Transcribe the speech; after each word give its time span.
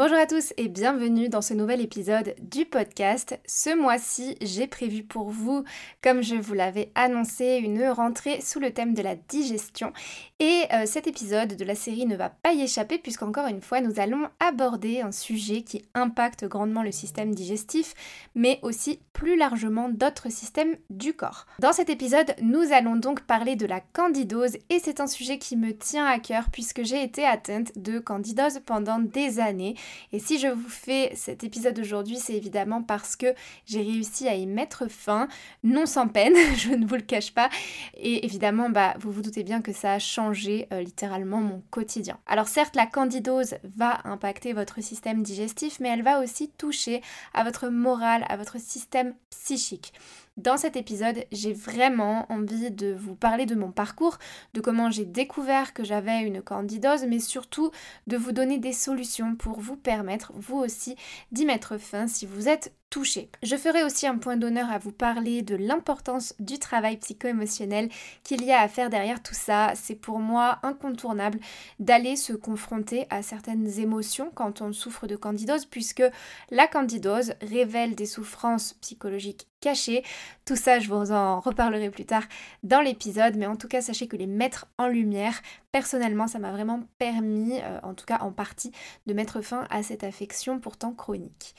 Bonjour 0.00 0.16
à 0.16 0.24
tous 0.24 0.54
et 0.56 0.68
bienvenue 0.68 1.28
dans 1.28 1.42
ce 1.42 1.52
nouvel 1.52 1.82
épisode 1.82 2.34
du 2.40 2.64
podcast. 2.64 3.38
Ce 3.46 3.76
mois-ci, 3.76 4.34
j'ai 4.40 4.66
prévu 4.66 5.02
pour 5.02 5.28
vous, 5.28 5.62
comme 6.02 6.22
je 6.22 6.36
vous 6.36 6.54
l'avais 6.54 6.90
annoncé, 6.94 7.60
une 7.62 7.86
rentrée 7.86 8.40
sous 8.40 8.60
le 8.60 8.72
thème 8.72 8.94
de 8.94 9.02
la 9.02 9.14
digestion. 9.14 9.92
Et 10.38 10.62
euh, 10.72 10.86
cet 10.86 11.06
épisode 11.06 11.54
de 11.54 11.64
la 11.66 11.74
série 11.74 12.06
ne 12.06 12.16
va 12.16 12.30
pas 12.30 12.54
y 12.54 12.62
échapper 12.62 12.96
puisqu'encore 12.96 13.48
une 13.48 13.60
fois, 13.60 13.82
nous 13.82 14.00
allons 14.00 14.26
aborder 14.40 15.02
un 15.02 15.12
sujet 15.12 15.60
qui 15.60 15.84
impacte 15.92 16.46
grandement 16.46 16.82
le 16.82 16.92
système 16.92 17.34
digestif, 17.34 17.92
mais 18.34 18.58
aussi 18.62 19.00
plus 19.12 19.36
largement 19.36 19.90
d'autres 19.90 20.32
systèmes 20.32 20.76
du 20.88 21.12
corps. 21.12 21.44
Dans 21.58 21.74
cet 21.74 21.90
épisode, 21.90 22.34
nous 22.40 22.72
allons 22.72 22.96
donc 22.96 23.20
parler 23.24 23.54
de 23.54 23.66
la 23.66 23.80
candidose 23.80 24.56
et 24.70 24.78
c'est 24.78 25.00
un 25.00 25.06
sujet 25.06 25.36
qui 25.36 25.58
me 25.58 25.76
tient 25.76 26.06
à 26.06 26.18
cœur 26.18 26.44
puisque 26.50 26.84
j'ai 26.84 27.02
été 27.02 27.26
atteinte 27.26 27.72
de 27.76 27.98
candidose 27.98 28.60
pendant 28.64 28.98
des 28.98 29.40
années 29.40 29.74
et 30.12 30.18
si 30.18 30.38
je 30.38 30.48
vous 30.48 30.68
fais 30.68 31.12
cet 31.14 31.44
épisode 31.44 31.78
aujourd'hui, 31.78 32.16
c'est 32.16 32.34
évidemment 32.34 32.82
parce 32.82 33.16
que 33.16 33.34
j'ai 33.66 33.82
réussi 33.82 34.28
à 34.28 34.34
y 34.34 34.46
mettre 34.46 34.88
fin, 34.88 35.28
non 35.62 35.86
sans 35.86 36.08
peine, 36.08 36.34
je 36.56 36.70
ne 36.70 36.86
vous 36.86 36.96
le 36.96 37.02
cache 37.02 37.32
pas. 37.32 37.48
Et 37.94 38.24
évidemment, 38.24 38.70
bah, 38.70 38.94
vous 39.00 39.12
vous 39.12 39.22
doutez 39.22 39.42
bien 39.42 39.62
que 39.62 39.72
ça 39.72 39.94
a 39.94 39.98
changé 39.98 40.68
euh, 40.72 40.80
littéralement 40.80 41.40
mon 41.40 41.62
quotidien. 41.70 42.18
Alors 42.26 42.48
certes, 42.48 42.76
la 42.76 42.86
candidose 42.86 43.56
va 43.76 44.00
impacter 44.04 44.52
votre 44.52 44.82
système 44.82 45.22
digestif, 45.22 45.80
mais 45.80 45.88
elle 45.88 46.02
va 46.02 46.20
aussi 46.20 46.50
toucher 46.50 47.02
à 47.34 47.44
votre 47.44 47.68
morale, 47.68 48.24
à 48.28 48.36
votre 48.36 48.58
système 48.58 49.14
psychique. 49.30 49.92
Dans 50.40 50.56
cet 50.56 50.74
épisode, 50.74 51.26
j'ai 51.32 51.52
vraiment 51.52 52.24
envie 52.32 52.70
de 52.70 52.94
vous 52.94 53.14
parler 53.14 53.44
de 53.44 53.54
mon 53.54 53.72
parcours, 53.72 54.16
de 54.54 54.62
comment 54.62 54.90
j'ai 54.90 55.04
découvert 55.04 55.74
que 55.74 55.84
j'avais 55.84 56.22
une 56.22 56.40
candidose, 56.40 57.04
mais 57.04 57.18
surtout 57.18 57.70
de 58.06 58.16
vous 58.16 58.32
donner 58.32 58.56
des 58.56 58.72
solutions 58.72 59.36
pour 59.36 59.60
vous 59.60 59.76
permettre, 59.76 60.32
vous 60.34 60.56
aussi, 60.56 60.96
d'y 61.30 61.44
mettre 61.44 61.76
fin 61.76 62.06
si 62.06 62.24
vous 62.24 62.48
êtes 62.48 62.72
touché. 62.88 63.28
Je 63.42 63.54
ferai 63.54 63.84
aussi 63.84 64.06
un 64.06 64.16
point 64.16 64.38
d'honneur 64.38 64.70
à 64.70 64.78
vous 64.78 64.92
parler 64.92 65.42
de 65.42 65.56
l'importance 65.56 66.34
du 66.40 66.58
travail 66.58 66.96
psycho-émotionnel 66.96 67.90
qu'il 68.24 68.42
y 68.42 68.50
a 68.50 68.60
à 68.60 68.68
faire 68.68 68.88
derrière 68.88 69.22
tout 69.22 69.34
ça. 69.34 69.72
C'est 69.74 69.94
pour 69.94 70.20
moi 70.20 70.58
incontournable 70.62 71.38
d'aller 71.78 72.16
se 72.16 72.32
confronter 72.32 73.06
à 73.10 73.22
certaines 73.22 73.78
émotions 73.78 74.32
quand 74.34 74.62
on 74.62 74.72
souffre 74.72 75.06
de 75.06 75.16
candidose, 75.16 75.66
puisque 75.66 76.02
la 76.50 76.66
candidose 76.66 77.34
révèle 77.42 77.94
des 77.94 78.06
souffrances 78.06 78.72
psychologiques 78.80 79.49
cachées. 79.60 80.02
Tout 80.44 80.56
ça, 80.56 80.80
je 80.80 80.88
vous 80.88 81.12
en 81.12 81.40
reparlerai 81.40 81.90
plus 81.90 82.06
tard 82.06 82.24
dans 82.62 82.80
l'épisode, 82.80 83.36
mais 83.36 83.46
en 83.46 83.56
tout 83.56 83.68
cas, 83.68 83.80
sachez 83.80 84.08
que 84.08 84.16
les 84.16 84.26
mettre 84.26 84.66
en 84.78 84.88
lumière, 84.88 85.40
personnellement, 85.72 86.26
ça 86.26 86.38
m'a 86.38 86.50
vraiment 86.50 86.82
permis, 86.98 87.60
euh, 87.62 87.78
en 87.82 87.94
tout 87.94 88.06
cas 88.06 88.18
en 88.20 88.32
partie, 88.32 88.72
de 89.06 89.14
mettre 89.14 89.40
fin 89.40 89.66
à 89.70 89.82
cette 89.82 90.04
affection 90.04 90.58
pourtant 90.58 90.92
chronique. 90.92 91.54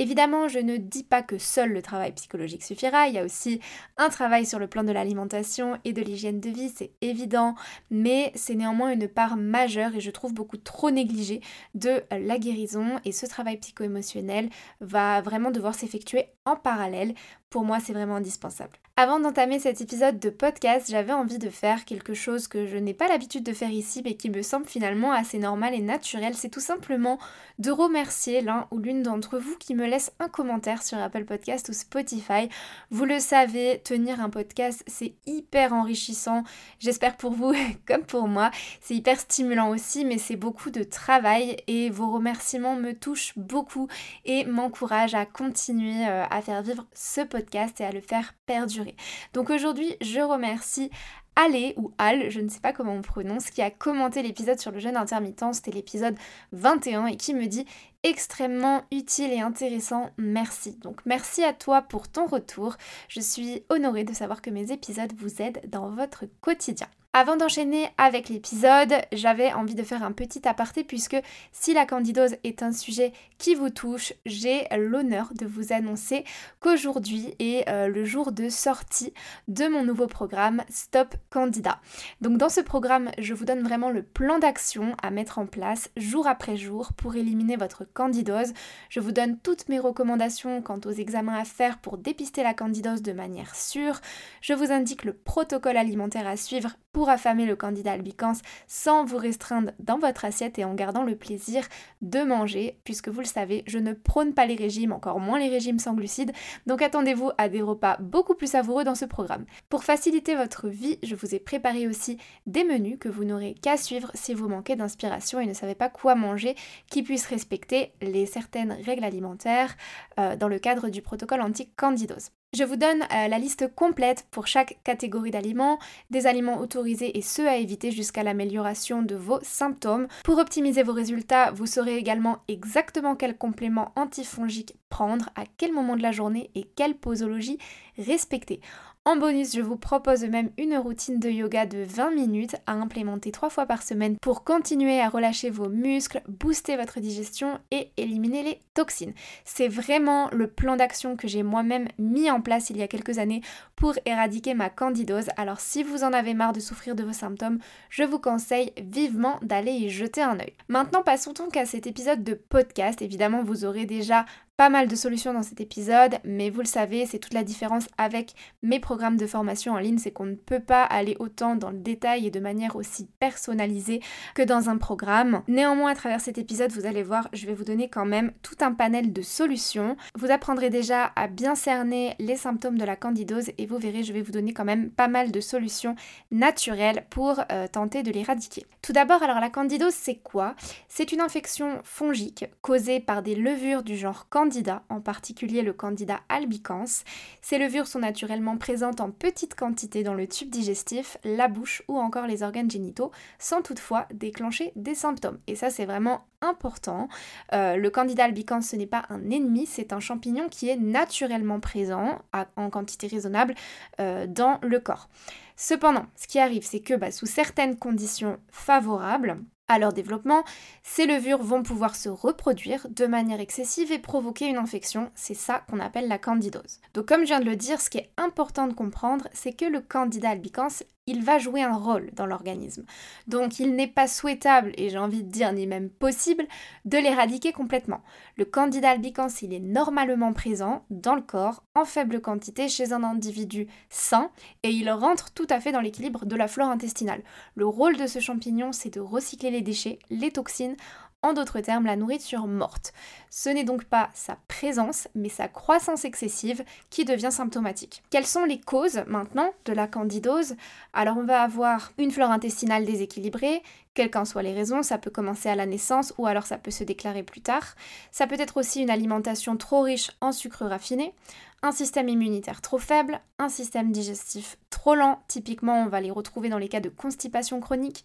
Évidemment, 0.00 0.46
je 0.46 0.60
ne 0.60 0.76
dis 0.76 1.02
pas 1.02 1.22
que 1.22 1.38
seul 1.38 1.72
le 1.72 1.82
travail 1.82 2.12
psychologique 2.12 2.62
suffira, 2.62 3.08
il 3.08 3.14
y 3.14 3.18
a 3.18 3.24
aussi 3.24 3.58
un 3.96 4.10
travail 4.10 4.46
sur 4.46 4.60
le 4.60 4.68
plan 4.68 4.84
de 4.84 4.92
l'alimentation 4.92 5.76
et 5.84 5.92
de 5.92 6.00
l'hygiène 6.00 6.38
de 6.38 6.50
vie, 6.50 6.68
c'est 6.68 6.92
évident, 7.00 7.56
mais 7.90 8.30
c'est 8.36 8.54
néanmoins 8.54 8.92
une 8.92 9.08
part 9.08 9.36
majeure 9.36 9.96
et 9.96 10.00
je 10.00 10.12
trouve 10.12 10.32
beaucoup 10.32 10.56
trop 10.56 10.92
négligée 10.92 11.40
de 11.74 12.04
la 12.12 12.38
guérison 12.38 13.00
et 13.04 13.10
ce 13.10 13.26
travail 13.26 13.56
psycho-émotionnel 13.56 14.50
va 14.80 15.20
vraiment 15.20 15.50
devoir 15.50 15.74
s'effectuer 15.74 16.26
en 16.44 16.54
parallèle 16.54 17.14
pour 17.50 17.64
moi, 17.64 17.80
c'est 17.80 17.92
vraiment 17.92 18.16
indispensable. 18.16 18.78
Avant 19.00 19.20
d'entamer 19.20 19.60
cet 19.60 19.80
épisode 19.80 20.18
de 20.18 20.28
podcast, 20.28 20.88
j'avais 20.90 21.12
envie 21.12 21.38
de 21.38 21.50
faire 21.50 21.84
quelque 21.84 22.14
chose 22.14 22.48
que 22.48 22.66
je 22.66 22.76
n'ai 22.76 22.94
pas 22.94 23.06
l'habitude 23.06 23.44
de 23.44 23.52
faire 23.52 23.70
ici, 23.70 24.02
mais 24.04 24.14
qui 24.14 24.28
me 24.28 24.42
semble 24.42 24.66
finalement 24.66 25.12
assez 25.12 25.38
normal 25.38 25.72
et 25.72 25.80
naturel. 25.80 26.34
C'est 26.34 26.48
tout 26.48 26.58
simplement 26.58 27.20
de 27.60 27.70
remercier 27.70 28.40
l'un 28.40 28.66
ou 28.72 28.78
l'une 28.78 29.04
d'entre 29.04 29.38
vous 29.38 29.54
qui 29.56 29.76
me 29.76 29.86
laisse 29.86 30.10
un 30.18 30.28
commentaire 30.28 30.82
sur 30.82 30.98
Apple 30.98 31.26
Podcast 31.26 31.68
ou 31.68 31.74
Spotify. 31.74 32.48
Vous 32.90 33.04
le 33.04 33.20
savez, 33.20 33.80
tenir 33.84 34.20
un 34.20 34.30
podcast, 34.30 34.82
c'est 34.88 35.14
hyper 35.26 35.74
enrichissant. 35.74 36.42
J'espère 36.80 37.16
pour 37.16 37.30
vous 37.30 37.54
comme 37.86 38.02
pour 38.02 38.26
moi. 38.26 38.50
C'est 38.80 38.96
hyper 38.96 39.20
stimulant 39.20 39.70
aussi, 39.70 40.04
mais 40.04 40.18
c'est 40.18 40.34
beaucoup 40.34 40.70
de 40.70 40.82
travail 40.82 41.56
et 41.68 41.88
vos 41.88 42.10
remerciements 42.10 42.74
me 42.74 42.94
touchent 42.94 43.38
beaucoup 43.38 43.86
et 44.24 44.44
m'encouragent 44.44 45.14
à 45.14 45.24
continuer 45.24 46.04
euh, 46.08 46.24
à 46.28 46.42
faire 46.42 46.62
vivre 46.62 46.84
ce 46.94 47.20
podcast 47.20 47.80
et 47.80 47.84
à 47.84 47.92
le 47.92 48.00
faire 48.00 48.34
perdurer. 48.44 48.87
Donc 49.32 49.50
aujourd'hui, 49.50 49.96
je 50.00 50.20
remercie 50.20 50.90
Ale 51.36 51.72
ou 51.76 51.92
Al, 51.98 52.30
je 52.30 52.40
ne 52.40 52.48
sais 52.48 52.60
pas 52.60 52.72
comment 52.72 52.94
on 52.94 53.02
prononce, 53.02 53.50
qui 53.50 53.62
a 53.62 53.70
commenté 53.70 54.22
l'épisode 54.22 54.58
sur 54.58 54.72
le 54.72 54.80
jeûne 54.80 54.96
intermittent, 54.96 55.44
c'était 55.52 55.70
l'épisode 55.70 56.16
21 56.52 57.06
et 57.06 57.16
qui 57.16 57.32
me 57.32 57.46
dit 57.46 57.64
extrêmement 58.02 58.82
utile 58.92 59.32
et 59.32 59.40
intéressant, 59.40 60.10
merci. 60.16 60.76
Donc 60.76 61.00
merci 61.04 61.42
à 61.44 61.52
toi 61.52 61.82
pour 61.82 62.08
ton 62.08 62.26
retour, 62.26 62.76
je 63.08 63.20
suis 63.20 63.64
honorée 63.68 64.04
de 64.04 64.14
savoir 64.14 64.42
que 64.42 64.50
mes 64.50 64.72
épisodes 64.72 65.12
vous 65.16 65.42
aident 65.42 65.60
dans 65.68 65.90
votre 65.90 66.24
quotidien. 66.40 66.88
Avant 67.14 67.36
d'enchaîner 67.36 67.88
avec 67.96 68.28
l'épisode, 68.28 68.94
j'avais 69.12 69.52
envie 69.54 69.74
de 69.74 69.82
faire 69.82 70.02
un 70.02 70.12
petit 70.12 70.46
aparté 70.46 70.84
puisque 70.84 71.16
si 71.52 71.72
la 71.72 71.86
candidose 71.86 72.36
est 72.44 72.62
un 72.62 72.70
sujet 72.70 73.12
qui 73.38 73.54
vous 73.54 73.70
touche, 73.70 74.12
j'ai 74.26 74.66
l'honneur 74.76 75.30
de 75.34 75.46
vous 75.46 75.72
annoncer 75.72 76.24
qu'aujourd'hui 76.60 77.34
est 77.38 77.66
euh, 77.68 77.88
le 77.88 78.04
jour 78.04 78.30
de 78.30 78.50
sortie 78.50 79.14
de 79.48 79.66
mon 79.68 79.84
nouveau 79.84 80.06
programme 80.06 80.62
Stop 80.68 81.14
Candida. 81.30 81.80
Donc 82.20 82.36
dans 82.36 82.50
ce 82.50 82.60
programme, 82.60 83.10
je 83.18 83.32
vous 83.32 83.46
donne 83.46 83.62
vraiment 83.62 83.90
le 83.90 84.02
plan 84.02 84.38
d'action 84.38 84.94
à 85.02 85.10
mettre 85.10 85.38
en 85.38 85.46
place 85.46 85.90
jour 85.96 86.26
après 86.26 86.58
jour 86.58 86.92
pour 86.92 87.16
éliminer 87.16 87.56
votre 87.56 87.84
candidose. 87.94 88.52
Je 88.88 89.00
vous 89.00 89.12
donne 89.12 89.38
toutes 89.38 89.68
mes 89.68 89.78
recommandations 89.78 90.62
quant 90.62 90.80
aux 90.84 90.92
examens 90.92 91.38
à 91.38 91.44
faire 91.44 91.78
pour 91.78 91.98
dépister 91.98 92.42
la 92.42 92.54
candidose 92.54 93.02
de 93.02 93.12
manière 93.12 93.54
sûre. 93.54 94.00
Je 94.40 94.54
vous 94.54 94.72
indique 94.72 95.04
le 95.04 95.12
protocole 95.12 95.76
alimentaire 95.76 96.26
à 96.26 96.36
suivre 96.36 96.76
pour 96.98 97.10
affamer 97.10 97.46
le 97.46 97.54
candidat 97.54 97.92
albicans 97.92 98.32
sans 98.66 99.04
vous 99.04 99.18
restreindre 99.18 99.70
dans 99.78 100.00
votre 100.00 100.24
assiette 100.24 100.58
et 100.58 100.64
en 100.64 100.74
gardant 100.74 101.04
le 101.04 101.14
plaisir 101.14 101.62
de 102.02 102.24
manger, 102.24 102.80
puisque 102.82 103.08
vous 103.08 103.20
le 103.20 103.24
savez, 103.24 103.62
je 103.68 103.78
ne 103.78 103.92
prône 103.92 104.34
pas 104.34 104.46
les 104.46 104.56
régimes, 104.56 104.90
encore 104.90 105.20
moins 105.20 105.38
les 105.38 105.48
régimes 105.48 105.78
sans 105.78 105.94
glucides, 105.94 106.32
donc 106.66 106.82
attendez-vous 106.82 107.30
à 107.38 107.48
des 107.48 107.62
repas 107.62 107.98
beaucoup 108.00 108.34
plus 108.34 108.50
savoureux 108.50 108.82
dans 108.82 108.96
ce 108.96 109.04
programme. 109.04 109.44
Pour 109.68 109.84
faciliter 109.84 110.34
votre 110.34 110.66
vie, 110.66 110.98
je 111.04 111.14
vous 111.14 111.36
ai 111.36 111.38
préparé 111.38 111.86
aussi 111.86 112.18
des 112.46 112.64
menus 112.64 112.98
que 112.98 113.08
vous 113.08 113.22
n'aurez 113.22 113.54
qu'à 113.54 113.76
suivre 113.76 114.10
si 114.14 114.34
vous 114.34 114.48
manquez 114.48 114.74
d'inspiration 114.74 115.38
et 115.38 115.46
ne 115.46 115.54
savez 115.54 115.76
pas 115.76 115.90
quoi 115.90 116.16
manger, 116.16 116.56
qui 116.90 117.04
puissent 117.04 117.26
respecter 117.26 117.92
les 118.02 118.26
certaines 118.26 118.72
règles 118.72 119.04
alimentaires 119.04 119.76
euh, 120.18 120.34
dans 120.34 120.48
le 120.48 120.58
cadre 120.58 120.88
du 120.88 121.00
protocole 121.00 121.42
anti-candidose. 121.42 122.30
Je 122.54 122.64
vous 122.64 122.76
donne 122.76 123.02
euh, 123.02 123.28
la 123.28 123.38
liste 123.38 123.74
complète 123.74 124.26
pour 124.30 124.46
chaque 124.46 124.78
catégorie 124.82 125.30
d'aliments, 125.30 125.78
des 126.08 126.26
aliments 126.26 126.60
autorisés 126.60 127.18
et 127.18 127.20
ceux 127.20 127.46
à 127.46 127.56
éviter 127.56 127.90
jusqu'à 127.90 128.22
l'amélioration 128.22 129.02
de 129.02 129.16
vos 129.16 129.38
symptômes. 129.42 130.08
Pour 130.24 130.38
optimiser 130.38 130.82
vos 130.82 130.94
résultats, 130.94 131.50
vous 131.50 131.66
saurez 131.66 131.98
également 131.98 132.38
exactement 132.48 133.16
quel 133.16 133.36
complément 133.36 133.92
antifongique 133.96 134.76
prendre, 134.88 135.28
à 135.36 135.44
quel 135.58 135.74
moment 135.74 135.94
de 135.94 136.00
la 136.02 136.10
journée 136.10 136.50
et 136.54 136.64
quelle 136.74 136.94
posologie 136.94 137.58
respecter. 137.98 138.62
En 139.08 139.16
bonus, 139.16 139.56
je 139.56 139.62
vous 139.62 139.78
propose 139.78 140.22
même 140.24 140.50
une 140.58 140.76
routine 140.76 141.18
de 141.18 141.30
yoga 141.30 141.64
de 141.64 141.78
20 141.78 142.10
minutes 142.10 142.56
à 142.66 142.72
implémenter 142.72 143.32
3 143.32 143.48
fois 143.48 143.64
par 143.64 143.82
semaine 143.82 144.18
pour 144.18 144.44
continuer 144.44 145.00
à 145.00 145.08
relâcher 145.08 145.48
vos 145.48 145.70
muscles, 145.70 146.20
booster 146.28 146.76
votre 146.76 147.00
digestion 147.00 147.58
et 147.70 147.90
éliminer 147.96 148.42
les 148.42 148.60
toxines. 148.74 149.14
C'est 149.46 149.68
vraiment 149.68 150.28
le 150.30 150.46
plan 150.46 150.76
d'action 150.76 151.16
que 151.16 151.26
j'ai 151.26 151.42
moi-même 151.42 151.88
mis 151.98 152.30
en 152.30 152.42
place 152.42 152.68
il 152.68 152.76
y 152.76 152.82
a 152.82 152.86
quelques 152.86 153.16
années 153.16 153.40
pour 153.76 153.94
éradiquer 154.04 154.52
ma 154.52 154.68
candidose. 154.68 155.30
Alors 155.38 155.60
si 155.60 155.82
vous 155.82 156.04
en 156.04 156.12
avez 156.12 156.34
marre 156.34 156.52
de 156.52 156.60
souffrir 156.60 156.94
de 156.94 157.02
vos 157.02 157.14
symptômes, 157.14 157.60
je 157.88 158.04
vous 158.04 158.18
conseille 158.18 158.74
vivement 158.76 159.38
d'aller 159.40 159.72
y 159.72 159.88
jeter 159.88 160.20
un 160.20 160.38
œil. 160.38 160.52
Maintenant 160.68 161.02
passons 161.02 161.32
donc 161.32 161.56
à 161.56 161.64
cet 161.64 161.86
épisode 161.86 162.24
de 162.24 162.34
podcast. 162.34 163.00
Évidemment, 163.00 163.42
vous 163.42 163.64
aurez 163.64 163.86
déjà 163.86 164.26
pas 164.58 164.70
mal 164.70 164.88
de 164.88 164.96
solutions 164.96 165.32
dans 165.32 165.44
cet 165.44 165.60
épisode, 165.60 166.16
mais 166.24 166.50
vous 166.50 166.58
le 166.58 166.66
savez, 166.66 167.06
c'est 167.06 167.20
toute 167.20 167.32
la 167.32 167.44
différence 167.44 167.86
avec 167.96 168.34
mes 168.60 168.80
programmes 168.80 169.16
de 169.16 169.28
formation 169.28 169.74
en 169.74 169.78
ligne, 169.78 169.98
c'est 169.98 170.10
qu'on 170.10 170.26
ne 170.26 170.34
peut 170.34 170.58
pas 170.58 170.82
aller 170.82 171.16
autant 171.20 171.54
dans 171.54 171.70
le 171.70 171.78
détail 171.78 172.26
et 172.26 172.32
de 172.32 172.40
manière 172.40 172.74
aussi 172.74 173.06
personnalisée 173.20 174.00
que 174.34 174.42
dans 174.42 174.68
un 174.68 174.76
programme. 174.76 175.42
Néanmoins, 175.46 175.92
à 175.92 175.94
travers 175.94 176.20
cet 176.20 176.38
épisode, 176.38 176.72
vous 176.72 176.86
allez 176.86 177.04
voir, 177.04 177.28
je 177.32 177.46
vais 177.46 177.54
vous 177.54 177.62
donner 177.62 177.88
quand 177.88 178.04
même 178.04 178.32
tout 178.42 178.56
un 178.60 178.72
panel 178.72 179.12
de 179.12 179.22
solutions. 179.22 179.96
Vous 180.16 180.32
apprendrez 180.32 180.70
déjà 180.70 181.12
à 181.14 181.28
bien 181.28 181.54
cerner 181.54 182.16
les 182.18 182.36
symptômes 182.36 182.78
de 182.78 182.84
la 182.84 182.96
candidose 182.96 183.52
et 183.58 183.66
vous 183.66 183.78
verrez, 183.78 184.02
je 184.02 184.12
vais 184.12 184.22
vous 184.22 184.32
donner 184.32 184.52
quand 184.52 184.64
même 184.64 184.90
pas 184.90 185.06
mal 185.06 185.30
de 185.30 185.40
solutions 185.40 185.94
naturelles 186.32 187.06
pour 187.10 187.40
euh, 187.52 187.68
tenter 187.68 188.02
de 188.02 188.10
l'éradiquer. 188.10 188.66
Tout 188.82 188.92
d'abord, 188.92 189.22
alors 189.22 189.38
la 189.38 189.50
candidose, 189.50 189.94
c'est 189.94 190.16
quoi? 190.16 190.56
C'est 190.88 191.12
une 191.12 191.20
infection 191.20 191.78
fongique 191.84 192.46
causée 192.60 192.98
par 192.98 193.22
des 193.22 193.36
levures 193.36 193.84
du 193.84 193.96
genre 193.96 194.28
candidose 194.28 194.47
en 194.88 195.00
particulier 195.00 195.62
le 195.62 195.72
candida 195.72 196.20
albicans. 196.28 197.04
Ces 197.42 197.58
levures 197.58 197.86
sont 197.86 197.98
naturellement 197.98 198.56
présentes 198.56 199.00
en 199.00 199.10
petite 199.10 199.54
quantité 199.54 200.02
dans 200.02 200.14
le 200.14 200.26
tube 200.26 200.50
digestif, 200.50 201.18
la 201.24 201.48
bouche 201.48 201.82
ou 201.88 201.98
encore 201.98 202.26
les 202.26 202.42
organes 202.42 202.70
génitaux, 202.70 203.10
sans 203.38 203.62
toutefois 203.62 204.06
déclencher 204.12 204.72
des 204.76 204.94
symptômes. 204.94 205.38
Et 205.46 205.54
ça 205.54 205.70
c'est 205.70 205.86
vraiment 205.86 206.26
important. 206.40 207.08
Euh, 207.52 207.76
le 207.76 207.90
candida 207.90 208.24
albicans 208.24 208.62
ce 208.62 208.76
n'est 208.76 208.86
pas 208.86 209.04
un 209.10 209.30
ennemi, 209.30 209.66
c'est 209.66 209.92
un 209.92 210.00
champignon 210.00 210.48
qui 210.48 210.68
est 210.68 210.76
naturellement 210.76 211.60
présent 211.60 212.20
en 212.56 212.70
quantité 212.70 213.06
raisonnable 213.06 213.54
euh, 214.00 214.26
dans 214.26 214.58
le 214.62 214.78
corps. 214.80 215.08
Cependant, 215.56 216.06
ce 216.14 216.28
qui 216.28 216.38
arrive, 216.38 216.64
c'est 216.64 216.80
que 216.80 216.94
bah, 216.94 217.10
sous 217.10 217.26
certaines 217.26 217.76
conditions 217.76 218.38
favorables, 218.50 219.38
à 219.68 219.78
leur 219.78 219.92
développement, 219.92 220.44
ces 220.82 221.06
levures 221.06 221.42
vont 221.42 221.62
pouvoir 221.62 221.94
se 221.94 222.08
reproduire 222.08 222.86
de 222.90 223.06
manière 223.06 223.40
excessive 223.40 223.92
et 223.92 223.98
provoquer 223.98 224.46
une 224.46 224.56
infection. 224.56 225.10
C'est 225.14 225.34
ça 225.34 225.64
qu'on 225.68 225.78
appelle 225.80 226.08
la 226.08 226.18
candidose. 226.18 226.80
Donc 226.94 227.06
comme 227.06 227.22
je 227.22 227.26
viens 227.26 227.40
de 227.40 227.44
le 227.44 227.56
dire, 227.56 227.80
ce 227.80 227.90
qui 227.90 227.98
est 227.98 228.10
important 228.16 228.66
de 228.66 228.74
comprendre, 228.74 229.28
c'est 229.32 229.52
que 229.52 229.66
le 229.66 229.80
candida 229.80 230.30
albicans 230.30 230.68
il 231.08 231.24
va 231.24 231.38
jouer 231.38 231.62
un 231.62 231.74
rôle 231.74 232.10
dans 232.12 232.26
l'organisme. 232.26 232.84
Donc 233.26 233.58
il 233.58 233.74
n'est 233.74 233.88
pas 233.88 234.06
souhaitable, 234.06 234.72
et 234.76 234.90
j'ai 234.90 234.98
envie 234.98 235.24
de 235.24 235.30
dire 235.30 235.52
ni 235.52 235.66
même 235.66 235.88
possible, 235.88 236.46
de 236.84 236.98
l'éradiquer 236.98 237.52
complètement. 237.52 238.02
Le 238.36 238.44
candida 238.44 238.90
albicans, 238.90 239.28
il 239.42 239.54
est 239.54 239.58
normalement 239.58 240.32
présent 240.34 240.84
dans 240.90 241.14
le 241.14 241.22
corps 241.22 241.64
en 241.74 241.84
faible 241.84 242.20
quantité 242.20 242.68
chez 242.68 242.92
un 242.92 243.02
individu 243.02 243.66
sain, 243.88 244.30
et 244.62 244.70
il 244.70 244.90
rentre 244.90 245.32
tout 245.32 245.46
à 245.48 245.60
fait 245.60 245.72
dans 245.72 245.80
l'équilibre 245.80 246.26
de 246.26 246.36
la 246.36 246.46
flore 246.46 246.68
intestinale. 246.68 247.22
Le 247.54 247.66
rôle 247.66 247.96
de 247.96 248.06
ce 248.06 248.20
champignon, 248.20 248.72
c'est 248.72 248.94
de 248.94 249.00
recycler 249.00 249.50
les 249.50 249.62
déchets, 249.62 249.98
les 250.10 250.30
toxines, 250.30 250.76
en 251.22 251.32
d'autres 251.32 251.60
termes 251.60 251.86
la 251.86 251.96
nourriture 251.96 252.46
morte. 252.46 252.92
Ce 253.30 253.48
n'est 253.48 253.64
donc 253.64 253.84
pas 253.84 254.10
sa 254.14 254.36
présence, 254.48 255.08
mais 255.14 255.28
sa 255.28 255.48
croissance 255.48 256.04
excessive 256.04 256.64
qui 256.90 257.04
devient 257.04 257.32
symptomatique. 257.32 258.02
Quelles 258.10 258.26
sont 258.26 258.44
les 258.44 258.60
causes 258.60 259.02
maintenant 259.06 259.52
de 259.64 259.72
la 259.72 259.86
candidose? 259.86 260.54
Alors 260.92 261.16
on 261.16 261.24
va 261.24 261.42
avoir 261.42 261.92
une 261.98 262.10
flore 262.10 262.30
intestinale 262.30 262.84
déséquilibrée, 262.84 263.62
quelles 263.98 264.12
qu'en 264.12 264.24
soient 264.24 264.44
les 264.44 264.54
raisons, 264.54 264.84
ça 264.84 264.96
peut 264.96 265.10
commencer 265.10 265.48
à 265.48 265.56
la 265.56 265.66
naissance 265.66 266.14
ou 266.18 266.28
alors 266.28 266.46
ça 266.46 266.56
peut 266.56 266.70
se 266.70 266.84
déclarer 266.84 267.24
plus 267.24 267.40
tard. 267.40 267.74
Ça 268.12 268.28
peut 268.28 268.38
être 268.38 268.56
aussi 268.56 268.80
une 268.80 268.90
alimentation 268.90 269.56
trop 269.56 269.80
riche 269.80 270.12
en 270.20 270.30
sucre 270.30 270.64
raffiné, 270.66 271.14
un 271.62 271.72
système 271.72 272.08
immunitaire 272.08 272.60
trop 272.60 272.78
faible, 272.78 273.20
un 273.40 273.48
système 273.48 273.90
digestif 273.90 274.56
trop 274.70 274.94
lent, 274.94 275.20
typiquement 275.26 275.82
on 275.82 275.88
va 275.88 276.00
les 276.00 276.12
retrouver 276.12 276.48
dans 276.48 276.58
les 276.58 276.68
cas 276.68 276.78
de 276.78 276.88
constipation 276.88 277.58
chronique, 277.58 278.04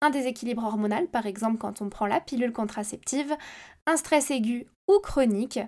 un 0.00 0.08
déséquilibre 0.08 0.64
hormonal, 0.64 1.08
par 1.08 1.26
exemple 1.26 1.58
quand 1.58 1.82
on 1.82 1.90
prend 1.90 2.06
la 2.06 2.20
pilule 2.20 2.54
contraceptive, 2.54 3.36
un 3.84 3.98
stress 3.98 4.30
aigu 4.30 4.66
ou 4.88 4.98
chronique, 5.00 5.60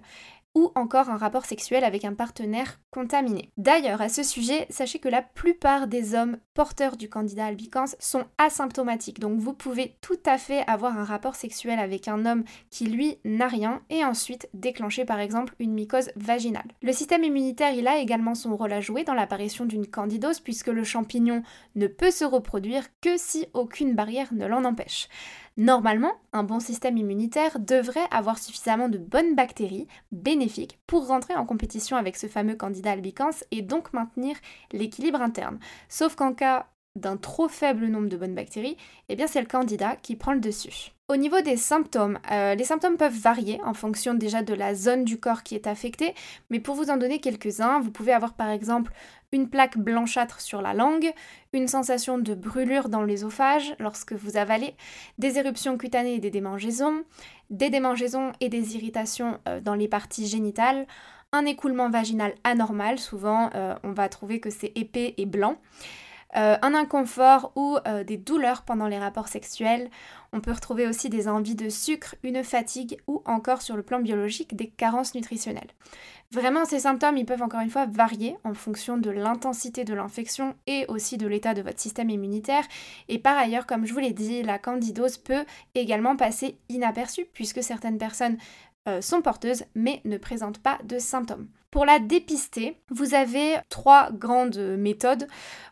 ou 0.56 0.73
encore 0.75 1.11
un 1.11 1.19
rapport 1.19 1.44
sexuel 1.44 1.85
avec 1.85 2.06
un 2.06 2.14
partenaire 2.14 2.81
contaminé. 2.91 3.50
D'ailleurs, 3.58 4.00
à 4.00 4.08
ce 4.08 4.23
sujet, 4.23 4.67
sachez 4.70 4.99
que 4.99 5.08
la 5.11 5.20
plupart 5.20 5.87
des 5.87 6.14
hommes 6.14 6.38
porteurs 6.55 6.97
du 6.97 7.11
candidat 7.11 7.44
albicans 7.44 7.94
sont 8.00 8.25
asymptomatiques, 8.38 9.20
donc 9.20 9.38
vous 9.38 9.53
pouvez 9.53 9.99
tout 10.00 10.19
à 10.25 10.38
fait 10.38 10.64
avoir 10.67 10.99
un 10.99 11.05
rapport 11.05 11.35
sexuel 11.35 11.79
avec 11.79 12.08
un 12.08 12.25
homme 12.25 12.43
qui 12.70 12.87
lui 12.87 13.19
n'a 13.26 13.49
rien 13.49 13.82
et 13.91 14.03
ensuite 14.03 14.49
déclencher 14.55 15.05
par 15.05 15.20
exemple 15.20 15.55
une 15.58 15.75
mycose 15.75 16.08
vaginale. 16.17 16.73
Le 16.81 16.94
système 16.94 17.23
immunitaire, 17.23 17.75
il 17.75 17.87
a 17.87 17.99
également 17.99 18.35
son 18.35 18.56
rôle 18.56 18.73
à 18.73 18.81
jouer 18.81 19.05
dans 19.05 19.12
l'apparition 19.12 19.67
d'une 19.67 19.87
candidose 19.87 20.41
puisque 20.41 20.69
le 20.69 20.85
champignon 20.85 21.43
ne 21.75 21.87
peut 21.87 22.11
se 22.11 22.25
reproduire 22.25 22.87
que 23.02 23.19
si 23.19 23.47
aucune 23.52 23.94
barrière 23.94 24.32
ne 24.32 24.47
l'en 24.47 24.64
empêche. 24.64 25.09
Normalement, 25.56 26.12
un 26.35 26.43
bon 26.43 26.61
système 26.61 26.99
immunitaire 26.99 27.58
devrait 27.58 28.06
avoir 28.11 28.38
suffisamment 28.38 28.91
de 28.91 28.99
bonnes 28.99 29.35
bactéries 29.35 29.88
bénéfiques 30.12 30.79
pour 30.87 31.06
rentrer 31.06 31.35
en 31.35 31.47
compétition 31.47 31.97
avec 31.97 32.17
ce 32.17 32.26
fameux 32.26 32.56
candidat 32.56 32.93
albicans 32.93 33.31
et 33.50 33.62
donc 33.62 33.94
maintenir 33.94 34.37
l'équilibre 34.73 35.23
interne. 35.23 35.58
Sauf 35.88 36.14
qu'en 36.14 36.35
cas 36.35 36.67
d'un 36.97 37.17
trop 37.17 37.49
faible 37.49 37.87
nombre 37.87 38.09
de 38.09 38.17
bonnes 38.17 38.35
bactéries, 38.35 38.77
eh 39.09 39.17
bien 39.17 39.27
c'est 39.27 39.41
le 39.41 39.47
candidat 39.47 39.97
qui 40.03 40.17
prend 40.17 40.33
le 40.33 40.41
dessus. 40.41 40.93
Au 41.09 41.15
niveau 41.15 41.41
des 41.41 41.57
symptômes, 41.57 42.19
euh, 42.33 42.57
les 42.57 42.65
symptômes 42.65 42.97
peuvent 42.97 43.17
varier 43.17 43.61
en 43.65 43.75
fonction 43.75 44.15
déjà 44.15 44.43
de 44.43 44.55
la 44.55 44.75
zone 44.75 45.05
du 45.05 45.21
corps 45.21 45.45
qui 45.45 45.55
est 45.55 45.69
affectée, 45.69 46.15
mais 46.51 46.59
pour 46.59 46.75
vous 46.75 46.91
en 46.91 46.97
donner 46.97 47.21
quelques-uns, 47.21 47.79
vous 47.79 47.93
pouvez 47.93 48.13
avoir 48.13 48.35
par 48.35 48.51
exemple 48.51 48.93
une 49.31 49.49
plaque 49.49 49.79
blanchâtre 49.79 50.41
sur 50.41 50.63
la 50.63 50.75
langue, 50.75 51.13
une 51.53 51.69
sensation 51.69 52.19
de 52.19 52.35
brûlure 52.35 52.89
dans 52.89 53.05
l'ésophage 53.05 53.77
lorsque 53.79 54.15
vous 54.15 54.37
avalez, 54.37 54.75
des 55.19 55.39
éruptions 55.39 55.79
cutanées 55.79 56.15
et 56.15 56.21
des 56.21 56.31
démangeaisons, 56.31 57.05
des 57.51 57.71
démangeaisons 57.71 58.33
et 58.41 58.49
des 58.49 58.75
irritations 58.75 59.39
euh, 59.47 59.61
dans 59.61 59.75
les 59.75 59.89
parties 59.89 60.27
génitales, 60.27 60.89
un 61.33 61.45
écoulement 61.45 61.91
vaginal 61.91 62.35
anormal, 62.45 62.99
souvent 62.99 63.51
euh, 63.55 63.75
on 63.85 63.93
va 63.93 64.09
trouver 64.09 64.41
que 64.41 64.51
c'est 64.51 64.73
épais 64.75 65.15
et 65.19 65.27
blanc. 65.27 65.59
Euh, 66.37 66.56
un 66.61 66.75
inconfort 66.75 67.53
ou 67.56 67.79
des 68.06 68.17
douleurs 68.17 68.62
pendant 68.62 68.87
les 68.87 68.99
rapports 68.99 69.29
sexuels. 69.29 69.88
On 70.33 70.41
peut 70.41 70.53
retrouver 70.53 70.87
aussi 70.87 71.09
des 71.09 71.29
envies 71.29 71.55
de 71.55 71.69
sucre, 71.69 72.15
une 72.23 72.44
fatigue 72.44 72.99
ou 73.06 73.23
encore 73.25 73.62
sur 73.62 73.77
le 73.77 73.83
plan 73.83 74.00
biologique 74.00 74.55
des 74.55 74.69
carences 74.69 75.15
nutritionnelles. 75.15 75.71
Vraiment, 76.33 76.65
ces 76.65 76.81
symptômes, 76.81 77.17
ils 77.17 77.25
peuvent 77.25 77.43
encore 77.43 77.61
une 77.61 77.71
fois 77.71 77.87
varier 77.87 78.37
en 78.44 78.53
fonction 78.53 78.99
de 78.99 79.11
l'intensité 79.11 79.85
de 79.85 79.94
l'infection 79.94 80.56
et 80.67 80.85
aussi 80.88 81.17
de 81.17 81.27
l'état 81.27 81.55
de 81.55 81.62
votre 81.62 81.81
système 81.81 82.11
immunitaire. 82.11 82.65
Et 83.09 83.19
par 83.19 83.38
ailleurs, 83.38 83.67
comme 83.67 83.87
je 83.87 83.93
vous 83.93 84.00
l'ai 84.00 84.12
dit, 84.12 84.43
la 84.43 84.59
candidose 84.59 85.19
peut 85.19 85.44
également 85.75 86.17
passer 86.17 86.59
inaperçue 86.69 87.27
puisque 87.33 87.62
certaines 87.62 87.99
personnes 87.99 88.38
euh, 88.88 89.00
sont 89.00 89.23
porteuses 89.23 89.65
mais 89.75 90.00
ne 90.05 90.19
présentent 90.19 90.59
pas 90.59 90.79
de 90.85 90.99
symptômes. 90.99 91.49
Pour 91.76 91.84
la 91.84 91.99
dépister, 91.99 92.78
vous 92.88 93.12
avez 93.12 93.56
trois 93.68 94.11
grandes 94.11 94.56
méthodes. 94.56 95.26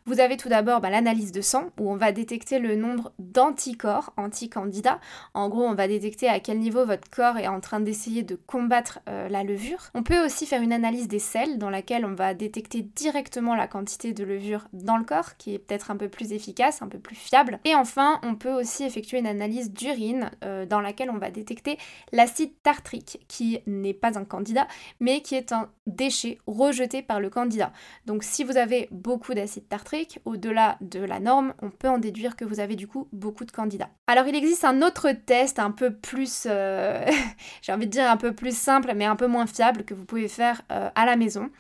Vous 0.04 0.20
avez 0.20 0.36
tout 0.36 0.50
d'abord 0.50 0.82
bah, 0.82 0.90
l'analyse 0.90 1.32
de 1.32 1.40
sang, 1.40 1.70
où 1.80 1.90
on 1.90 1.96
va 1.96 2.12
détecter 2.12 2.58
le 2.58 2.76
nombre 2.76 3.12
d'anticorps 3.18 4.12
anti-candidats. 4.18 5.00
En 5.32 5.48
gros, 5.48 5.62
on 5.62 5.72
va 5.72 5.88
détecter 5.88 6.28
à 6.28 6.40
quel 6.40 6.58
niveau 6.58 6.84
votre 6.84 7.08
corps 7.08 7.38
est 7.38 7.48
en 7.48 7.58
train 7.60 7.80
d'essayer 7.80 8.22
de 8.22 8.34
combattre 8.34 9.00
euh, 9.08 9.30
la 9.30 9.44
levure. 9.44 9.88
On 9.94 10.02
peut 10.02 10.22
aussi 10.22 10.44
faire 10.44 10.60
une 10.60 10.74
analyse 10.74 11.08
des 11.08 11.18
selles, 11.18 11.56
dans 11.56 11.70
laquelle 11.70 12.04
on 12.04 12.12
va 12.12 12.34
détecter 12.34 12.82
directement 12.82 13.54
la 13.54 13.66
quantité 13.66 14.12
de 14.12 14.24
levure 14.24 14.68
dans 14.74 14.98
le 14.98 15.04
corps, 15.04 15.38
qui 15.38 15.54
est 15.54 15.58
peut-être 15.58 15.90
un 15.90 15.96
peu 15.96 16.10
plus 16.10 16.32
efficace, 16.34 16.82
un 16.82 16.88
peu 16.88 16.98
plus 16.98 17.16
fiable. 17.16 17.60
Et 17.64 17.74
enfin, 17.74 18.20
on 18.22 18.34
peut 18.34 18.52
aussi 18.52 18.84
effectuer 18.84 19.20
une 19.20 19.26
analyse 19.26 19.72
d'urine, 19.72 20.30
euh, 20.44 20.66
dans 20.66 20.82
laquelle 20.82 21.08
on 21.08 21.16
va 21.16 21.30
détecter 21.30 21.78
l'acide 22.12 22.50
tartrique, 22.62 23.24
qui 23.26 23.60
n'est 23.66 23.94
pas 23.94 24.18
un 24.18 24.26
candidat, 24.26 24.68
mais 25.00 25.22
qui 25.22 25.34
est 25.34 25.52
un 25.52 25.70
déchets 25.94 26.38
rejetés 26.46 27.02
par 27.02 27.20
le 27.20 27.30
candidat. 27.30 27.72
Donc 28.06 28.22
si 28.24 28.44
vous 28.44 28.56
avez 28.56 28.88
beaucoup 28.90 29.34
d'acide 29.34 29.68
tartrique, 29.68 30.18
au-delà 30.24 30.76
de 30.80 31.00
la 31.00 31.20
norme, 31.20 31.54
on 31.62 31.70
peut 31.70 31.88
en 31.88 31.98
déduire 31.98 32.36
que 32.36 32.44
vous 32.44 32.60
avez 32.60 32.76
du 32.76 32.86
coup 32.86 33.08
beaucoup 33.12 33.44
de 33.44 33.50
candidats. 33.50 33.90
Alors 34.06 34.26
il 34.26 34.34
existe 34.34 34.64
un 34.64 34.82
autre 34.82 35.10
test 35.12 35.58
un 35.58 35.70
peu 35.70 35.92
plus, 35.92 36.46
euh, 36.46 37.04
j'ai 37.62 37.72
envie 37.72 37.86
de 37.86 37.92
dire 37.92 38.10
un 38.10 38.16
peu 38.16 38.32
plus 38.32 38.56
simple, 38.56 38.92
mais 38.94 39.04
un 39.04 39.16
peu 39.16 39.26
moins 39.26 39.46
fiable 39.46 39.84
que 39.84 39.94
vous 39.94 40.04
pouvez 40.04 40.28
faire 40.28 40.62
euh, 40.70 40.90
à 40.94 41.06
la 41.06 41.16
maison. 41.16 41.50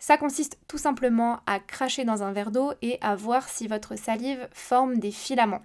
Ça 0.00 0.16
consiste 0.16 0.58
tout 0.66 0.78
simplement 0.78 1.40
à 1.46 1.60
cracher 1.60 2.04
dans 2.04 2.22
un 2.22 2.32
verre 2.32 2.50
d'eau 2.50 2.72
et 2.80 2.98
à 3.02 3.14
voir 3.14 3.48
si 3.50 3.68
votre 3.68 3.96
salive 3.96 4.48
forme 4.50 4.98
des 4.98 5.10
filaments. 5.10 5.60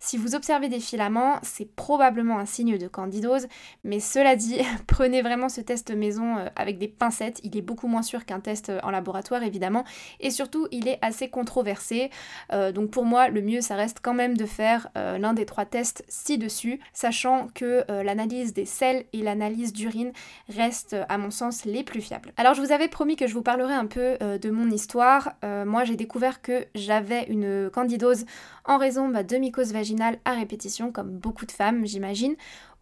Si 0.00 0.16
vous 0.16 0.34
observez 0.34 0.68
des 0.68 0.80
filaments, 0.80 1.38
c'est 1.42 1.74
probablement 1.74 2.38
un 2.38 2.46
signe 2.46 2.78
de 2.78 2.88
candidose, 2.88 3.46
mais 3.84 4.00
cela 4.00 4.36
dit, 4.36 4.58
prenez 4.86 5.22
vraiment 5.22 5.48
ce 5.48 5.60
test 5.60 5.90
maison 5.90 6.36
euh, 6.36 6.48
avec 6.56 6.78
des 6.78 6.88
pincettes, 6.88 7.40
il 7.44 7.56
est 7.56 7.62
beaucoup 7.62 7.86
moins 7.86 8.02
sûr 8.02 8.24
qu'un 8.24 8.40
test 8.40 8.68
euh, 8.68 8.80
en 8.82 8.90
laboratoire 8.90 9.42
évidemment, 9.42 9.84
et 10.20 10.30
surtout 10.30 10.68
il 10.70 10.88
est 10.88 10.98
assez 11.02 11.28
controversé, 11.28 12.10
euh, 12.52 12.72
donc 12.72 12.90
pour 12.90 13.04
moi 13.04 13.28
le 13.28 13.40
mieux 13.40 13.60
ça 13.60 13.76
reste 13.76 13.98
quand 14.02 14.14
même 14.14 14.36
de 14.36 14.46
faire 14.46 14.88
l'un 14.94 15.32
des 15.32 15.46
trois 15.46 15.64
tests 15.64 16.04
ci-dessus, 16.08 16.80
sachant 16.92 17.48
que 17.54 17.84
l'analyse 18.02 18.52
des 18.52 18.64
sels 18.64 19.04
et 19.12 19.22
l'analyse 19.22 19.72
d'urine 19.72 20.12
restent 20.48 20.96
à 21.08 21.18
mon 21.18 21.30
sens 21.30 21.64
les 21.64 21.84
plus 21.84 22.00
fiables. 22.00 22.32
Alors 22.36 22.54
je 22.54 22.60
vous 22.60 22.72
avais 22.72 22.88
promis 22.88 23.16
que 23.16 23.26
je 23.26 23.34
vous 23.34 23.42
parlerai 23.42 23.74
un 23.76 23.86
peu 23.86 24.16
euh, 24.22 24.38
de 24.38 24.50
mon 24.50 24.70
histoire, 24.70 25.32
euh, 25.44 25.64
moi 25.64 25.84
j'ai 25.84 25.96
découvert 25.96 26.42
que 26.42 26.66
j'avais 26.74 27.24
une 27.24 27.70
candidose 27.70 28.24
en 28.64 28.78
raison 28.78 29.08
bah, 29.08 29.22
de 29.22 29.36
mycose 29.36 29.72
vaginale 29.72 30.18
à 30.24 30.32
répétition, 30.32 30.90
comme 30.90 31.10
beaucoup 31.10 31.46
de 31.46 31.52
femmes 31.52 31.86
j'imagine. 31.86 32.34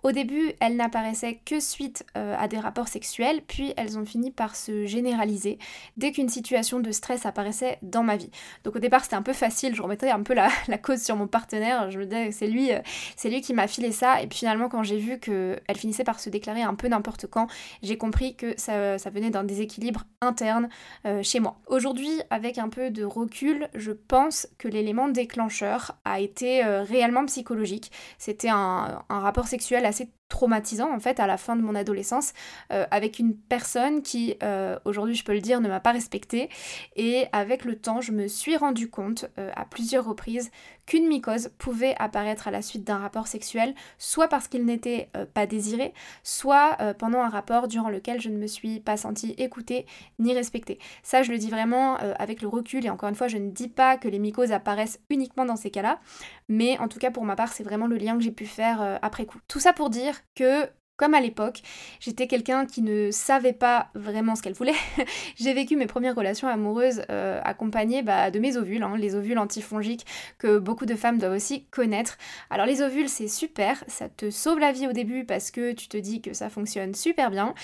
Au 0.05 0.13
début, 0.13 0.53
elles 0.61 0.77
n'apparaissaient 0.77 1.41
que 1.47 1.61
suite 1.61 2.05
euh, 2.19 2.37
à 2.39 2.47
des 2.47 2.59
rapports 2.59 2.89
sexuels, 2.89 3.41
puis 3.41 3.73
elles 3.79 3.99
ont 3.99 4.05
fini 4.05 4.31
par 4.31 4.55
se 4.55 4.85
généraliser 4.85 5.59
dès 5.97 6.13
qu'une 6.13 6.29
situation 6.29 6.79
de 6.79 6.93
stress 6.93 7.25
apparaissait 7.25 7.79
dans 7.81 8.03
ma 8.03 8.17
vie. 8.17 8.31
Donc 8.65 8.77
au 8.77 8.81
départ, 8.81 9.03
c'était 9.03 9.17
un 9.17 9.23
peu 9.23 9.33
facile, 9.33 9.75
je 9.75 9.81
remettais 9.81 10.11
un 10.11 10.23
peu 10.23 10.35
la, 10.69 10.77
cause 10.77 11.03
sur 11.03 11.17
mon 11.17 11.27
partenaire, 11.27 11.91
je 11.91 11.99
me 11.99 12.05
disais 12.05 12.33
c'est 12.33 12.49
lui, 12.49 12.71
euh, 12.71 12.81
c'est 13.17 13.31
lui 13.31 13.41
qui 13.41 13.55
m'a 13.55 13.67
filé 13.67 13.93
ça, 13.93 14.21
et 14.21 14.27
puis 14.27 14.41
finalement 14.41 14.69
quand 14.69 14.83
j'ai 14.83 14.99
vu 14.99 15.19
qu'elle 15.19 15.59
finissait 15.75 16.05
par 16.05 16.21
se 16.21 16.29
déclarer 16.29 16.61
un 16.61 16.75
peu 16.75 16.89
n'importe 16.89 17.27
quand, 17.27 17.47
j'ai 17.83 17.97
compris 17.97 18.37
que 18.37 18.53
ça, 18.59 18.99
venait 19.09 19.31
d'un 19.31 19.45
déséquilibre 19.45 20.05
interne 20.21 20.69
euh, 21.07 21.23
chez 21.23 21.41
moi. 21.41 21.57
Aujourd'hui, 21.67 22.21
avec 22.29 22.59
un 22.59 22.69
peu 22.69 22.91
de 22.91 23.05
recul, 23.05 23.71
je 23.75 23.93
pense 23.93 24.49
que 24.59 24.69
l'élément 24.69 25.09
déclencheur 25.09 25.97
a 26.05 26.21
été 26.21 26.63
réellement 26.63 27.25
psychologique. 27.25 27.91
C'était 28.19 28.51
un, 28.51 29.03
un 29.09 29.21
rapport 29.21 29.47
sexuel 29.47 29.87
assez 29.87 29.94
traumatisant 30.35 30.93
en 30.93 30.99
fait 30.99 31.21
à 31.21 31.29
la 31.29 31.37
fin 31.37 31.55
de 31.55 31.63
mon 31.63 31.77
adolescence 31.77 32.33
euh, 32.73 32.87
avec 32.91 33.21
une 33.21 33.37
personne 33.37 34.03
qui 34.03 34.35
euh, 34.43 34.77
aujourd'hui 34.85 35.15
je 35.15 35.23
peux 35.23 35.33
le 35.33 35.41
dire 35.41 35.61
ne 35.61 35.69
m'a 35.69 35.79
pas 35.79 35.93
respectée. 35.93 36.49
Et 36.97 37.27
avec 37.31 37.65
le 37.65 37.77
temps 37.77 38.01
je 38.01 38.11
me 38.11 38.27
suis 38.27 38.57
rendu 38.57 38.91
compte 38.91 39.27
euh, 39.39 39.53
à 39.55 39.65
plusieurs 39.65 40.05
reprises 40.05 40.51
qu'une 40.87 41.07
mycose 41.07 41.51
pouvait 41.59 41.95
apparaître 41.99 42.49
à 42.49 42.51
la 42.51 42.63
suite 42.63 42.85
d'un 42.85 42.99
rapport 42.99 43.27
sexuel 43.27 43.75
soit 43.99 44.29
parce 44.29 44.49
qu'il 44.49 44.65
n'était 44.65 45.11
pas 45.33 45.47
désiré 45.47 45.95
soit 46.23 46.77
pendant 46.99 47.21
un 47.21 47.29
rapport 47.29 47.69
durant 47.69 47.89
lequel 47.89 48.21
je 48.21 48.29
ne 48.29 48.37
me 48.37 48.47
suis 48.47 48.81
pas 48.81 48.97
sentie 48.97 49.35
écoutée 49.39 49.87
ni 50.19 50.35
respectée. 50.35 50.79
Ça 51.03 51.23
je 51.23 51.33
le 51.33 51.39
dis 51.39 51.51
vraiment 51.51 51.97
avec 51.97 52.43
le 52.43 52.49
recul 52.49 52.85
et 52.85 52.91
encore 52.91 53.09
une 53.09 53.15
fois 53.15 53.29
je 53.29 53.39
ne 53.39 53.51
dis 53.51 53.69
pas 53.69 53.97
que 53.97 54.09
les 54.09 54.19
mycoses 54.19 54.53
apparaissent 54.53 55.01
uniquement 55.11 55.45
dans 55.45 55.57
ces 55.57 55.71
cas 55.71 55.83
là 55.83 56.01
mais 56.49 56.79
en 56.79 56.89
tout 56.89 56.99
cas 56.99 57.11
pour 57.11 57.25
ma 57.25 57.37
part 57.37 57.53
c'est 57.53 57.65
vraiment 57.65 57.87
le 57.87 57.97
lien 57.97 58.17
que 58.17 58.23
j'ai 58.23 58.33
pu 58.33 58.47
faire 58.47 58.99
après 59.03 59.27
coup. 59.27 59.39
Tout 59.49 59.61
ça 59.61 59.73
pour 59.73 59.91
dire 59.91 60.21
que 60.35 60.69
comme 60.97 61.15
à 61.15 61.21
l'époque, 61.21 61.63
j'étais 61.99 62.29
quelqu'un 62.29 62.67
qui 62.67 62.81
ne 62.81 63.11
savait 63.11 63.53
pas 63.53 63.89
vraiment 63.95 64.37
ce 64.37 64.43
qu'elle 64.43 64.53
voulait. 64.53 64.75
j'ai 65.37 65.53
vécu 65.53 65.77
mes 65.77 65.87
premières 65.87 66.15
relations 66.15 66.47
amoureuses 66.47 67.03
euh, 67.11 67.41
accompagnées 67.43 68.03
bah, 68.03 68.31
de 68.31 68.39
mes 68.39 68.57
ovules, 68.57 68.83
hein, 68.83 68.97
les 68.97 69.17
ovules 69.17 69.39
antifongiques 69.39 70.07
que 70.39 70.59
beaucoup 70.59 70.87
de 70.87 70.95
femmes 70.95 71.19
doivent 71.19 71.35
aussi 71.35 71.65
connaître. 71.67 72.17
Alors 72.49 72.65
les 72.65 72.81
ovules 72.81 73.09
c'est 73.09 73.27
super, 73.27 73.83
ça 73.89 74.09
te 74.09 74.31
sauve 74.31 74.61
la 74.61 74.71
vie 74.71 74.87
au 74.87 74.93
début 74.93 75.25
parce 75.25 75.51
que 75.51 75.73
tu 75.73 75.89
te 75.89 75.97
dis 75.97 76.21
que 76.23 76.33
ça 76.33 76.49
fonctionne 76.49 76.95
super 76.95 77.31
bien. 77.31 77.55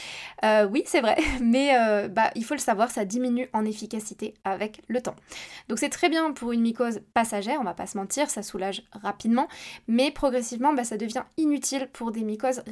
Euh, 0.45 0.67
oui 0.67 0.83
c'est 0.87 1.01
vrai, 1.01 1.17
mais 1.41 1.77
euh, 1.79 2.09
bah, 2.09 2.33
il 2.35 2.45
faut 2.45 2.55
le 2.55 2.61
savoir, 2.61 2.91
ça 2.91 3.05
diminue 3.05 3.49
en 3.53 3.65
efficacité 3.65 4.35
avec 4.43 4.83
le 4.89 5.01
temps. 5.01 5.17
Donc 5.69 5.79
c'est 5.79 5.89
très 5.89 6.09
bien 6.09 6.33
pour 6.33 6.51
une 6.51 6.63
mycose 6.63 7.01
passagère, 7.15 7.59
on 7.61 7.65
va 7.65 7.75
pas 7.75 7.87
se 7.87 7.97
mentir, 7.97 8.29
ça 8.29 8.43
soulage 8.43 8.83
rapidement, 8.93 9.47
mais 9.87 10.11
progressivement 10.11 10.75
bah, 10.75 10.83
ça 10.83 10.97
devient 10.97 11.23
inutile 11.37 11.89
pour 11.93 12.11
des 12.11 12.25
mycoses 12.25 12.63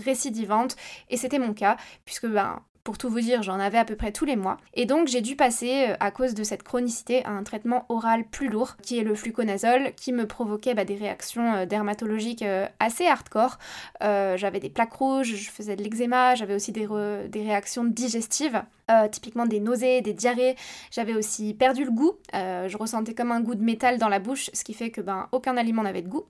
et 1.10 1.16
c'était 1.16 1.38
mon 1.38 1.54
cas, 1.54 1.76
puisque 2.04 2.26
ben, 2.26 2.62
pour 2.88 2.96
tout 2.96 3.10
vous 3.10 3.20
dire, 3.20 3.42
j'en 3.42 3.60
avais 3.60 3.76
à 3.76 3.84
peu 3.84 3.96
près 3.96 4.12
tous 4.12 4.24
les 4.24 4.34
mois. 4.34 4.56
Et 4.72 4.86
donc 4.86 5.08
j'ai 5.08 5.20
dû 5.20 5.36
passer, 5.36 5.88
euh, 5.90 5.94
à 6.00 6.10
cause 6.10 6.32
de 6.32 6.42
cette 6.42 6.62
chronicité, 6.62 7.22
à 7.26 7.32
un 7.32 7.42
traitement 7.42 7.84
oral 7.90 8.24
plus 8.24 8.48
lourd, 8.48 8.78
qui 8.82 8.98
est 8.98 9.02
le 9.02 9.14
fluconazole, 9.14 9.92
qui 9.94 10.10
me 10.10 10.26
provoquait 10.26 10.72
bah, 10.72 10.86
des 10.86 10.94
réactions 10.94 11.52
euh, 11.52 11.66
dermatologiques 11.66 12.40
euh, 12.40 12.66
assez 12.80 13.06
hardcore. 13.06 13.58
j'avais 14.00 14.58
des 14.58 14.70
plaques 14.70 14.94
rouges, 14.94 15.34
je 15.36 15.50
faisais 15.50 15.76
de 15.76 15.82
l'eczéma, 15.82 16.34
j'avais 16.34 16.54
aussi 16.54 16.72
des 16.72 16.86
réactions 17.34 17.84
digestives. 17.84 18.62
Typiquement 19.10 19.46
des 19.46 19.60
nausées, 19.60 20.00
des 20.00 20.14
diarrhées. 20.14 20.56
J'avais 20.90 21.14
aussi 21.14 21.54
perdu 21.54 21.84
le 21.84 21.90
goût. 21.90 22.12
je 22.32 22.76
ressentais 22.76 23.14
comme 23.14 23.32
un 23.32 23.40
goût 23.40 23.54
de 23.54 23.62
métal 23.62 23.98
dans 23.98 24.08
la 24.08 24.18
bouche, 24.18 24.50
ce 24.52 24.64
qui 24.64 24.74
fait 24.74 24.90
que 24.90 25.00
ben 25.00 25.28
aucun 25.32 25.56
aliment 25.56 25.82
n'avait 25.82 26.02
de 26.02 26.08
goût. 26.08 26.24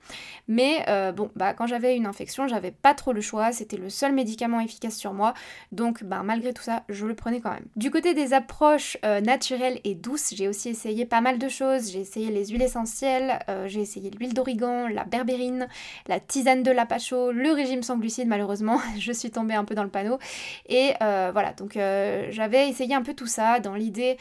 Mais 0.49 0.85
bon, 1.17 1.31
bah 1.37 1.55
quand 1.55 1.67
j'avais 1.67 1.97
une 1.97 2.07
infection, 2.07 2.49
j'avais 2.49 2.71
pas 2.71 2.95
trop 2.95 3.13
le 3.13 3.21
choix. 3.21 3.53
C'était 3.53 3.77
le 3.77 3.91
seul 3.91 4.13
médicament 4.13 4.61
efficace 4.61 4.97
sur 4.97 5.13
moi. 5.13 5.35
Donc, 5.73 6.05
ben 6.05 6.23
malgré 6.23 6.53
tout 6.53 6.63
ça, 6.63 6.85
je 6.89 7.07
le 7.07 7.15
prenais 7.15 7.41
quand 7.41 7.51
même. 7.51 7.67
Du 7.77 7.91
côté 7.91 8.15
des 8.15 8.33
approches 8.33 8.97
euh, 9.05 9.21
naturelles 9.21 9.81
et 9.85 9.95
douces, 9.95 10.35
j'ai 10.35 10.49
aussi 10.49 10.71
essayé 10.71 11.05
pas 11.05 11.21
mal 11.21 11.39
de 11.39 11.49
choses. 11.49 11.91
J'ai 11.91 12.01
essayé 12.01 12.31
les 12.31 12.47
huiles 12.47 12.63
essentielles, 12.63 13.39
euh, 13.49 13.69
j'ai 13.69 13.81
essayé 13.81 14.11
l'huile 14.11 14.35
d'origan, 14.35 14.89
la 14.89 15.05
berbérine, 15.05 15.69
la 16.07 16.21
tisane 16.21 16.63
de 16.63 16.71
l'apacho, 16.71 17.33
le 17.33 17.53
régime 17.53 17.83
sans 17.83 17.97
glucides 17.97 18.29
malheureusement, 18.29 18.81
je 18.99 19.13
suis 19.13 19.31
tombée 19.31 19.55
un 19.55 19.65
peu 19.65 19.75
dans 19.75 19.85
le 19.85 19.91
panneau. 19.91 20.19
Et 20.69 20.93
euh, 21.03 21.31
voilà, 21.33 21.53
donc 21.53 21.73
j'avais 21.75 22.48
essayé 22.57 22.95
un 22.95 23.03
peu 23.03 23.15
tout 23.15 23.27
ça 23.27 23.61
dans 23.61 23.75
l'idée 23.75 24.17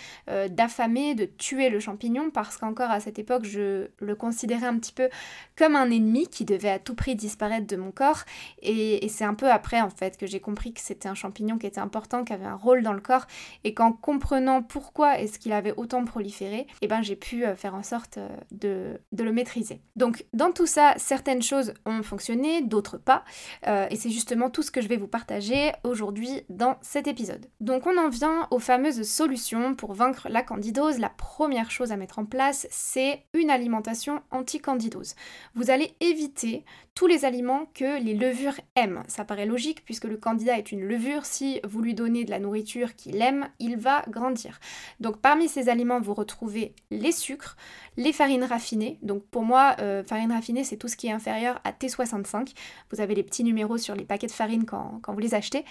d'affamer, 0.49 1.15
de 1.15 1.25
tuer 1.25 1.69
le 1.69 1.79
champignon 1.79 2.29
parce 2.31 2.57
qu'encore 2.57 2.89
à 2.89 2.99
cette 2.99 3.19
époque, 3.19 3.45
je 3.45 3.87
le 3.99 4.15
considérais 4.15 4.67
un 4.67 4.77
petit 4.77 4.93
peu 4.93 5.09
comme 5.57 5.75
un 5.75 5.89
ennemi 5.89 6.27
qui 6.27 6.45
devait 6.45 6.69
à 6.69 6.79
tout 6.79 6.95
prix 6.95 7.15
disparaître 7.15 7.67
de 7.67 7.75
mon 7.75 7.91
corps. 7.91 8.23
et 8.61 9.07
c'est 9.09 9.23
un 9.23 9.33
peu 9.33 9.49
après 9.49 9.81
en 9.81 9.89
fait 9.89 10.17
que 10.17 10.27
j'ai 10.27 10.39
compris 10.39 10.73
que 10.73 10.81
c'était 10.81 11.09
un 11.09 11.15
champignon 11.15 11.57
qui 11.57 11.67
était 11.67 11.79
important 11.79 12.23
qui 12.23 12.33
avait 12.33 12.45
un 12.45 12.55
rôle 12.55 12.83
dans 12.83 12.93
le 12.93 13.01
corps 13.01 13.25
et 13.63 13.73
qu'en 13.73 13.91
comprenant 13.91 14.61
pourquoi 14.61 15.19
est-ce 15.19 15.39
qu'il 15.39 15.51
avait 15.51 15.73
autant 15.77 16.03
proliféré, 16.05 16.67
eh 16.81 16.87
ben 16.87 17.01
j'ai 17.01 17.15
pu 17.15 17.45
euh, 17.45 17.55
faire 17.55 17.75
en 17.75 17.83
sorte 17.83 18.17
euh, 18.17 18.97
de, 19.11 19.23
le 19.23 19.31
maîtriser. 19.31 19.81
Donc 19.95 20.25
dans 20.33 20.51
tout 20.51 20.65
ça, 20.65 20.93
certaines 20.97 21.41
choses 21.41 21.73
ont 21.85 22.03
fonctionné, 22.03 22.61
d'autres 22.61 22.97
pas, 22.97 23.23
euh, 23.67 23.87
et 23.89 23.95
c'est 23.95 24.09
justement 24.09 24.49
tout 24.49 24.61
ce 24.61 24.71
que 24.71 24.81
je 24.81 24.87
vais 24.87 24.97
vous 24.97 25.07
partager 25.07 25.71
aujourd'hui 25.83 26.41
dans 26.49 26.77
cet 26.81 27.07
épisode. 27.07 27.45
Donc 27.59 27.85
on 27.87 27.97
en 27.97 28.09
vient 28.09 28.16
aux 28.51 28.59
fameuses 28.59 29.03
solutions 29.03 29.75
pour 29.75 29.93
vaincre 29.93 30.27
la 30.29 30.41
candidose. 30.41 30.99
La 30.99 31.09
première 31.09 31.71
chose 31.71 31.91
à 31.91 31.97
mettre 31.97 32.19
en 32.19 32.25
place, 32.25 32.67
c'est 32.71 33.23
une 33.33 33.49
alimentation 33.49 34.21
anti-candidose. 34.31 35.15
Vous 35.55 35.69
allez 35.69 35.95
éviter 35.99 36.63
tous 36.95 37.05
les 37.05 37.25
aliments 37.25 37.67
que 37.75 38.01
les 38.01 38.15
levures 38.15 38.59
aiment. 38.75 39.03
Ça 39.07 39.23
paraît 39.23 39.45
logique 39.45 39.85
puisque 39.85 40.05
le 40.05 40.17
candidat 40.17 40.57
est 40.57 40.71
une 40.71 40.83
levure. 40.83 41.25
Si 41.25 41.59
vous 41.63 41.81
lui 41.81 41.93
donnez 41.93 42.25
de 42.25 42.31
la 42.31 42.39
nourriture 42.39 42.95
qu'il 42.95 43.21
aime, 43.21 43.49
il 43.59 43.77
va 43.77 44.03
grandir. 44.09 44.59
Donc 44.99 45.17
parmi 45.17 45.47
ces 45.47 45.69
aliments, 45.69 46.01
vous 46.01 46.15
retrouvez 46.15 46.73
les 46.89 47.11
sucres, 47.11 47.55
les 47.97 48.13
farines 48.13 48.43
raffinées. 48.43 48.97
Donc 49.03 49.23
pour 49.25 49.43
moi, 49.43 49.75
euh, 49.79 50.03
farine 50.03 50.31
raffinée, 50.31 50.63
c'est 50.63 50.77
tout 50.77 50.87
ce 50.87 50.95
qui 50.95 51.07
est 51.07 51.11
inférieur 51.11 51.59
à 51.63 51.71
T65. 51.71 52.53
Vous 52.91 52.99
avez 52.99 53.13
les 53.13 53.23
petits 53.23 53.43
numéros 53.43 53.77
sur 53.77 53.93
les 53.93 54.05
paquets 54.05 54.27
de 54.27 54.31
farine 54.31 54.65
quand, 54.65 54.99
quand 55.03 55.13
vous 55.13 55.19
les 55.19 55.35
achetez. 55.35 55.65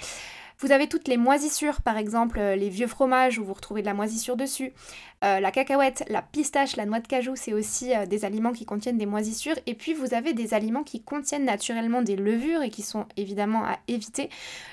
Vous 0.58 0.72
avez 0.72 0.88
toutes 0.88 1.06
les 1.06 1.18
moisissures, 1.18 1.82
par 1.82 1.98
exemple 1.98 2.38
euh, 2.38 2.56
les 2.56 2.70
vieux 2.70 2.86
fromages 2.86 3.38
où 3.38 3.44
vous 3.44 3.52
retrouvez 3.52 3.82
de 3.82 3.86
la 3.86 3.92
moisissure 3.92 4.36
dessus. 4.36 4.72
Euh, 5.22 5.38
la 5.38 5.50
cacahuète, 5.50 6.04
la 6.08 6.22
pistache, 6.22 6.76
la 6.76 6.86
noix 6.86 7.00
de 7.00 7.06
cajou, 7.06 7.36
c'est 7.36 7.52
aussi 7.52 7.94
euh, 7.94 8.06
des 8.06 8.24
aliments 8.24 8.52
qui 8.52 8.64
contiennent 8.64 8.96
des 8.96 9.04
moisissures. 9.04 9.56
Et 9.66 9.74
puis 9.74 9.92
vous 9.92 10.14
avez 10.14 10.32
des 10.32 10.54
aliments 10.54 10.82
qui 10.82 11.02
contiennent 11.02 11.44
naturellement 11.44 12.00
des 12.00 12.16
levures 12.16 12.62
et 12.62 12.70
qui 12.70 12.80
sont 12.80 13.04
évidemment 13.18 13.64
à 13.64 13.78
éviter. 13.86 14.30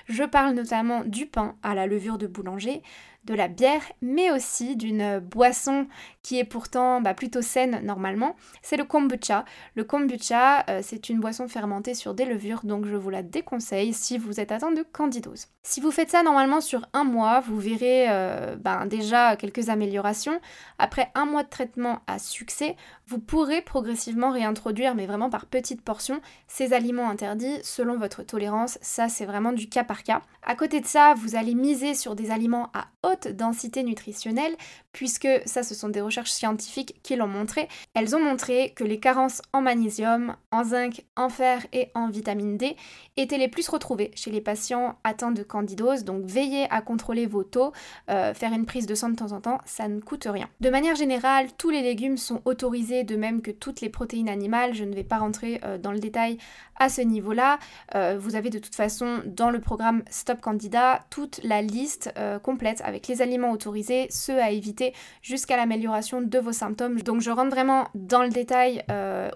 Je 0.08 0.24
parle 0.24 0.54
notamment 0.54 1.04
du 1.04 1.26
pain 1.26 1.56
à 1.64 1.76
la 1.76 1.86
levure 1.86 2.18
de 2.18 2.28
boulanger, 2.28 2.82
de 3.26 3.34
la 3.34 3.48
bière, 3.48 3.82
mais 4.02 4.32
aussi 4.32 4.76
d'une 4.76 5.20
boisson 5.20 5.88
qui 6.22 6.40
est 6.40 6.44
pourtant 6.44 7.02
bah, 7.02 7.14
plutôt 7.14 7.42
saine 7.42 7.82
normalement, 7.84 8.36
c'est 8.62 8.78
le 8.78 8.84
kombucha. 8.84 9.46
Le 9.76 9.84
kombucha, 9.84 10.66
euh, 10.70 10.80
c'est 10.82 11.10
une 11.10 11.20
boisson 11.20 11.48
fermentée 11.48 11.94
sur 11.94 12.14
des 12.14 12.26
levures, 12.26 12.62
donc 12.64 12.86
je 12.86 12.96
vous 12.96 13.10
la 13.10 13.24
déconseille 13.24 13.94
si 13.94 14.18
vous 14.18 14.40
êtes 14.40 14.52
atteint 14.52 14.72
de 14.72 14.84
candidose. 14.84 15.48
Si 15.64 15.80
vous 15.80 15.92
faites 15.92 16.10
ça 16.10 16.24
normalement 16.24 16.62
sur 16.62 16.86
un 16.94 17.04
mois, 17.04 17.40
vous 17.40 17.60
verrez 17.60 18.08
euh, 18.10 18.56
ben, 18.58 18.86
déjà 18.86 19.36
quelques 19.36 19.70
améliorations. 19.70 20.40
Après 20.78 21.10
un 21.16 21.26
mois 21.26 21.44
de 21.44 21.50
traitement 21.50 22.02
à 22.08 22.20
succès, 22.20 22.76
vous 23.14 23.20
pourrez 23.20 23.62
progressivement 23.62 24.32
réintroduire, 24.32 24.96
mais 24.96 25.06
vraiment 25.06 25.30
par 25.30 25.46
petites 25.46 25.84
portions, 25.84 26.20
ces 26.48 26.74
aliments 26.74 27.12
interdits 27.12 27.60
selon 27.62 27.96
votre 27.96 28.24
tolérance. 28.24 28.80
Ça, 28.82 29.08
c'est 29.08 29.26
vraiment 29.26 29.52
du 29.52 29.70
cas 29.70 29.84
par 29.84 30.02
cas. 30.02 30.24
À 30.42 30.56
côté 30.56 30.82
de 30.82 30.88
ça, 30.88 31.14
vous 31.14 31.36
allez 31.36 31.54
miser 31.54 31.94
sur 31.94 32.16
des 32.16 32.32
aliments 32.32 32.72
à 32.74 32.88
haute 33.04 33.28
densité 33.28 33.84
nutritionnelle, 33.84 34.56
puisque 34.94 35.28
ça, 35.46 35.62
ce 35.62 35.76
sont 35.76 35.90
des 35.90 36.02
recherches 36.02 36.32
scientifiques 36.32 36.96
qui 37.04 37.16
l'ont 37.16 37.28
montré. 37.28 37.68
Elles 37.94 38.16
ont 38.16 38.24
montré 38.24 38.74
que 38.76 38.84
les 38.84 39.00
carences 39.00 39.44
en 39.54 39.62
magnésium, 39.62 40.36
en 40.52 40.64
zinc, 40.64 41.06
en 41.16 41.30
fer 41.30 41.66
et 41.72 41.90
en 41.94 42.10
vitamine 42.10 42.58
D 42.58 42.76
étaient 43.16 43.38
les 43.38 43.48
plus 43.48 43.70
retrouvées 43.70 44.12
chez 44.16 44.32
les 44.32 44.42
patients 44.42 44.98
atteints 45.04 45.32
de 45.32 45.44
candidose. 45.44 46.04
Donc 46.04 46.26
veillez 46.26 46.66
à 46.72 46.82
contrôler 46.82 47.28
vos 47.28 47.44
taux, 47.44 47.74
euh, 48.10 48.34
faire 48.34 48.54
une 48.54 48.66
prise 48.66 48.88
de 48.88 48.96
sang 48.96 49.10
de 49.10 49.16
temps 49.16 49.34
en 49.34 49.42
temps, 49.42 49.60
ça 49.66 49.88
ne 49.88 50.00
coûte 50.00 50.28
rien. 50.30 50.50
De 50.62 50.72
manière 50.72 50.96
générale, 50.96 51.50
tous 51.58 51.70
les 51.70 51.82
légumes 51.82 52.18
sont 52.18 52.42
autorisés 52.46 53.03
de 53.04 53.16
même 53.16 53.42
que 53.42 53.52
toutes 53.52 53.82
les 53.82 53.90
protéines 53.90 54.30
animales. 54.30 54.74
Je 54.74 54.84
ne 54.84 54.94
vais 54.94 55.04
pas 55.04 55.18
rentrer 55.18 55.60
euh, 55.64 55.78
dans 55.78 55.92
le 55.92 56.00
détail 56.00 56.38
à 56.78 56.90
ce 56.90 57.02
niveau-là. 57.02 57.60
Euh, 57.96 58.18
vous 58.20 58.36
avez 58.36 58.50
de 58.50 58.60
toute 58.60 58.76
façon 58.76 59.22
dans 59.26 59.52
le 59.52 59.60
programme 59.60 60.04
Stop 60.10 60.42
Candidat 60.42 61.06
toute 61.10 61.40
la 61.44 61.62
liste 61.62 62.12
euh, 62.18 62.40
complète 62.40 62.82
avec 62.84 63.08
les 63.08 63.22
aliments 63.22 63.52
autorisés, 63.52 64.08
ceux 64.10 64.40
à 64.40 64.50
éviter, 64.50 64.94
jusqu'à 65.22 65.58
l'amélioration 65.58 66.22
de 66.22 66.40
vos 66.40 66.52
symptômes. 66.52 67.02
Donc 67.02 67.22
je 67.22 67.30
rentre 67.30 67.52
vraiment 67.52 67.88
dans 67.96 68.24
le 68.24 68.30
détail 68.30 68.84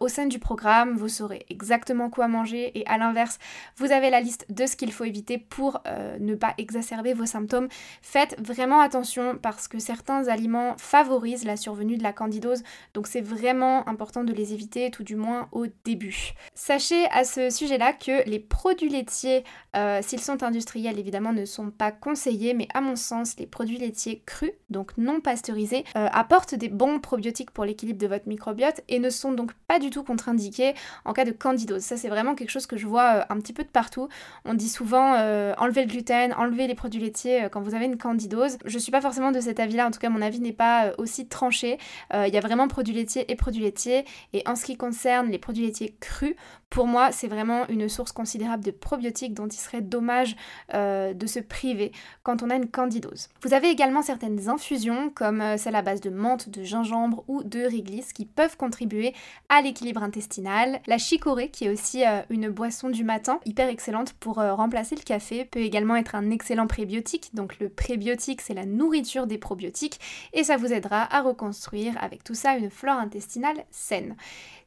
au 0.02 0.08
sein 0.08 0.26
du 0.26 0.40
programme, 0.40 0.96
vous 0.96 1.10
saurez 1.10 1.46
exactement 1.50 2.10
quoi 2.10 2.28
manger 2.28 2.78
et 2.78 2.86
à 2.88 2.98
l'inverse, 2.98 3.40
vous 3.78 3.92
avez 3.92 4.10
la 4.10 4.20
liste 4.20 4.46
de 4.50 4.66
ce 4.66 4.76
qu'il 4.76 4.92
faut 4.92 5.04
éviter 5.04 5.38
pour 5.38 5.82
ne 6.20 6.36
pas 6.36 6.54
exacerber 6.58 7.14
vos 7.14 7.26
symptômes. 7.26 7.68
Faites 8.02 8.36
vraiment 8.40 8.80
attention 8.80 9.38
parce 9.42 9.68
que 9.68 9.80
certains 9.80 10.28
aliments 10.28 10.76
favorisent 10.78 11.46
la 11.46 11.58
survenue 11.58 11.98
de 11.98 12.04
la 12.04 12.14
candidose, 12.14 12.64
donc 12.94 13.08
c'est 13.08 13.22
vraiment 13.22 13.47
important 13.50 14.24
de 14.24 14.34
les 14.34 14.54
éviter, 14.54 14.92
tout 14.92 15.04
du 15.04 15.16
moins 15.16 15.48
au 15.52 15.66
début. 15.86 16.34
Sachez 16.54 17.06
à 17.12 17.24
ce 17.24 17.50
sujet-là 17.50 17.94
que 17.94 18.28
les 18.28 18.40
produits 18.40 18.90
laitiers, 18.90 19.44
euh, 19.76 20.00
s'ils 20.02 20.20
sont 20.20 20.44
industriels 20.44 21.00
évidemment, 21.00 21.34
ne 21.34 21.46
sont 21.46 21.72
pas 21.72 21.92
conseillés, 21.92 22.54
mais 22.54 22.68
à 22.74 22.82
mon 22.82 22.96
sens, 22.96 23.36
les 23.38 23.46
produits 23.46 23.78
laitiers 23.78 24.24
crus, 24.26 24.52
donc 24.70 24.98
non 24.98 25.20
pasteurisés, 25.22 25.86
euh, 25.96 26.08
apportent 26.12 26.56
des 26.56 26.70
bons 26.70 27.00
probiotiques 27.00 27.52
pour 27.52 27.66
l'équilibre 27.66 28.00
de 28.00 28.08
votre 28.08 28.28
microbiote 28.28 28.82
et 28.90 29.00
ne 29.00 29.10
sont 29.10 29.32
donc 29.32 29.54
pas 29.68 29.80
du 29.80 29.90
tout 29.90 30.04
contre-indiqués 30.04 30.74
en 31.06 31.14
cas 31.14 31.26
de 31.26 31.32
candidose. 31.32 31.82
Ça, 31.82 31.98
c'est 31.98 32.10
vraiment 32.10 32.36
quelque 32.36 32.52
chose 32.52 32.66
que 32.66 32.78
je 32.78 32.88
vois 32.88 33.18
euh, 33.18 33.24
un 33.30 33.40
petit 33.40 33.54
peu 33.54 33.64
de 33.64 33.70
partout. 33.70 34.10
On 34.46 34.54
dit 34.54 34.70
souvent 34.70 35.18
enlever 35.58 35.82
le 35.82 35.88
gluten, 35.88 36.34
enlever 36.34 36.68
les 36.68 36.76
produits 36.76 37.02
laitiers 37.02 37.48
quand 37.52 37.62
vous 37.62 37.76
avez 37.76 37.86
une 37.86 37.98
candidose. 37.98 38.58
Je 38.66 38.80
suis 38.80 38.92
pas 38.92 39.02
forcément 39.02 39.32
de 39.32 39.40
cet 39.40 39.60
avis-là, 39.60 39.88
en 39.88 39.92
tout 39.92 40.00
cas, 40.00 40.10
mon 40.10 40.22
avis 40.22 40.40
n'est 40.40 40.54
pas 40.54 40.92
aussi 40.98 41.28
tranché. 41.28 41.78
Il 42.14 42.34
y 42.34 42.38
a 42.38 42.42
vraiment 42.42 42.68
produits 42.68 42.94
laitiers 42.94 43.30
et 43.32 43.36
produits 43.38 43.64
laitiers. 43.64 44.06
Et 44.34 44.44
en 44.46 44.56
ce 44.56 44.66
qui 44.66 44.76
concerne 44.76 45.30
les 45.30 45.40
produits 45.40 45.66
laitiers 45.66 45.96
crus, 46.00 46.36
pour 46.70 46.86
moi, 46.86 47.12
c'est 47.12 47.28
vraiment 47.28 47.66
une 47.70 47.88
source 47.88 48.12
considérable 48.12 48.64
de 48.64 48.72
probiotiques 48.72 49.34
dont 49.34 49.48
il 49.48 49.58
serait 49.58 49.82
dommage 49.82 50.36
euh, 50.74 51.14
de 51.14 51.26
se 51.26 51.40
priver 51.40 51.94
quand 52.24 52.44
on 52.44 52.50
a 52.50 52.56
une 52.56 52.70
candidose. 52.70 53.30
Vous 53.42 53.54
avez 53.54 53.70
également 53.70 54.02
certaines 54.02 54.50
infusions, 54.50 55.10
comme 55.10 55.40
euh, 55.40 55.56
celle 55.56 55.76
à 55.76 55.82
base 55.82 56.02
de 56.02 56.10
menthe, 56.10 56.50
de 56.50 56.64
gingembre 56.64 57.24
ou 57.30 57.42
de 57.44 57.62
réglisse, 57.62 58.12
qui 58.12 58.26
peuvent 58.26 58.58
contribuer 58.58 59.14
à 59.48 59.62
l'équilibre 59.62 60.04
intestinal. 60.04 60.82
La 60.88 60.98
chicorée, 60.98 61.50
qui 61.50 61.66
est 61.66 61.70
aussi 61.70 62.06
euh, 62.06 62.22
une 62.30 62.50
boisson 62.50 62.90
du 62.90 63.06
matin, 63.06 63.40
hyper 63.46 63.70
excellente 63.70 64.14
pour 64.14 64.36
remplacer 64.36 64.96
le 64.96 65.02
café, 65.02 65.46
peut 65.46 65.62
également 65.62 65.96
être 65.96 66.16
un 66.16 66.32
excellent 66.32 66.68
prébiotique. 66.68 67.30
Donc 67.34 67.60
le 67.60 67.70
prébiotique, 67.70 68.42
c'est 68.42 68.54
la 68.54 68.66
nourriture 68.66 69.26
des 69.26 69.38
probiotiques, 69.38 70.00
et 70.34 70.44
ça 70.44 70.58
vous 70.58 70.74
aidera 70.74 71.08
à 71.16 71.22
reconstruire 71.22 71.96
avec 72.02 72.24
tout 72.24 72.36
ça 72.36 72.58
une 72.58 72.70
flore 72.70 72.98
intestinale 72.98 73.27
saine. 73.72 74.16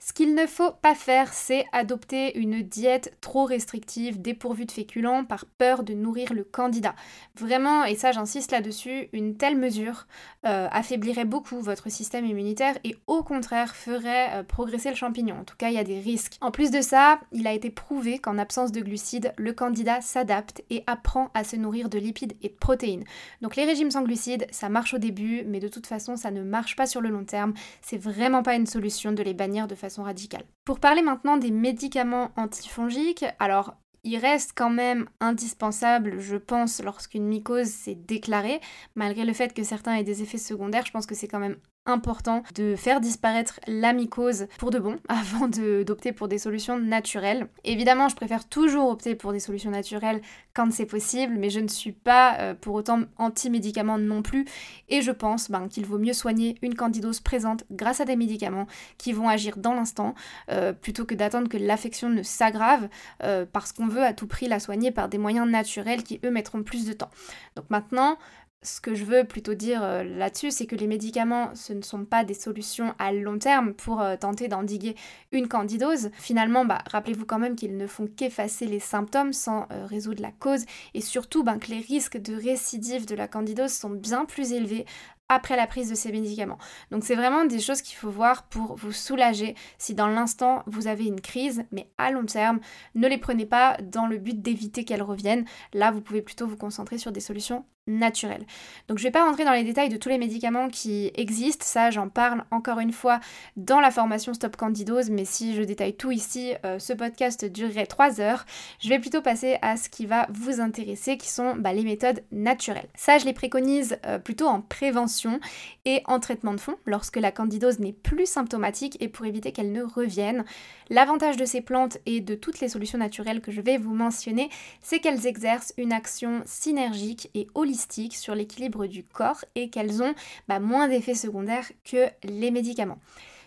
Ce 0.02 0.14
qu'il 0.14 0.35
ne 0.35 0.47
faut 0.47 0.71
pas 0.71 0.95
faire, 0.95 1.35
c'est 1.35 1.66
adopter 1.73 2.38
une 2.38 2.62
diète 2.62 3.14
trop 3.21 3.45
restrictive, 3.45 4.19
dépourvue 4.23 4.64
de 4.64 4.73
féculents, 4.73 5.26
par 5.26 5.45
peur 5.45 5.83
de 5.83 5.92
nourrir 5.92 6.33
le 6.33 6.42
candidat. 6.42 6.95
Vraiment, 7.37 7.85
et 7.85 7.97
ça 7.97 8.11
j'insiste 8.11 8.50
là-dessus, 8.50 9.11
une 9.12 9.37
telle 9.37 9.59
mesure 9.59 10.07
euh, 10.47 10.69
affaiblirait 10.73 11.26
beaucoup 11.26 11.61
votre 11.61 11.90
système 11.90 12.25
immunitaire 12.25 12.78
et 12.83 12.97
au 13.09 13.23
contraire 13.23 13.76
ferait 13.76 14.30
euh, 14.33 14.42
progresser 14.42 14.88
le 14.88 14.97
champignon. 14.97 15.37
En 15.38 15.45
tout 15.45 15.57
cas, 15.59 15.69
il 15.69 15.75
y 15.75 15.78
a 15.78 15.85
des 15.85 16.00
risques. 16.00 16.38
En 16.40 16.50
plus 16.50 16.71
de 16.71 16.80
ça, 16.80 17.21
il 17.30 17.47
a 17.47 17.52
été 17.52 17.69
prouvé 17.69 18.19
qu'en 18.19 18.38
absence 18.38 18.73
de 18.73 18.80
glucides, 18.80 19.35
le 19.37 19.52
candidat 19.52 20.00
s'adapte 20.00 20.62
et 20.71 20.83
apprend 20.87 21.28
à 21.35 21.45
se 21.45 21.57
nourrir 21.57 21.90
de 21.90 21.99
lipides 21.99 22.37
et 22.40 22.49
de 22.49 22.54
protéines. 22.54 23.04
Donc 23.42 23.54
les 23.54 23.66
régimes 23.66 23.90
sans 23.90 24.02
glucides, 24.02 24.47
ça 24.50 24.71
marche 24.71 24.95
au 24.95 24.99
début, 24.99 25.42
mais 25.45 25.61
de 25.61 25.69
toute 25.69 25.87
façon, 25.87 26.16
ça 26.16 26.30
ne 26.30 26.42
marche 26.42 26.75
pas 26.75 26.87
sur 26.87 27.02
le 27.02 27.11
long 27.11 27.25
terme. 27.25 27.52
C'est 27.83 27.99
vraiment 27.99 28.42
pas 28.42 28.54
une 28.54 28.66
solution 28.66 29.12
de 29.12 29.23
les 29.23 29.35
bannir 29.35 29.69
de 29.69 29.75
façon 29.75 29.89
radicale. 29.99 30.44
Pour 30.64 30.80
parler 30.80 31.02
maintenant 31.02 31.37
des 31.37 31.50
médicaments 31.50 32.30
antifongiques, 32.37 33.25
alors 33.38 33.75
il 34.02 34.16
reste 34.16 34.52
quand 34.54 34.70
même 34.70 35.09
indispensable, 35.20 36.20
je 36.20 36.37
pense, 36.37 36.82
lorsqu'une 36.82 37.26
mycose 37.26 37.68
s'est 37.68 37.94
déclarée, 37.94 38.61
malgré 38.94 39.25
le 39.25 39.32
fait 39.32 39.52
que 39.52 39.62
certains 39.62 39.94
aient 39.94 40.04
des 40.04 40.23
effets 40.23 40.38
secondaires, 40.38 40.87
je 40.87 40.92
pense 40.92 41.06
que 41.06 41.14
c'est 41.14 41.28
quand 41.28 41.38
même 41.38 41.59
important 41.87 42.42
de 42.54 42.76
faire 42.76 43.00
disparaître 43.00 43.58
la 43.66 43.92
mycose 43.92 44.46
pour 44.58 44.70
de 44.70 44.78
bon 44.78 44.99
avant 45.08 45.49
d'opter 45.49 46.12
pour 46.12 46.28
des 46.28 46.38
solutions 46.38 46.78
naturelles. 46.78 47.49
Évidemment, 47.64 48.08
je 48.08 48.16
préfère 48.16 48.49
toujours 48.49 48.90
opter 48.90 49.14
pour 49.14 49.32
des 49.32 49.40
solutions 49.40 49.70
naturelles 49.70 50.20
quand 50.54 50.70
c'est 50.72 50.87
possible, 50.87 51.34
mais 51.38 51.50
je 51.50 51.60
ne 51.60 51.68
suis 51.68 51.92
pas 51.92 52.37
euh, 52.38 52.54
pour 52.54 52.75
autant 52.75 53.02
anti-médicaments 53.16 53.99
non 53.99 54.22
plus 54.22 54.46
et 54.88 55.00
je 55.00 55.10
pense 55.10 55.50
ben, 55.50 55.68
qu'il 55.68 55.87
vaut 55.87 55.99
mieux 55.99 56.12
soigner 56.12 56.56
une 56.62 56.75
candidose 56.75 57.20
présente 57.20 57.64
grâce 57.70 58.00
à 58.00 58.04
des 58.04 58.16
médicaments 58.16 58.66
qui 58.99 59.12
vont 59.12 59.28
agir 59.28 59.56
dans 59.56 59.75
l'instant 59.75 60.14
euh, 60.50 60.72
plutôt 60.72 61.04
que 61.04 61.14
d'attendre 61.14 61.49
que 61.49 61.56
l'affection 61.56 62.08
ne 62.10 62.22
s'aggrave 62.22 62.88
euh, 63.22 63.46
parce 63.50 63.72
qu'on 63.72 63.87
veut 63.87 64.02
à 64.02 64.12
tout 64.12 64.26
prix 64.26 64.49
la 64.49 64.60
soigner 64.60 64.90
par 64.90 65.08
des 65.08 65.18
moyens 65.18 65.49
naturels 65.49 66.02
qui 66.02 66.20
eux 66.25 66.30
mettront 66.30 66.62
plus 66.62 66.87
de 66.87 66.92
temps. 66.92 67.10
Donc 67.56 67.68
maintenant, 67.70 68.18
ce 68.62 68.80
que 68.80 68.94
je 68.94 69.04
veux 69.04 69.24
plutôt 69.24 69.54
dire 69.54 69.82
euh, 69.82 70.02
là-dessus, 70.02 70.50
c'est 70.50 70.66
que 70.66 70.76
les 70.76 70.86
médicaments, 70.86 71.54
ce 71.54 71.72
ne 71.72 71.80
sont 71.80 72.04
pas 72.04 72.24
des 72.24 72.34
solutions 72.34 72.94
à 72.99 73.10
long 73.12 73.38
terme 73.38 73.73
pour 73.73 74.02
euh, 74.02 74.16
tenter 74.16 74.49
d'endiguer 74.49 74.96
une 75.32 75.49
candidose. 75.49 76.10
Finalement, 76.18 76.66
bah, 76.66 76.82
rappelez-vous 76.90 77.25
quand 77.25 77.38
même 77.38 77.56
qu'ils 77.56 77.78
ne 77.78 77.86
font 77.86 78.06
qu'effacer 78.06 78.66
les 78.66 78.80
symptômes 78.80 79.32
sans 79.32 79.66
euh, 79.73 79.86
résoudre 79.86 80.20
la 80.20 80.32
cause 80.32 80.66
et 80.92 81.00
surtout 81.00 81.42
ben, 81.42 81.58
que 81.58 81.68
les 81.68 81.80
risques 81.80 82.18
de 82.18 82.34
récidive 82.34 83.06
de 83.06 83.14
la 83.14 83.28
candidose 83.28 83.73
sont 83.73 83.90
bien 83.90 84.26
plus 84.26 84.52
élevés 84.52 84.84
après 85.30 85.56
la 85.56 85.66
prise 85.66 85.88
de 85.88 85.94
ces 85.94 86.12
médicaments. 86.12 86.58
Donc 86.90 87.04
c'est 87.04 87.14
vraiment 87.14 87.44
des 87.44 87.60
choses 87.60 87.80
qu'il 87.82 87.96
faut 87.96 88.10
voir 88.10 88.42
pour 88.49 88.75
vous 88.75 88.92
soulager 88.92 89.54
si 89.78 89.94
dans 89.94 90.08
l'instant 90.08 90.64
vous 90.66 90.88
avez 90.88 91.06
une 91.06 91.20
crise, 91.20 91.62
mais 91.70 91.88
à 91.99 92.10
long 92.10 92.26
terme, 92.26 92.58
ne 92.96 93.08
les 93.08 93.16
prenez 93.16 93.46
pas 93.46 93.76
dans 93.80 94.06
le 94.06 94.18
but 94.18 94.42
d'éviter 94.42 94.84
qu'elles 94.84 95.04
reviennent. 95.04 95.46
Là, 95.73 95.92
vous 95.92 96.00
pouvez 96.00 96.20
plutôt 96.20 96.49
vous 96.49 96.56
concentrer 96.56 96.99
sur 96.99 97.12
des 97.12 97.20
solutions 97.20 97.64
naturelles. 97.86 98.47
Donc 98.88 98.99
je 98.99 99.04
ne 99.04 99.08
vais 99.08 99.12
pas 99.12 99.25
rentrer 99.25 99.45
dans 99.45 99.52
les 99.52 99.64
détails 99.64 99.88
de 99.88 99.97
tous 99.97 100.08
les 100.08 100.19
médicaments 100.19 100.69
qui 100.69 101.10
existent, 101.14 101.64
ça 101.64 101.90
j'en 101.90 102.08
parle 102.08 102.45
encore 102.50 102.78
une 102.78 102.93
fois 102.93 103.21
dans 103.56 103.80
la 103.80 103.90
formation 103.90 104.34
Stop 104.34 104.56
Candidose, 104.56 105.10
mais 105.10 105.25
si 105.25 105.54
je 105.54 105.62
détaille 105.62 105.95
tout 105.95 106.12
ici, 106.12 106.52
euh, 106.64 106.78
ce 106.78 106.93
podcast 106.93 107.45
durerait 107.45 107.86
3 107.86 108.21
heures. 108.21 108.45
Je 108.80 108.88
vais 108.88 108.99
plutôt 108.99 109.23
passer 109.23 109.56
à 109.62 109.76
ce 109.76 109.88
qui 109.88 110.06
va 110.06 110.26
vous 110.30 110.60
intéresser, 110.60 111.16
qui 111.16 111.28
sont 111.28 111.56
bah, 111.56 111.73
les 111.73 111.82
méthodes 111.82 112.23
naturelles. 112.32 112.88
Ça, 112.95 113.19
je 113.19 113.25
les 113.25 113.32
préconise 113.32 113.99
euh, 114.06 114.19
plutôt 114.19 114.47
en 114.47 114.60
prévention 114.60 115.40
et 115.84 116.02
en 116.06 116.21
traitement 116.21 116.54
de 116.54 116.60
fond 116.60 116.76
lorsque 116.86 117.16
la 117.16 117.32
candidose 117.32 117.78
n'est 117.78 117.93
plus 117.93 118.26
symptomatique 118.26 118.97
et 119.00 119.08
pour 119.08 119.26
éviter 119.26 119.52
qu'elle 119.52 119.73
ne 119.73 119.82
revienne. 119.82 120.45
L'avantage 120.90 121.36
de 121.36 121.45
ces 121.45 121.60
plantes 121.60 121.99
et 122.06 122.21
de 122.21 122.34
toutes 122.34 122.60
les 122.60 122.69
solutions 122.69 122.99
naturelles 122.99 123.40
que 123.40 123.52
je 123.52 123.60
vais 123.60 123.78
vous 123.78 123.95
mentionner, 123.95 124.50
c'est 124.82 124.99
qu'elles 124.99 125.26
exercent 125.26 125.73
une 125.76 125.93
action 125.93 126.43
synergique 126.45 127.30
et 127.34 127.47
holistique 127.54 127.70
sur 128.13 128.35
l'équilibre 128.35 128.87
du 128.87 129.04
corps 129.04 129.45
et 129.54 129.71
qu'elles 129.71 130.02
ont 130.02 130.15
bah, 130.49 130.61
moins 130.61 130.89
d'effets 130.89 131.15
secondaires 131.15 131.71
que 131.85 132.06
les 132.25 132.50
médicaments. 132.50 132.99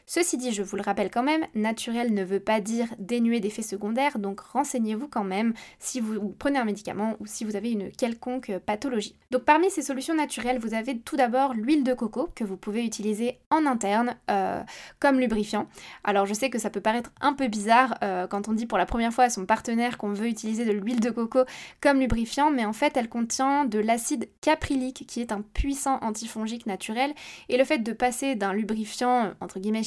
Ceci 0.05 0.37
dit, 0.37 0.51
je 0.51 0.63
vous 0.63 0.75
le 0.75 0.81
rappelle 0.81 1.09
quand 1.09 1.23
même, 1.23 1.45
naturel 1.55 2.13
ne 2.13 2.23
veut 2.23 2.41
pas 2.41 2.59
dire 2.59 2.87
dénué 2.99 3.39
d'effets 3.39 3.61
secondaires, 3.61 4.19
donc 4.19 4.41
renseignez-vous 4.41 5.07
quand 5.07 5.23
même 5.23 5.53
si 5.79 6.01
vous 6.01 6.35
prenez 6.37 6.59
un 6.59 6.65
médicament 6.65 7.15
ou 7.19 7.25
si 7.25 7.45
vous 7.45 7.55
avez 7.55 7.71
une 7.71 7.89
quelconque 7.89 8.51
pathologie. 8.65 9.15
Donc 9.31 9.43
parmi 9.43 9.71
ces 9.71 9.81
solutions 9.81 10.13
naturelles, 10.13 10.59
vous 10.59 10.73
avez 10.73 10.97
tout 10.99 11.15
d'abord 11.15 11.53
l'huile 11.53 11.83
de 11.83 11.93
coco 11.93 12.29
que 12.35 12.43
vous 12.43 12.57
pouvez 12.57 12.83
utiliser 12.83 13.39
en 13.49 13.65
interne 13.65 14.15
euh, 14.29 14.61
comme 14.99 15.19
lubrifiant. 15.19 15.67
Alors 16.03 16.25
je 16.25 16.33
sais 16.33 16.49
que 16.49 16.59
ça 16.59 16.69
peut 16.69 16.81
paraître 16.81 17.11
un 17.21 17.33
peu 17.33 17.47
bizarre 17.47 17.97
euh, 18.03 18.27
quand 18.27 18.49
on 18.49 18.53
dit 18.53 18.65
pour 18.65 18.77
la 18.77 18.85
première 18.85 19.13
fois 19.13 19.25
à 19.25 19.29
son 19.29 19.45
partenaire 19.45 19.97
qu'on 19.97 20.11
veut 20.11 20.27
utiliser 20.27 20.65
de 20.65 20.71
l'huile 20.71 20.99
de 20.99 21.11
coco 21.11 21.45
comme 21.79 21.99
lubrifiant, 21.99 22.51
mais 22.51 22.65
en 22.65 22.73
fait 22.73 22.97
elle 22.97 23.09
contient 23.09 23.63
de 23.63 23.79
l'acide 23.79 24.27
caprylique 24.41 25.05
qui 25.07 25.21
est 25.21 25.31
un 25.31 25.41
puissant 25.41 25.99
antifongique 26.01 26.65
naturel 26.65 27.13
et 27.47 27.57
le 27.57 27.63
fait 27.63 27.79
de 27.79 27.93
passer 27.93 28.35
d'un 28.35 28.51
lubrifiant 28.51 29.33
entre 29.39 29.59
guillemets 29.59 29.83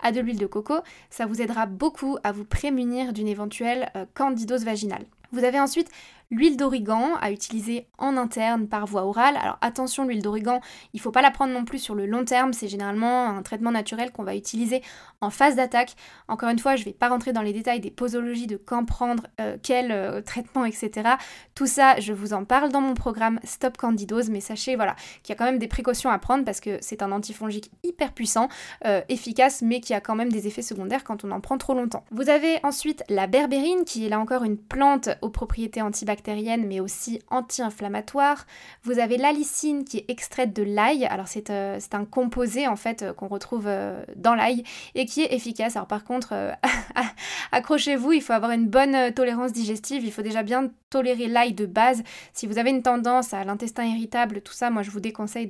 à 0.00 0.12
de 0.12 0.20
l'huile 0.20 0.38
de 0.38 0.46
coco, 0.46 0.74
ça 1.10 1.26
vous 1.26 1.40
aidera 1.42 1.66
beaucoup 1.66 2.18
à 2.24 2.32
vous 2.32 2.44
prémunir 2.44 3.12
d'une 3.12 3.28
éventuelle 3.28 3.90
euh, 3.96 4.06
candidose 4.14 4.64
vaginale. 4.64 5.04
Vous 5.32 5.44
avez 5.44 5.60
ensuite 5.60 5.90
L'huile 6.32 6.56
d'origan 6.56 7.16
à 7.20 7.32
utiliser 7.32 7.88
en 7.98 8.16
interne 8.16 8.68
par 8.68 8.86
voie 8.86 9.04
orale. 9.04 9.36
Alors 9.36 9.58
attention, 9.62 10.06
l'huile 10.06 10.22
d'origan, 10.22 10.60
il 10.92 10.98
ne 10.98 11.02
faut 11.02 11.10
pas 11.10 11.22
la 11.22 11.32
prendre 11.32 11.52
non 11.52 11.64
plus 11.64 11.80
sur 11.80 11.96
le 11.96 12.06
long 12.06 12.24
terme. 12.24 12.52
C'est 12.52 12.68
généralement 12.68 13.30
un 13.30 13.42
traitement 13.42 13.72
naturel 13.72 14.12
qu'on 14.12 14.22
va 14.22 14.36
utiliser 14.36 14.80
en 15.20 15.30
phase 15.30 15.56
d'attaque. 15.56 15.96
Encore 16.28 16.48
une 16.48 16.60
fois, 16.60 16.76
je 16.76 16.82
ne 16.82 16.84
vais 16.84 16.92
pas 16.92 17.08
rentrer 17.08 17.32
dans 17.32 17.42
les 17.42 17.52
détails 17.52 17.80
des 17.80 17.90
posologies, 17.90 18.46
de 18.46 18.56
quand 18.56 18.84
prendre, 18.84 19.24
euh, 19.40 19.56
quel 19.60 19.90
euh, 19.90 20.22
traitement, 20.22 20.64
etc. 20.64 21.16
Tout 21.56 21.66
ça, 21.66 21.98
je 21.98 22.12
vous 22.12 22.32
en 22.32 22.44
parle 22.44 22.70
dans 22.70 22.80
mon 22.80 22.94
programme 22.94 23.40
Stop 23.42 23.76
Candidose. 23.76 24.30
Mais 24.30 24.40
sachez 24.40 24.76
voilà, 24.76 24.94
qu'il 25.24 25.32
y 25.32 25.36
a 25.36 25.36
quand 25.36 25.46
même 25.46 25.58
des 25.58 25.66
précautions 25.66 26.10
à 26.10 26.18
prendre 26.20 26.44
parce 26.44 26.60
que 26.60 26.78
c'est 26.80 27.02
un 27.02 27.10
antifongique 27.10 27.72
hyper 27.82 28.12
puissant, 28.12 28.48
euh, 28.86 29.00
efficace, 29.08 29.62
mais 29.62 29.80
qui 29.80 29.94
a 29.94 30.00
quand 30.00 30.14
même 30.14 30.30
des 30.30 30.46
effets 30.46 30.62
secondaires 30.62 31.02
quand 31.02 31.24
on 31.24 31.32
en 31.32 31.40
prend 31.40 31.58
trop 31.58 31.74
longtemps. 31.74 32.04
Vous 32.12 32.30
avez 32.30 32.60
ensuite 32.62 33.02
la 33.08 33.26
berbérine, 33.26 33.84
qui 33.84 34.06
est 34.06 34.08
là 34.08 34.20
encore 34.20 34.44
une 34.44 34.58
plante 34.58 35.08
aux 35.22 35.30
propriétés 35.30 35.82
antibactériennes 35.82 36.19
mais 36.26 36.80
aussi 36.80 37.20
anti-inflammatoire. 37.30 38.46
Vous 38.82 38.98
avez 38.98 39.16
l'alicine 39.16 39.84
qui 39.84 39.98
est 39.98 40.04
extraite 40.08 40.54
de 40.54 40.62
l'ail. 40.62 41.04
Alors 41.06 41.28
c'est 41.28 41.50
euh, 41.50 41.78
un 41.92 42.04
composé 42.04 42.66
en 42.66 42.76
fait 42.76 43.02
euh, 43.02 43.12
qu'on 43.12 43.28
retrouve 43.28 43.66
euh, 43.66 44.02
dans 44.16 44.34
l'ail 44.34 44.62
et 44.94 45.06
qui 45.06 45.22
est 45.22 45.32
efficace. 45.34 45.76
Alors 45.76 45.88
par 45.88 46.04
contre, 46.04 46.54
accrochez-vous, 47.52 48.12
il 48.12 48.22
faut 48.22 48.32
avoir 48.32 48.52
une 48.52 48.68
bonne 48.68 49.12
tolérance 49.12 49.52
digestive. 49.52 50.04
Il 50.04 50.12
faut 50.12 50.22
déjà 50.22 50.42
bien 50.42 50.70
tolérer 50.90 51.28
l'ail 51.28 51.52
de 51.52 51.66
base. 51.66 52.02
Si 52.32 52.46
vous 52.46 52.58
avez 52.58 52.70
une 52.70 52.82
tendance 52.82 53.34
à 53.34 53.44
l'intestin 53.44 53.84
irritable, 53.84 54.42
tout 54.42 54.52
ça, 54.54 54.70
moi 54.70 54.82
je 54.82 54.90
vous 54.90 55.00
déconseille 55.00 55.48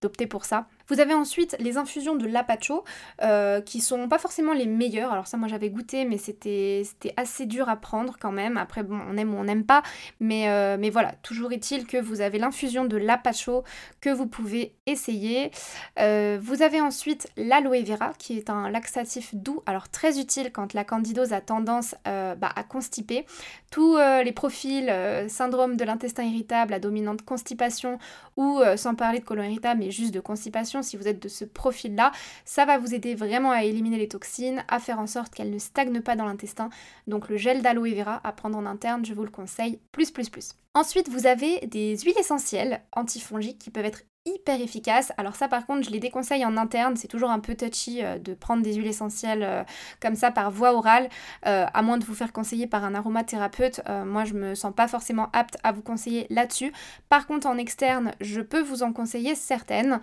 d'opter 0.00 0.26
pour 0.26 0.44
ça. 0.44 0.66
Vous 0.88 1.00
avez 1.00 1.14
ensuite 1.14 1.56
les 1.58 1.76
infusions 1.76 2.14
de 2.14 2.26
l'apacho 2.26 2.84
euh, 3.22 3.60
qui 3.60 3.80
sont 3.80 4.08
pas 4.08 4.18
forcément 4.18 4.52
les 4.52 4.66
meilleures. 4.66 5.12
Alors 5.12 5.26
ça 5.26 5.36
moi 5.36 5.48
j'avais 5.48 5.70
goûté 5.70 6.04
mais 6.04 6.18
c'était 6.18 6.84
assez 7.16 7.46
dur 7.46 7.68
à 7.68 7.76
prendre 7.76 8.16
quand 8.20 8.32
même. 8.32 8.56
Après 8.56 8.82
bon 8.82 9.00
on 9.08 9.16
aime 9.16 9.34
ou 9.34 9.38
on 9.38 9.44
n'aime 9.44 9.64
pas. 9.64 9.82
Mais, 10.20 10.48
euh, 10.48 10.76
mais 10.78 10.90
voilà, 10.90 11.12
toujours 11.22 11.52
est-il 11.52 11.86
que 11.86 11.96
vous 11.96 12.20
avez 12.20 12.38
l'infusion 12.38 12.84
de 12.84 12.96
l'apacho 12.96 13.64
que 14.00 14.10
vous 14.10 14.26
pouvez 14.26 14.74
essayer. 14.86 15.50
Euh, 15.98 16.38
vous 16.40 16.62
avez 16.62 16.80
ensuite 16.80 17.28
l'aloe 17.36 17.82
vera 17.82 18.12
qui 18.18 18.36
est 18.36 18.50
un 18.50 18.70
laxatif 18.70 19.34
doux. 19.34 19.62
Alors 19.66 19.88
très 19.88 20.18
utile 20.20 20.52
quand 20.52 20.74
la 20.74 20.84
candidose 20.84 21.32
a 21.32 21.40
tendance 21.40 21.94
bah, 22.04 22.52
à 22.54 22.62
constiper. 22.62 23.26
Tous 23.76 23.98
les 23.98 24.32
profils 24.32 24.90
syndrome 25.28 25.76
de 25.76 25.84
l'intestin 25.84 26.22
irritable 26.22 26.72
à 26.72 26.80
dominante 26.80 27.20
constipation 27.20 27.98
ou 28.38 28.58
sans 28.74 28.94
parler 28.94 29.18
de 29.18 29.24
colon 29.26 29.42
irritable 29.42 29.80
mais 29.80 29.90
juste 29.90 30.14
de 30.14 30.20
constipation 30.20 30.82
si 30.82 30.96
vous 30.96 31.06
êtes 31.06 31.22
de 31.22 31.28
ce 31.28 31.44
profil-là, 31.44 32.10
ça 32.46 32.64
va 32.64 32.78
vous 32.78 32.94
aider 32.94 33.14
vraiment 33.14 33.50
à 33.50 33.64
éliminer 33.64 33.98
les 33.98 34.08
toxines, 34.08 34.64
à 34.68 34.78
faire 34.78 34.98
en 34.98 35.06
sorte 35.06 35.34
qu'elles 35.34 35.50
ne 35.50 35.58
stagnent 35.58 36.00
pas 36.00 36.16
dans 36.16 36.24
l'intestin. 36.24 36.70
Donc 37.06 37.28
le 37.28 37.36
gel 37.36 37.60
d'aloe 37.60 37.94
vera 37.94 38.18
à 38.24 38.32
prendre 38.32 38.56
en 38.56 38.64
interne, 38.64 39.04
je 39.04 39.12
vous 39.12 39.24
le 39.24 39.30
conseille, 39.30 39.78
plus 39.92 40.10
plus 40.10 40.30
plus. 40.30 40.54
Ensuite, 40.76 41.08
vous 41.08 41.26
avez 41.26 41.66
des 41.68 41.96
huiles 41.96 42.18
essentielles 42.18 42.82
antifongiques 42.92 43.58
qui 43.58 43.70
peuvent 43.70 43.86
être 43.86 44.02
hyper 44.26 44.60
efficace. 44.60 45.12
Alors 45.16 45.36
ça 45.36 45.48
par 45.48 45.66
contre 45.66 45.86
je 45.86 45.90
les 45.90 46.00
déconseille 46.00 46.44
en 46.44 46.56
interne, 46.56 46.96
c'est 46.96 47.08
toujours 47.08 47.30
un 47.30 47.38
peu 47.38 47.54
touchy 47.54 48.04
euh, 48.04 48.18
de 48.18 48.34
prendre 48.34 48.62
des 48.62 48.74
huiles 48.74 48.88
essentielles 48.88 49.42
euh, 49.42 49.62
comme 50.02 50.16
ça 50.16 50.30
par 50.30 50.50
voie 50.50 50.74
orale, 50.74 51.08
euh, 51.46 51.64
à 51.72 51.82
moins 51.82 51.96
de 51.96 52.04
vous 52.04 52.14
faire 52.14 52.32
conseiller 52.32 52.66
par 52.66 52.84
un 52.84 52.94
aromathérapeute. 52.94 53.80
moi 54.04 54.24
je 54.24 54.34
me 54.34 54.54
sens 54.54 54.74
pas 54.74 54.88
forcément 54.88 55.28
apte 55.32 55.56
à 55.62 55.72
vous 55.72 55.82
conseiller 55.82 56.26
là-dessus. 56.28 56.72
Par 57.08 57.26
contre 57.26 57.46
en 57.46 57.56
externe 57.56 58.12
je 58.20 58.40
peux 58.40 58.60
vous 58.60 58.82
en 58.82 58.92
conseiller 58.92 59.34
certaines. 59.34 60.00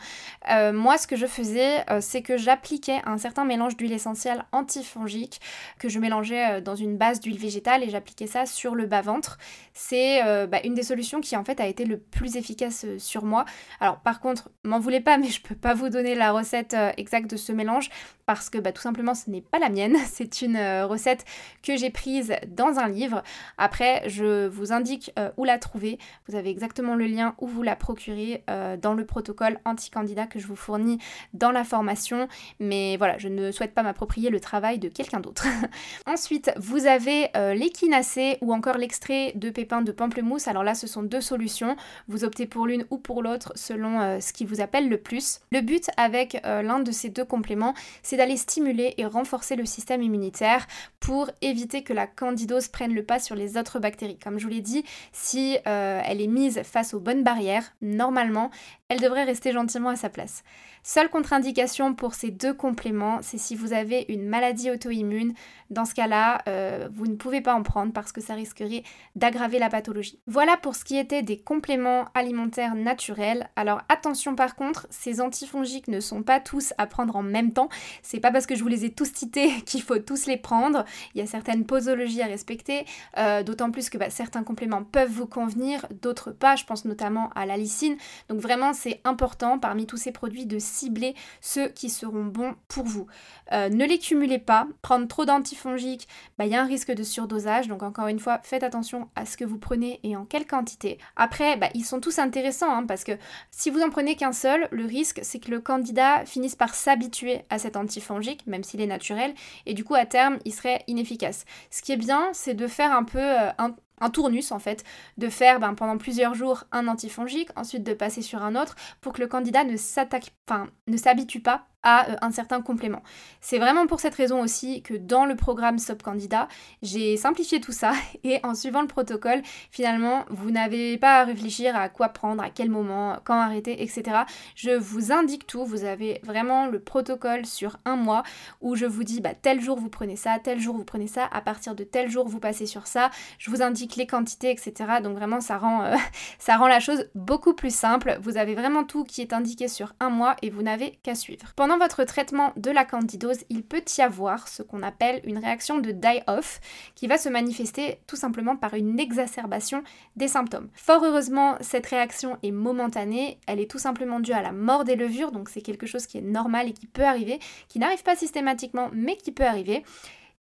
moi 0.73 0.97
ce 0.97 1.05
que 1.05 1.17
je 1.17 1.25
faisais 1.25 1.83
c'est 1.99 2.21
que 2.21 2.37
j'appliquais 2.37 3.01
un 3.05 3.17
certain 3.17 3.43
mélange 3.43 3.75
d'huile 3.75 3.91
essentielle 3.91 4.45
antifongique 4.51 5.41
que 5.79 5.89
je 5.89 5.99
mélangeais 5.99 6.61
dans 6.61 6.75
une 6.75 6.97
base 6.97 7.19
d'huile 7.19 7.37
végétale 7.37 7.83
et 7.83 7.89
j'appliquais 7.89 8.27
ça 8.27 8.45
sur 8.45 8.75
le 8.75 8.85
bas-ventre. 8.85 9.37
C'est 9.73 10.47
bah, 10.47 10.62
une 10.63 10.73
des 10.73 10.83
solutions 10.83 11.21
qui 11.21 11.35
en 11.35 11.43
fait 11.43 11.59
a 11.59 11.67
été 11.67 11.85
le 11.85 11.97
plus 11.97 12.35
efficace 12.35 12.85
sur 12.97 13.23
moi. 13.23 13.45
Alors 13.79 13.99
par 13.99 14.19
contre, 14.19 14.49
m'en 14.63 14.79
voulez 14.79 15.01
pas, 15.01 15.17
mais 15.19 15.27
je 15.27 15.41
peux 15.41 15.55
pas 15.55 15.73
vous 15.73 15.89
donner 15.89 16.15
la 16.15 16.31
recette 16.31 16.73
euh, 16.73 16.91
exacte 16.97 17.29
de 17.29 17.37
ce 17.37 17.51
mélange 17.51 17.89
parce 18.25 18.49
que 18.49 18.57
bah, 18.57 18.71
tout 18.71 18.81
simplement 18.81 19.13
ce 19.13 19.29
n'est 19.29 19.41
pas 19.41 19.59
la 19.59 19.69
mienne. 19.69 19.97
C'est 20.05 20.41
une 20.41 20.55
euh, 20.55 20.85
recette 20.85 21.25
que 21.61 21.75
j'ai 21.75 21.89
prise 21.89 22.33
dans 22.47 22.79
un 22.79 22.87
livre. 22.87 23.23
Après, 23.57 24.03
je 24.07 24.47
vous 24.47 24.71
indique 24.71 25.11
euh, 25.19 25.31
où 25.37 25.43
la 25.43 25.57
trouver. 25.57 25.97
Vous 26.27 26.35
avez 26.35 26.49
exactement 26.49 26.95
le 26.95 27.05
lien 27.05 27.35
où 27.39 27.47
vous 27.47 27.63
la 27.63 27.75
procurez 27.75 28.43
dans 28.81 28.93
le 28.93 29.05
protocole 29.05 29.59
anti-candidat 29.65 30.27
que 30.27 30.39
je 30.39 30.47
vous 30.47 30.55
fournis 30.55 30.99
dans 31.33 31.51
la 31.51 31.63
formation. 31.63 32.27
Mais 32.59 32.97
voilà, 32.97 33.17
je 33.17 33.27
ne 33.27 33.51
souhaite 33.51 33.73
pas 33.73 33.83
m'approprier 33.83 34.29
le 34.29 34.39
travail 34.39 34.79
de 34.79 34.89
quelqu'un 34.89 35.19
d'autre. 35.19 35.45
Ensuite, 36.07 36.51
vous 36.57 36.85
avez 36.85 37.29
l'équinacée 37.55 38.37
ou 38.41 38.53
encore 38.53 38.77
l'extrait 38.77 39.33
de 39.35 39.49
pépins 39.49 39.81
de 39.81 39.91
pamplemousse. 39.91 40.47
Alors 40.47 40.63
là, 40.63 40.75
ce 40.75 40.87
sont 40.87 41.03
deux 41.03 41.21
solutions. 41.21 41.75
Vous 42.07 42.23
optez 42.23 42.45
pour 42.45 42.67
l'une 42.67 42.85
ou 42.89 42.97
pour 42.97 43.21
l'autre 43.21 43.53
selon 43.55 44.01
euh, 44.01 44.19
ce 44.19 44.33
qui 44.33 44.45
vous 44.45 44.61
appelle 44.61 44.89
le 44.89 44.97
plus. 44.97 45.39
Le 45.51 45.61
but 45.61 45.89
avec 45.97 46.41
euh, 46.45 46.61
l'un 46.61 46.79
de 46.79 46.91
ces 46.91 47.09
deux 47.09 47.25
compléments, 47.25 47.73
c'est 48.01 48.12
d'aller 48.17 48.37
stimuler 48.37 48.93
et 48.97 49.05
renforcer 49.05 49.55
le 49.55 49.65
système 49.65 50.01
immunitaire 50.01 50.67
pour 51.03 51.29
éviter 51.41 51.83
que 51.83 51.91
la 51.91 52.07
candidose 52.07 52.69
prenne 52.69 52.93
le 52.93 53.03
pas 53.03 53.19
sur 53.19 53.35
les 53.35 53.57
autres 53.57 53.77
bactéries. 53.77 54.17
Comme 54.17 54.39
je 54.39 54.45
vous 54.45 54.49
l'ai 54.49 54.61
dit, 54.61 54.85
si 55.11 55.57
euh, 55.67 56.01
elle 56.05 56.21
est 56.21 56.27
mise 56.27 56.61
face 56.63 56.93
aux 56.93 57.01
bonnes 57.01 57.23
barrières, 57.23 57.73
normalement, 57.81 58.51
elle 58.87 59.01
devrait 59.01 59.25
rester 59.25 59.51
gentiment 59.51 59.89
à 59.89 59.97
sa 59.97 60.07
place. 60.07 60.43
Seule 60.85 61.09
contre-indication 61.09 61.93
pour 61.95 62.13
ces 62.13 62.29
deux 62.29 62.53
compléments, 62.53 63.19
c'est 63.21 63.37
si 63.37 63.55
vous 63.55 63.71
avez 63.71 64.05
une 64.09 64.27
maladie 64.27 64.69
auto-immune. 64.69 65.33
Dans 65.69 65.85
ce 65.85 65.95
cas-là, 65.95 66.41
euh, 66.49 66.89
vous 66.93 67.07
ne 67.07 67.15
pouvez 67.15 67.39
pas 67.39 67.55
en 67.55 67.63
prendre 67.63 67.93
parce 67.93 68.11
que 68.11 68.19
ça 68.19 68.33
risquerait 68.33 68.83
d'aggraver 69.15 69.59
la 69.59 69.69
pathologie. 69.69 70.19
Voilà 70.27 70.57
pour 70.57 70.75
ce 70.75 70.83
qui 70.83 70.97
était 70.97 71.23
des 71.23 71.39
compléments 71.39 72.05
alimentaires 72.13 72.75
naturels. 72.75 73.49
Alors 73.55 73.81
attention 73.87 74.35
par 74.35 74.57
contre, 74.57 74.85
ces 74.89 75.21
antifongiques 75.21 75.87
ne 75.87 76.01
sont 76.01 76.21
pas 76.21 76.41
tous 76.41 76.73
à 76.77 76.85
prendre 76.85 77.15
en 77.15 77.23
même 77.23 77.53
temps. 77.53 77.69
C'est 78.01 78.19
pas 78.19 78.31
parce 78.31 78.45
que 78.45 78.55
je 78.55 78.61
vous 78.61 78.67
les 78.67 78.83
ai 78.83 78.91
tous 78.91 79.09
cités 79.11 79.61
qu'il 79.65 79.81
faut 79.81 79.99
tous 79.99 80.25
les 80.25 80.37
prendre. 80.37 80.83
Il 81.13 81.19
y 81.19 81.21
a 81.21 81.27
certaines 81.27 81.65
posologies 81.65 82.21
à 82.21 82.27
respecter, 82.27 82.85
euh, 83.17 83.43
d'autant 83.43 83.71
plus 83.71 83.89
que 83.89 83.97
bah, 83.97 84.09
certains 84.09 84.43
compléments 84.43 84.83
peuvent 84.83 85.11
vous 85.11 85.27
convenir, 85.27 85.85
d'autres 86.01 86.31
pas. 86.31 86.55
Je 86.55 86.65
pense 86.65 86.85
notamment 86.85 87.29
à 87.35 87.45
la 87.45 87.57
lysine. 87.57 87.97
Donc 88.29 88.39
vraiment, 88.39 88.73
c'est 88.73 89.01
important 89.03 89.59
parmi 89.59 89.85
tous 89.85 89.97
ces 89.97 90.11
produits 90.11 90.45
de 90.45 90.59
cibler 90.59 91.15
ceux 91.41 91.67
qui 91.69 91.89
seront 91.89 92.25
bons 92.25 92.55
pour 92.67 92.85
vous. 92.85 93.07
Euh, 93.51 93.69
ne 93.69 93.85
les 93.85 93.99
cumulez 93.99 94.39
pas. 94.39 94.67
Prendre 94.81 95.07
trop 95.07 95.25
d'antifongiques, 95.25 96.07
bah, 96.37 96.45
il 96.45 96.51
y 96.51 96.55
a 96.55 96.61
un 96.61 96.67
risque 96.67 96.91
de 96.91 97.03
surdosage. 97.03 97.67
Donc 97.67 97.83
encore 97.83 98.07
une 98.07 98.19
fois, 98.19 98.39
faites 98.43 98.63
attention 98.63 99.09
à 99.15 99.25
ce 99.25 99.37
que 99.37 99.45
vous 99.45 99.57
prenez 99.57 99.99
et 100.03 100.15
en 100.15 100.25
quelle 100.25 100.47
quantité. 100.47 100.97
Après, 101.15 101.57
bah, 101.57 101.69
ils 101.73 101.85
sont 101.85 101.99
tous 101.99 102.19
intéressants 102.19 102.73
hein, 102.73 102.85
parce 102.85 103.03
que 103.03 103.13
si 103.51 103.69
vous 103.69 103.81
en 103.81 103.89
prenez 103.89 104.15
qu'un 104.15 104.33
seul, 104.33 104.67
le 104.71 104.85
risque 104.85 105.19
c'est 105.23 105.39
que 105.39 105.51
le 105.51 105.59
candidat 105.59 106.25
finisse 106.25 106.55
par 106.55 106.75
s'habituer 106.75 107.41
à 107.49 107.59
cet 107.59 107.77
antifongique, 107.77 108.45
même 108.47 108.63
s'il 108.63 108.81
est 108.81 108.87
naturel, 108.87 109.33
et 109.65 109.73
du 109.73 109.83
coup 109.83 109.95
à 109.95 110.05
terme 110.05 110.39
il 110.45 110.53
serait 110.53 110.82
inefficace. 110.87 111.45
Ce 111.69 111.81
qui 111.81 111.91
est 111.91 111.97
bien, 111.97 112.29
c'est 112.33 112.53
de 112.53 112.67
faire 112.67 112.95
un 112.95 113.03
peu 113.03 113.19
euh, 113.19 113.51
un, 113.57 114.09
tournus 114.09 114.51
en 114.51 114.59
fait, 114.59 114.83
de 115.17 115.29
faire 115.29 115.59
ben, 115.59 115.75
pendant 115.75 115.97
plusieurs 115.97 116.33
jours 116.33 116.65
un 116.71 116.87
antifongique, 116.87 117.49
ensuite 117.55 117.83
de 117.83 117.93
passer 117.93 118.21
sur 118.21 118.43
un 118.43 118.55
autre 118.61 118.75
pour 118.99 119.13
que 119.13 119.21
le 119.21 119.27
candidat 119.27 119.63
ne 119.63 119.77
s'attaque, 119.77 120.33
enfin 120.47 120.67
ne 120.87 120.97
s'habitue 120.97 121.39
pas 121.39 121.67
euh, 121.85 122.15
un 122.21 122.31
certain 122.31 122.61
complément. 122.61 123.01
C'est 123.41 123.59
vraiment 123.59 123.87
pour 123.87 123.99
cette 123.99 124.15
raison 124.15 124.41
aussi 124.41 124.81
que 124.81 124.93
dans 124.93 125.25
le 125.25 125.35
programme 125.35 125.77
SOP 125.77 126.01
Candidat, 126.01 126.47
j'ai 126.81 127.17
simplifié 127.17 127.59
tout 127.59 127.71
ça 127.73 127.93
et 128.23 128.39
en 128.43 128.55
suivant 128.55 128.81
le 128.81 128.87
protocole, 128.87 129.41
finalement, 129.69 130.23
vous 130.29 130.51
n'avez 130.51 130.97
pas 130.97 131.19
à 131.19 131.23
réfléchir 131.25 131.75
à 131.75 131.89
quoi 131.89 132.09
prendre, 132.09 132.41
à 132.41 132.49
quel 132.49 132.69
moment, 132.69 133.17
quand 133.25 133.37
arrêter, 133.37 133.83
etc. 133.83 134.21
Je 134.55 134.71
vous 134.71 135.11
indique 135.11 135.45
tout, 135.45 135.65
vous 135.65 135.83
avez 135.83 136.21
vraiment 136.23 136.67
le 136.67 136.79
protocole 136.79 137.45
sur 137.45 137.77
un 137.85 137.95
mois 137.95 138.23
où 138.61 138.75
je 138.75 138.85
vous 138.85 139.03
dis 139.03 139.19
bah, 139.19 139.33
tel 139.33 139.59
jour 139.59 139.77
vous 139.77 139.89
prenez 139.89 140.15
ça, 140.15 140.39
tel 140.41 140.59
jour 140.59 140.75
vous 140.75 140.85
prenez 140.85 141.07
ça, 141.07 141.27
à 141.31 141.41
partir 141.41 141.75
de 141.75 141.83
tel 141.83 142.09
jour 142.09 142.27
vous 142.27 142.39
passez 142.39 142.65
sur 142.65 142.87
ça, 142.87 143.11
je 143.39 143.51
vous 143.51 143.61
indique 143.61 143.95
les 143.95 144.07
quantités, 144.07 144.51
etc. 144.51 144.73
Donc 145.03 145.17
vraiment 145.17 145.41
ça 145.41 145.57
rend, 145.57 145.83
euh, 145.83 145.95
ça 146.39 146.55
rend 146.55 146.67
la 146.67 146.79
chose 146.79 147.09
beaucoup 147.13 147.53
plus 147.53 147.75
simple. 147.75 148.17
Vous 148.21 148.37
avez 148.37 148.55
vraiment 148.55 148.83
tout 148.83 149.03
qui 149.03 149.21
est 149.21 149.33
indiqué 149.33 149.67
sur 149.67 149.93
un 149.99 150.09
mois 150.09 150.35
et 150.41 150.49
vous 150.49 150.61
n'avez 150.61 150.99
qu'à 151.03 151.15
suivre. 151.15 151.51
Pendant 151.55 151.72
votre 151.77 152.03
traitement 152.03 152.53
de 152.57 152.71
la 152.71 152.85
candidose, 152.85 153.43
il 153.49 153.63
peut 153.63 153.83
y 153.97 154.01
avoir 154.01 154.47
ce 154.47 154.63
qu'on 154.63 154.83
appelle 154.83 155.21
une 155.23 155.37
réaction 155.37 155.79
de 155.79 155.91
die-off 155.91 156.59
qui 156.95 157.07
va 157.07 157.17
se 157.17 157.29
manifester 157.29 157.99
tout 158.07 158.15
simplement 158.15 158.55
par 158.55 158.73
une 158.73 158.99
exacerbation 158.99 159.83
des 160.15 160.27
symptômes. 160.27 160.69
Fort 160.73 161.03
heureusement, 161.03 161.55
cette 161.61 161.87
réaction 161.87 162.37
est 162.43 162.51
momentanée, 162.51 163.37
elle 163.47 163.59
est 163.59 163.69
tout 163.69 163.79
simplement 163.79 164.19
due 164.19 164.33
à 164.33 164.41
la 164.41 164.51
mort 164.51 164.83
des 164.83 164.95
levures, 164.95 165.31
donc 165.31 165.49
c'est 165.49 165.61
quelque 165.61 165.87
chose 165.87 166.05
qui 166.05 166.17
est 166.17 166.21
normal 166.21 166.67
et 166.69 166.73
qui 166.73 166.87
peut 166.87 167.05
arriver, 167.05 167.39
qui 167.67 167.79
n'arrive 167.79 168.03
pas 168.03 168.15
systématiquement 168.15 168.89
mais 168.93 169.15
qui 169.17 169.31
peut 169.31 169.45
arriver. 169.45 169.83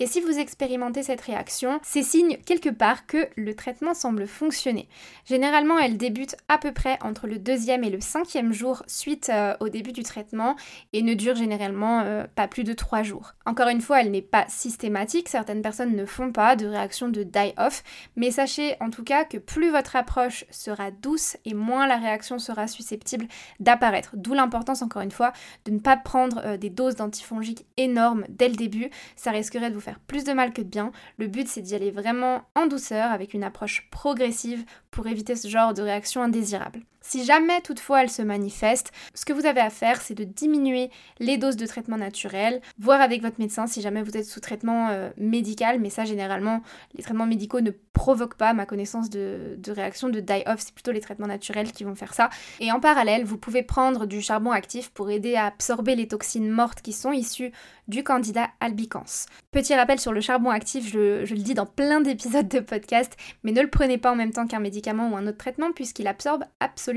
Et 0.03 0.07
si 0.07 0.23
vous 0.23 0.39
expérimentez 0.39 1.03
cette 1.03 1.21
réaction, 1.21 1.79
c'est 1.83 2.03
signe 2.03 2.39
quelque 2.47 2.71
part 2.71 3.07
que 3.07 3.29
le 3.37 3.55
traitement 3.55 3.93
semble 3.93 4.27
fonctionner. 4.27 4.89
Généralement, 5.27 5.79
elle 5.79 5.99
débute 5.99 6.37
à 6.49 6.57
peu 6.57 6.73
près 6.73 6.99
entre 7.03 7.27
le 7.27 7.39
deuxième 7.39 7.85
et 7.85 7.91
le 7.91 8.01
cinquième 8.01 8.51
jour 8.51 8.83
suite 8.87 9.31
euh, 9.31 9.55
au 9.61 9.69
début 9.69 9.93
du 9.93 10.03
traitement 10.03 10.57
et 10.95 11.03
ne 11.03 11.13
dure 11.13 11.35
généralement 11.35 12.01
euh, 12.01 12.25
pas 12.35 12.49
plus 12.49 12.65
de 12.65 12.73
trois 12.73 13.03
jours. 13.03 13.35
Encore 13.45 13.69
une 13.69 13.83
fois, 13.83 14.01
elle 14.01 14.11
n'est 14.11 14.23
pas 14.23 14.47
systématique, 14.49 15.29
certaines 15.29 15.61
personnes 15.61 15.95
ne 15.95 16.07
font 16.07 16.33
pas 16.33 16.57
de 16.57 16.67
réaction 16.67 17.11
de 17.11 17.23
die-off, 17.23 17.83
mais 18.17 18.31
sachez 18.31 18.77
en 18.81 18.89
tout 18.89 19.05
cas 19.05 19.27
que 19.27 19.37
plus 19.37 19.69
votre 19.69 19.97
approche 19.97 20.47
sera 20.51 20.91
douce 20.91 21.37
et 21.45 21.53
moins 21.53 21.87
la 21.87 21.99
réaction 21.99 22.39
sera 22.39 22.69
susceptible 22.69 23.27
d'apparaître. 23.59 24.13
D'où 24.15 24.33
l'importance, 24.33 24.81
encore 24.81 25.03
une 25.03 25.11
fois, 25.11 25.35
de 25.67 25.73
ne 25.73 25.79
pas 25.79 25.99
prendre 25.99 26.41
euh, 26.43 26.57
des 26.57 26.71
doses 26.71 26.97
d'antifongiques 26.97 27.67
énormes 27.77 28.25
dès 28.31 28.49
le 28.49 28.57
début, 28.57 28.89
ça 29.15 29.31
risquerait 29.31 29.69
de 29.69 29.75
vous 29.75 29.81
faire 29.81 29.90
plus 30.07 30.25
de 30.25 30.33
mal 30.33 30.53
que 30.53 30.63
de 30.63 30.69
bien. 30.69 30.93
Le 31.19 31.27
but 31.27 31.49
c'est 31.49 31.63
d'y 31.63 31.75
aller 31.75 31.91
vraiment 31.91 32.43
en 32.55 32.67
douceur 32.67 33.11
avec 33.11 33.35
une 33.35 33.45
approche 33.45 33.89
progressive 33.91 34.65
pour 34.91 35.07
éviter 35.07 35.37
ce 35.37 35.49
genre 35.49 35.75
de 35.75 35.83
réaction 35.83 36.23
indésirable. 36.23 36.81
Si 37.03 37.25
jamais 37.25 37.61
toutefois 37.63 38.03
elle 38.03 38.11
se 38.11 38.23
manifeste, 38.23 38.93
ce 39.15 39.25
que 39.25 39.33
vous 39.33 39.47
avez 39.47 39.61
à 39.61 39.71
faire, 39.71 40.03
c'est 40.03 40.15
de 40.15 40.25
diminuer 40.25 40.91
les 41.19 41.39
doses 41.39 41.57
de 41.57 41.67
traitement 41.67 41.97
naturel, 41.97 42.61
voir 42.79 43.01
avec 43.01 43.23
votre 43.23 43.41
médecin 43.41 43.67
si 43.67 43.81
jamais 43.81 44.03
vous 44.03 44.17
êtes 44.17 44.27
sous 44.27 44.41
traitement 44.41 44.89
euh, 44.91 45.11
médical, 45.17 45.81
mais 45.81 45.89
ça 45.89 46.05
généralement, 46.05 46.63
les 46.95 47.03
traitements 47.03 47.27
médicaux 47.27 47.63
ne 47.63 47.71
provoquent 47.95 48.37
pas 48.37 48.53
ma 48.53 48.67
connaissance 48.67 49.09
de, 49.11 49.59
réaction 49.69 50.09
de 50.09 50.21
die-off, 50.21 50.61
c'est 50.61 50.75
plutôt 50.75 50.93
les 50.93 51.01
traitements 51.01 51.27
naturels 51.27 51.73
qui 51.73 51.85
vont 51.85 51.95
faire 51.95 52.15
ça. 52.15 52.29
Et 52.61 52.71
en 52.71 52.81
parallèle, 52.81 53.25
vous 53.25 53.39
pouvez 53.39 53.63
prendre 53.63 54.07
du 54.07 54.21
charbon 54.21 54.51
actif 54.51 54.91
pour 54.91 55.11
aider 55.11 55.37
à 55.37 55.47
absorber 55.47 55.97
les 55.97 56.09
toxines 56.09 56.51
mortes 56.51 56.83
qui 56.83 56.93
sont 56.93 57.13
issues 57.13 57.53
du 57.89 58.05
candidat 58.05 58.49
albicans. 58.61 59.27
Petit 59.51 59.75
rappel 59.75 59.99
sur 59.99 60.13
le 60.13 60.21
charbon 60.21 60.51
actif, 60.51 60.87
je, 60.87 61.25
je 61.25 61.35
le 61.35 61.41
dis 61.41 61.55
dans 61.55 61.67
plein 61.67 62.01
d'épisodes 62.01 62.49
de 62.49 62.61
podcast, 62.61 63.17
mais 63.43 63.53
ne 63.53 63.63
le 63.63 63.71
prenez 63.71 63.99
pas 63.99 64.13
en 64.13 64.17
même 64.17 64.33
temps 64.33 64.47
qu'un 64.47 64.61
médicament 64.61 65.11
ou 65.11 65.17
un 65.17 65.27
autre 65.27 65.39
traitement 65.39 65.73
puisqu'il 65.73 66.07
absorbe 66.07 66.45
absolument 66.61 66.90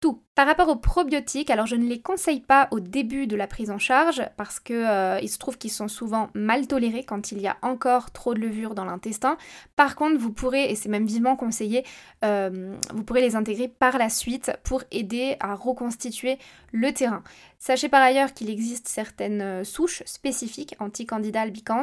tout. 0.00 0.22
Par 0.36 0.46
rapport 0.46 0.68
aux 0.68 0.76
probiotiques, 0.76 1.50
alors 1.50 1.66
je 1.66 1.74
ne 1.74 1.86
les 1.86 2.00
conseille 2.00 2.40
pas 2.40 2.68
au 2.70 2.78
début 2.78 3.26
de 3.26 3.34
la 3.34 3.48
prise 3.48 3.70
en 3.70 3.78
charge 3.78 4.22
parce 4.36 4.60
que 4.60 4.72
euh, 4.72 5.26
se 5.26 5.38
trouve 5.38 5.58
qu'ils 5.58 5.72
sont 5.72 5.88
souvent 5.88 6.30
mal 6.34 6.68
tolérés 6.68 7.02
quand 7.02 7.32
il 7.32 7.40
y 7.40 7.48
a 7.48 7.56
encore 7.62 8.12
trop 8.12 8.32
de 8.32 8.38
levure 8.38 8.76
dans 8.76 8.84
l'intestin. 8.84 9.36
Par 9.74 9.96
contre, 9.96 10.18
vous 10.18 10.32
pourrez, 10.32 10.70
et 10.70 10.76
c'est 10.76 10.88
même 10.88 11.04
vivement 11.04 11.34
conseillé, 11.34 11.84
euh, 12.24 12.76
vous 12.94 13.02
pourrez 13.02 13.22
les 13.22 13.34
intégrer 13.34 13.66
par 13.66 13.98
la 13.98 14.08
suite 14.08 14.52
pour 14.62 14.84
aider 14.92 15.36
à 15.40 15.54
reconstituer 15.56 16.38
le 16.72 16.92
terrain. 16.92 17.22
Sachez 17.58 17.88
par 17.88 18.00
ailleurs 18.00 18.32
qu'il 18.32 18.48
existe 18.48 18.88
certaines 18.88 19.42
euh, 19.42 19.64
souches 19.64 20.02
spécifiques 20.06 20.76
anti-candida 20.78 21.42
albicans. 21.42 21.82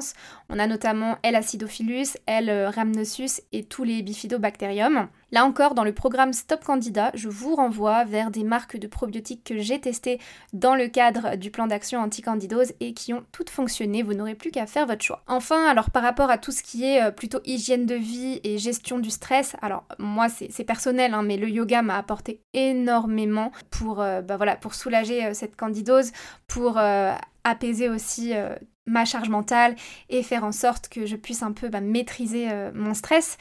On 0.50 0.58
a 0.58 0.68
notamment 0.68 1.18
L. 1.22 1.36
acidophilus, 1.36 2.18
L. 2.26 2.50
rhamnosus 2.74 3.42
et 3.52 3.66
tous 3.66 3.84
les 3.84 4.02
bifidobacterium. 4.02 5.10
Là 5.32 5.44
encore, 5.44 5.76
dans 5.76 5.84
le 5.84 5.94
programme 5.94 6.32
Stop 6.32 6.64
Candida, 6.64 7.12
je 7.14 7.28
vous 7.28 7.54
renvoie 7.54 8.06
vers 8.06 8.32
des 8.32 8.46
marques 8.48 8.78
de 8.78 8.88
probiotiques 8.88 9.44
que 9.44 9.58
j'ai 9.60 9.80
testées 9.80 10.20
dans 10.54 10.76
le 10.76 10.88
cadre 10.88 11.36
du 11.36 11.52
plan 11.52 11.68
d'action 11.68 12.00
anti-candidose 12.00 12.74
et 12.80 12.94
qui 12.94 13.14
ont 13.14 13.24
toutes 13.32 13.50
fonctionné. 13.50 14.04
Vous 14.04 14.14
n'aurez 14.14 14.36
plus 14.36 14.52
qu'à 14.52 14.66
faire 14.66 14.86
votre 14.86 15.04
choix. 15.04 15.24
Enfin, 15.28 15.66
alors 15.68 15.92
par 15.92 16.04
rapport 16.04 16.30
à 16.30 16.38
tout 16.38 16.52
ce 16.52 16.64
qui 16.64 16.86
est 16.86 17.04
euh, 17.04 17.12
plutôt 17.12 17.40
hygiène 17.46 17.86
de 17.86 17.96
vie 17.96 18.40
et 18.44 18.58
gestion 18.58 19.00
du 19.00 19.10
stress, 19.10 19.56
alors 19.62 19.86
moi 20.00 20.28
c'est 20.30 20.64
personnel, 20.64 21.14
hein, 21.14 21.24
mais 21.24 21.38
le 21.38 21.50
yoga 21.50 21.82
m'a 21.82 21.98
apporté 21.98 22.42
énormément 22.54 23.52
pour, 23.70 24.02
euh, 24.02 24.22
bah 24.22 24.38
voilà, 24.38 24.56
pour 24.56 24.74
soulager 24.74 25.26
euh, 25.26 25.34
cette 25.34 25.56
candidose, 25.56 26.12
pour 26.48 26.80
apaiser 27.44 27.90
aussi 27.90 28.34
ma 28.86 29.06
charge 29.06 29.30
mentale 29.30 29.76
et 30.10 30.24
faire 30.24 30.44
en 30.44 30.52
sorte 30.52 30.90
que 30.90 31.06
je 31.06 31.16
puisse 31.16 31.44
un 31.44 31.52
peu 31.52 31.70
bah, 31.70 31.82
maîtriser 31.82 32.48
mon 32.74 32.94
stress. 32.94 33.38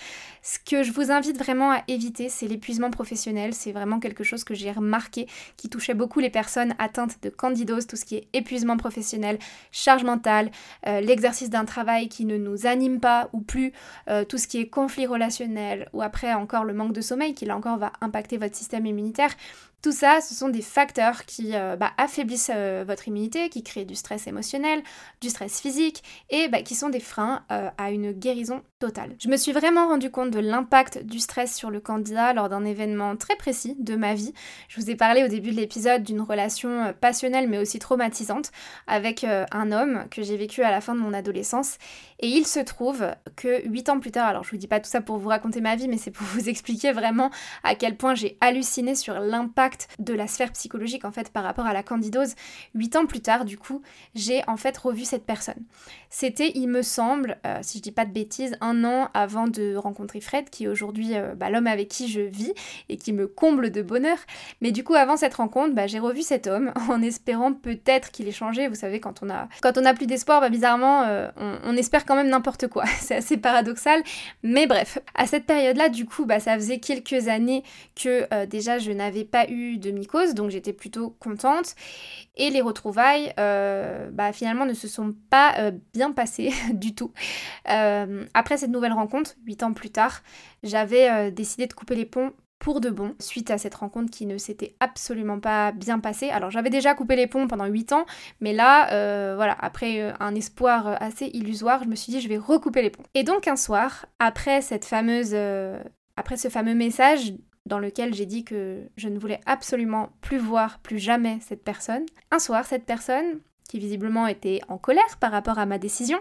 Ce 0.49 0.61
que 0.61 0.85
je 0.85 0.93
vous 0.93 1.11
invite 1.11 1.37
vraiment 1.37 1.73
à 1.73 1.83
éviter, 1.89 2.29
c'est 2.29 2.47
l'épuisement 2.47 2.93
professionnel. 2.93 3.53
C'est 3.53 3.73
vraiment 3.73 3.99
quelque 3.99 4.23
chose 4.23 4.45
que 4.45 4.55
j'ai 4.55 4.71
remarqué 4.71 5.27
qui 5.57 5.69
touchait 5.69 5.93
beaucoup 5.93 6.21
les 6.21 6.31
personnes 6.31 6.77
atteintes 6.79 7.21
de 7.23 7.31
candidose, 7.31 7.89
tout 7.89 7.97
ce 7.97 8.05
qui 8.05 8.15
est 8.15 8.29
épuisement 8.33 8.77
professionnel, 8.77 9.41
charge 9.73 10.05
mentale, 10.05 10.53
euh, 10.87 11.01
l'exercice 11.01 11.51
d'un 11.51 11.65
travail 11.65 12.09
qui 12.09 12.25
ne 12.25 12.37
nous 12.37 12.65
anime 12.65 13.01
pas 13.01 13.29
ou 13.33 13.41
plus, 13.41 13.73
euh, 14.09 14.25
tout 14.25 14.39
ce 14.39 14.47
qui 14.47 14.61
est 14.61 14.69
conflit 14.69 15.07
relationnel 15.07 15.89
ou 15.93 16.01
après 16.01 16.33
encore 16.33 16.63
le 16.63 16.75
manque 16.75 16.93
de 16.93 17.01
sommeil 17.01 17.35
qui 17.35 17.45
là 17.45 17.57
encore 17.57 17.79
va 17.79 17.93
impacter 18.01 18.37
votre 18.37 18.55
système 18.55 18.87
immunitaire. 18.87 19.35
Tout 19.83 19.93
ça, 19.93 20.21
ce 20.21 20.35
sont 20.35 20.49
des 20.49 20.63
facteurs 20.63 21.27
qui 21.27 21.51
euh, 21.55 21.77
bah, 21.77 21.91
affaiblissent 21.99 22.51
votre 22.87 23.09
immunité, 23.09 23.51
qui 23.51 23.63
créent 23.63 23.85
du 23.85 23.95
stress 23.95 24.27
émotionnel, 24.27 24.83
du 25.21 25.29
stress 25.29 25.61
physique 25.61 26.03
et 26.31 26.49
bah, 26.49 26.63
qui 26.63 26.75
sont 26.75 26.89
des 26.89 27.01
freins 27.01 27.45
à 27.49 27.91
une 27.91 28.13
guérison 28.13 28.63
totale. 28.79 29.15
Je 29.19 29.29
me 29.29 29.37
suis 29.37 29.53
vraiment 29.53 29.89
rendu 29.89 30.11
compte 30.11 30.36
de 30.37 30.41
l'impact 30.41 31.03
du 31.05 31.19
stress 31.19 31.55
sur 31.55 31.71
le 31.71 31.81
candidat 31.81 32.35
lors 32.35 32.49
d'un 32.49 32.65
événement 32.65 33.17
très 33.17 33.37
précis 33.37 33.75
de 33.79 33.97
ma 33.97 34.15
vie. 34.15 34.35
Je 34.69 34.81
vous 34.81 34.91
ai 34.91 34.97
parlé 34.97 35.25
au 35.25 35.29
début 35.29 35.51
de 35.51 35.57
l'épisode 35.57 36.03
d'une 36.03 36.21
relation 36.21 36.93
passionnelle 37.01 37.49
mais 37.49 37.59
aussi 37.59 37.79
traumatisante 37.79 38.53
avec 38.87 39.25
un 39.25 39.73
homme 39.73 40.05
que 40.11 40.23
j'ai 40.23 40.37
vécu 40.37 40.63
à 40.63 40.71
la 40.71 40.81
fin 40.81 40.95
de 40.95 41.01
mon 41.01 41.15
adolescence. 41.15 41.79
Et 42.21 42.29
il 42.29 42.47
se 42.47 42.61
trouve 42.61 43.07
que 43.37 43.67
8 43.67 43.89
ans 43.91 44.01
plus 44.01 44.11
tard, 44.11 44.29
alors 44.29 44.45
je 44.45 44.51
vous 44.51 44.57
dis 44.57 44.67
pas 44.67 44.81
tout 44.81 44.89
ça 44.89 45.01
pour 45.01 45.19
vous 45.19 45.29
raconter 45.29 45.61
ma 45.61 45.77
vie, 45.77 45.89
mais 45.89 45.99
c'est 45.99 46.11
pour 46.11 46.27
vous 46.35 46.49
expliquer 46.49 46.93
vraiment 46.93 47.31
à 47.63 47.75
quel 47.75 47.97
point 47.97 48.15
j'ai 48.15 48.37
halluciné 48.41 48.95
sur 48.95 49.19
l'impact 49.19 49.89
de 49.99 50.15
la 50.15 50.27
sphère 50.27 50.53
psychologique 50.53 51.05
en 51.05 51.13
fait 51.13 51.31
par 51.31 51.45
rapport 51.45 51.67
à 51.67 51.73
la 51.73 51.83
candidose. 51.83 52.35
Huit 52.75 52.97
ans 52.97 53.07
plus 53.07 53.21
tard, 53.21 53.45
du 53.45 53.59
coup, 53.59 53.83
j'ai 54.15 54.43
en 54.49 54.57
fait 54.57 54.77
revu 54.77 55.05
cette 55.05 55.25
personne. 55.25 55.63
C'était, 56.11 56.53
il 56.55 56.69
me 56.69 56.83
semble, 56.83 57.39
euh, 57.47 57.59
si 57.63 57.79
je 57.79 57.83
dis 57.83 57.93
pas 57.93 58.05
de 58.05 58.13
bêtises, 58.13 58.57
un 58.61 58.85
an 58.85 59.11
avant 59.13 59.47
de 59.47 59.77
rencontrer 59.77 60.21
Fred, 60.27 60.51
qui 60.51 60.65
est 60.65 60.69
aujourd'hui 60.69 61.17
euh, 61.17 61.35
bah, 61.35 61.51
l'homme 61.51 61.67
avec 61.67 61.89
qui 61.89 62.09
je 62.09 62.21
vis 62.21 62.53
et 62.89 62.97
qui 62.97 63.13
me 63.13 63.27
comble 63.27 63.71
de 63.71 63.83
bonheur. 63.83 64.19
Mais 64.61 64.73
du 64.73 64.85
coup, 64.85 64.95
avant 64.95 65.17
cette 65.17 65.35
rencontre, 65.35 65.75
bah, 65.75 65.87
j'ai 65.87 65.99
revu 65.99 66.23
cet 66.23 66.47
homme 66.47 66.73
en 66.89 67.01
espérant 67.03 67.53
peut-être 67.53 68.11
qu'il 68.11 68.29
ait 68.29 68.33
changé. 68.33 68.69
Vous 68.69 68.75
savez, 68.75 69.01
quand 69.01 69.23
on 69.23 69.31
a, 69.31 69.49
quand 69.63 69.79
on 69.79 69.85
a 69.85 69.95
plus 69.95 70.07
d'espoir, 70.07 70.41
bah, 70.41 70.51
bizarrement, 70.51 71.03
euh, 71.05 71.29
on, 71.37 71.77
espère 71.77 72.05
quand 72.05 72.17
même 72.17 72.29
n'importe 72.29 72.69
quoi. 72.69 72.85
C'est 73.01 73.17
assez 73.17 73.37
paradoxal. 73.37 74.03
Mais 74.43 74.67
bref, 74.67 74.99
à 75.15 75.27
cette 75.27 75.47
période-là, 75.47 75.89
du 75.89 76.07
coup, 76.07 76.27
bah, 76.27 76.41
ça 76.41 76.55
faisait 76.55 76.79
quelques 76.79 77.29
années 77.29 77.63
que 77.95 78.45
déjà 78.47 78.79
je 78.79 78.93
n'avais 78.93 79.25
pas 79.25 79.49
eu 79.49 79.79
de 79.79 79.91
mycose, 79.91 80.35
donc 80.35 80.51
j'étais 80.51 80.73
plutôt 80.73 81.17
contente. 81.21 81.75
Et 82.39 82.51
les 82.51 82.61
retrouvailles, 82.61 83.33
euh, 83.41 84.11
finalement, 84.33 84.67
ne 84.67 84.75
se 84.75 84.89
sont 84.89 85.15
pas 85.31 85.55
euh, 85.59 85.71
bien 85.95 86.13
passées 86.13 86.53
du 86.73 86.95
tout. 86.95 87.13
Euh, 87.71 88.25
après 88.35 88.59
cette 88.59 88.71
nouvelle 88.71 88.93
rencontre, 88.93 89.35
8 89.47 89.63
ans 89.63 89.73
plus 89.73 89.91
tard, 89.91 90.16
j'avais 90.63 91.31
décidé 91.31 91.67
de 91.67 91.73
couper 91.73 91.95
les 91.95 92.07
ponts 92.07 92.33
pour 92.59 92.81
de 92.81 92.89
bon, 92.89 93.15
suite 93.19 93.51
à 93.51 93.59
cette 93.59 93.75
rencontre 93.75 94.11
qui 94.11 94.25
ne 94.27 94.39
s'était 94.39 94.77
absolument 94.81 95.39
pas 95.39 95.73
bien 95.73 95.99
passée. 95.99 96.31
Alors 96.31 96.51
j'avais 96.51 96.71
déjà 96.71 96.95
coupé 96.95 97.15
les 97.15 97.27
ponts 97.27 97.47
pendant 97.49 97.67
8 97.67 97.93
ans, 97.93 98.07
mais 98.41 98.53
là, 98.53 98.87
voilà, 99.37 99.57
après 99.61 100.15
un 100.21 100.35
espoir 100.35 101.01
assez 101.03 101.27
illusoire, 101.27 101.85
je 101.85 101.89
me 101.89 101.95
suis 101.95 102.13
dit 102.13 102.21
je 102.21 102.29
vais 102.29 102.39
recouper 102.39 102.83
les 102.83 102.91
ponts. 102.91 103.05
Et 103.15 103.25
donc 103.25 103.47
un 103.47 103.57
soir, 103.57 104.07
après 104.19 104.63
cette 104.63 104.85
fameuse... 104.85 105.37
après 106.17 106.37
ce 106.39 106.49
fameux 106.49 106.75
message 106.75 107.35
dans 107.67 107.79
lequel 107.79 108.15
j'ai 108.15 108.27
dit 108.27 108.45
que 108.45 108.89
je 108.97 109.09
ne 109.09 109.19
voulais 109.19 109.41
absolument 109.45 110.11
plus 110.21 110.39
voir 110.39 110.79
plus 110.79 110.99
jamais 110.99 111.39
cette 111.41 111.65
personne. 111.65 112.07
Un 112.31 112.39
soir, 112.39 112.65
cette 112.65 112.87
personne, 112.87 113.41
qui 113.69 113.81
visiblement 113.81 114.29
était 114.29 114.61
en 114.69 114.79
colère 114.79 115.19
par 115.19 115.33
rapport 115.33 115.59
à 115.59 115.67
ma 115.67 115.77
décision, 115.77 116.21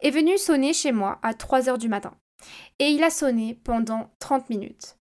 est 0.00 0.10
venue 0.10 0.36
sonner 0.36 0.74
chez 0.74 0.92
moi 0.92 1.18
à 1.22 1.32
3h 1.32 1.78
du 1.78 1.88
matin. 1.88 2.12
Et 2.78 2.88
il 2.88 3.02
a 3.04 3.10
sonné 3.10 3.58
pendant 3.64 4.10
30 4.18 4.50
minutes. 4.50 4.96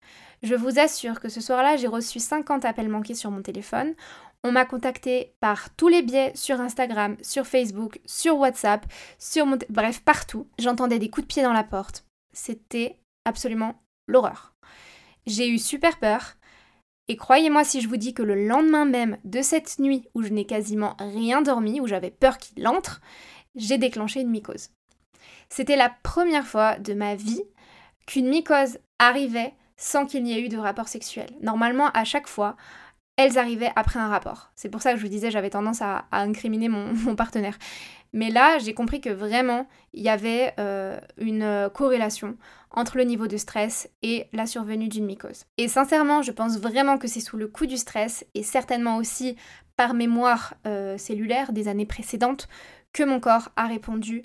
Je 0.43 0.55
vous 0.55 0.79
assure 0.79 1.19
que 1.19 1.29
ce 1.29 1.41
soir-là, 1.41 1.77
j'ai 1.77 1.87
reçu 1.87 2.19
50 2.19 2.65
appels 2.65 2.89
manqués 2.89 3.15
sur 3.15 3.31
mon 3.31 3.41
téléphone. 3.41 3.95
On 4.43 4.51
m'a 4.51 4.65
contacté 4.65 5.33
par 5.39 5.75
tous 5.75 5.87
les 5.87 6.03
biais 6.03 6.31
sur 6.35 6.61
Instagram, 6.61 7.17
sur 7.21 7.47
Facebook, 7.47 7.99
sur 8.05 8.37
WhatsApp, 8.37 8.85
sur 9.17 9.45
mon... 9.45 9.57
Bref, 9.69 10.01
partout. 10.01 10.47
J'entendais 10.59 10.99
des 10.99 11.09
coups 11.09 11.27
de 11.27 11.33
pied 11.33 11.43
dans 11.43 11.53
la 11.53 11.63
porte. 11.63 12.05
C'était 12.33 12.99
absolument 13.25 13.81
l'horreur. 14.07 14.53
J'ai 15.25 15.49
eu 15.49 15.57
super 15.57 15.97
peur. 15.99 16.35
Et 17.09 17.17
croyez-moi 17.17 17.63
si 17.63 17.81
je 17.81 17.87
vous 17.87 17.97
dis 17.97 18.13
que 18.13 18.23
le 18.23 18.47
lendemain 18.47 18.85
même 18.85 19.17
de 19.23 19.41
cette 19.41 19.79
nuit 19.79 20.07
où 20.13 20.21
je 20.21 20.29
n'ai 20.29 20.45
quasiment 20.45 20.95
rien 20.99 21.41
dormi, 21.41 21.81
où 21.81 21.87
j'avais 21.87 22.11
peur 22.11 22.37
qu'il 22.37 22.67
entre, 22.67 23.01
j'ai 23.55 23.77
déclenché 23.77 24.21
une 24.21 24.29
mycose. 24.29 24.69
C'était 25.49 25.75
la 25.75 25.91
première 26.03 26.45
fois 26.45 26.77
de 26.79 26.93
ma 26.93 27.15
vie 27.15 27.43
qu'une 28.05 28.29
mycose 28.29 28.79
arrivait 28.99 29.53
sans 29.77 30.05
qu'il 30.05 30.23
n'y 30.23 30.33
ait 30.33 30.41
eu 30.41 30.49
de 30.49 30.57
rapport 30.57 30.87
sexuel. 30.87 31.29
Normalement, 31.41 31.89
à 31.93 32.03
chaque 32.03 32.27
fois, 32.27 32.55
elles 33.15 33.37
arrivaient 33.37 33.71
après 33.75 33.99
un 33.99 34.07
rapport. 34.07 34.51
C'est 34.55 34.69
pour 34.69 34.81
ça 34.81 34.91
que 34.91 34.97
je 34.97 35.03
vous 35.03 35.09
disais, 35.09 35.31
j'avais 35.31 35.49
tendance 35.49 35.81
à, 35.81 36.05
incriminer 36.11 36.69
mon, 36.69 37.15
partenaire. 37.15 37.57
Mais 38.13 38.29
là, 38.29 38.57
j'ai 38.59 38.73
compris 38.73 39.01
que 39.01 39.09
vraiment, 39.09 39.67
il 39.93 40.03
y 40.03 40.09
avait 40.09 40.53
euh, 40.59 40.99
une 41.17 41.69
corrélation 41.73 42.37
entre 42.71 42.97
le 42.97 43.03
niveau 43.03 43.27
de 43.27 43.37
stress 43.37 43.89
et 44.01 44.27
la 44.33 44.45
survenue 44.45 44.87
d'une 44.87 45.05
mycose. 45.05 45.45
Et 45.57 45.67
sincèrement, 45.67 46.21
je 46.21 46.31
pense 46.31 46.57
vraiment 46.57 46.97
que 46.97 47.07
c'est 47.07 47.19
sous 47.19 47.37
le 47.37 47.47
coup 47.47 47.65
du 47.65 47.77
stress 47.77 48.25
et 48.33 48.43
certainement 48.43 48.97
aussi 48.97 49.35
par 49.75 49.93
mémoire 49.93 50.55
euh, 50.65 50.97
cellulaire 50.97 51.53
des 51.53 51.67
années 51.67 51.85
précédentes 51.85 52.47
que 52.93 53.03
mon 53.03 53.19
corps 53.19 53.49
a 53.55 53.67
répondu 53.67 54.23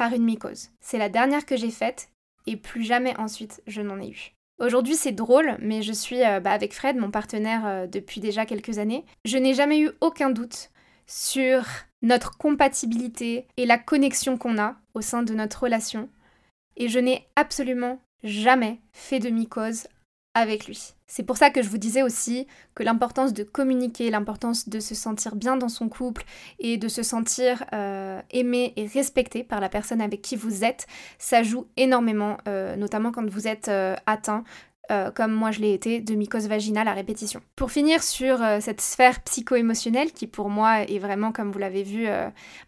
par 0.00 0.14
une 0.14 0.24
mycose. 0.24 0.70
C'est 0.80 0.96
la 0.96 1.10
dernière 1.10 1.44
que 1.44 1.58
j'ai 1.58 1.70
faite 1.70 2.08
et 2.46 2.56
plus 2.56 2.84
jamais 2.84 3.14
ensuite 3.18 3.62
je 3.66 3.82
n'en 3.82 4.00
ai 4.00 4.08
eu. 4.08 4.32
Aujourd'hui 4.58 4.96
c'est 4.96 5.12
drôle, 5.12 5.58
mais 5.60 5.82
je 5.82 5.92
suis 5.92 6.24
euh, 6.24 6.40
bah, 6.40 6.52
avec 6.52 6.72
Fred, 6.72 6.96
mon 6.96 7.10
partenaire, 7.10 7.66
euh, 7.66 7.86
depuis 7.86 8.22
déjà 8.22 8.46
quelques 8.46 8.78
années. 8.78 9.04
Je 9.26 9.36
n'ai 9.36 9.52
jamais 9.52 9.78
eu 9.78 9.90
aucun 10.00 10.30
doute 10.30 10.70
sur 11.06 11.66
notre 12.00 12.38
compatibilité 12.38 13.46
et 13.58 13.66
la 13.66 13.76
connexion 13.76 14.38
qu'on 14.38 14.56
a 14.56 14.76
au 14.94 15.02
sein 15.02 15.22
de 15.22 15.34
notre 15.34 15.64
relation 15.64 16.08
et 16.78 16.88
je 16.88 16.98
n'ai 16.98 17.28
absolument 17.36 18.00
jamais 18.24 18.80
fait 18.94 19.18
de 19.18 19.28
mycose 19.28 19.86
avec 20.32 20.66
lui. 20.66 20.94
C'est 21.10 21.24
pour 21.24 21.36
ça 21.36 21.50
que 21.50 21.60
je 21.60 21.68
vous 21.68 21.76
disais 21.76 22.04
aussi 22.04 22.46
que 22.76 22.84
l'importance 22.84 23.34
de 23.34 23.42
communiquer, 23.42 24.10
l'importance 24.10 24.68
de 24.68 24.78
se 24.78 24.94
sentir 24.94 25.34
bien 25.34 25.56
dans 25.56 25.68
son 25.68 25.88
couple 25.88 26.22
et 26.60 26.76
de 26.76 26.86
se 26.86 27.02
sentir 27.02 27.64
euh, 27.72 28.22
aimé 28.30 28.72
et 28.76 28.86
respecté 28.86 29.42
par 29.42 29.58
la 29.58 29.68
personne 29.68 30.00
avec 30.00 30.22
qui 30.22 30.36
vous 30.36 30.62
êtes, 30.62 30.86
ça 31.18 31.42
joue 31.42 31.66
énormément, 31.76 32.36
euh, 32.46 32.76
notamment 32.76 33.10
quand 33.10 33.28
vous 33.28 33.48
êtes 33.48 33.66
euh, 33.66 33.96
atteint 34.06 34.44
euh, 34.90 35.10
comme 35.10 35.32
moi 35.32 35.50
je 35.50 35.60
l'ai 35.60 35.72
été, 35.72 36.00
de 36.00 36.14
mycose 36.14 36.48
vaginale 36.48 36.88
à 36.88 36.92
répétition. 36.92 37.40
Pour 37.56 37.70
finir 37.70 38.02
sur 38.02 38.42
euh, 38.42 38.58
cette 38.60 38.80
sphère 38.80 39.22
psycho-émotionnelle, 39.22 40.12
qui 40.12 40.26
pour 40.26 40.50
moi 40.50 40.82
est 40.82 40.98
vraiment, 40.98 41.32
comme 41.32 41.52
vous 41.52 41.58
l'avez 41.58 41.82
vu, 41.82 42.06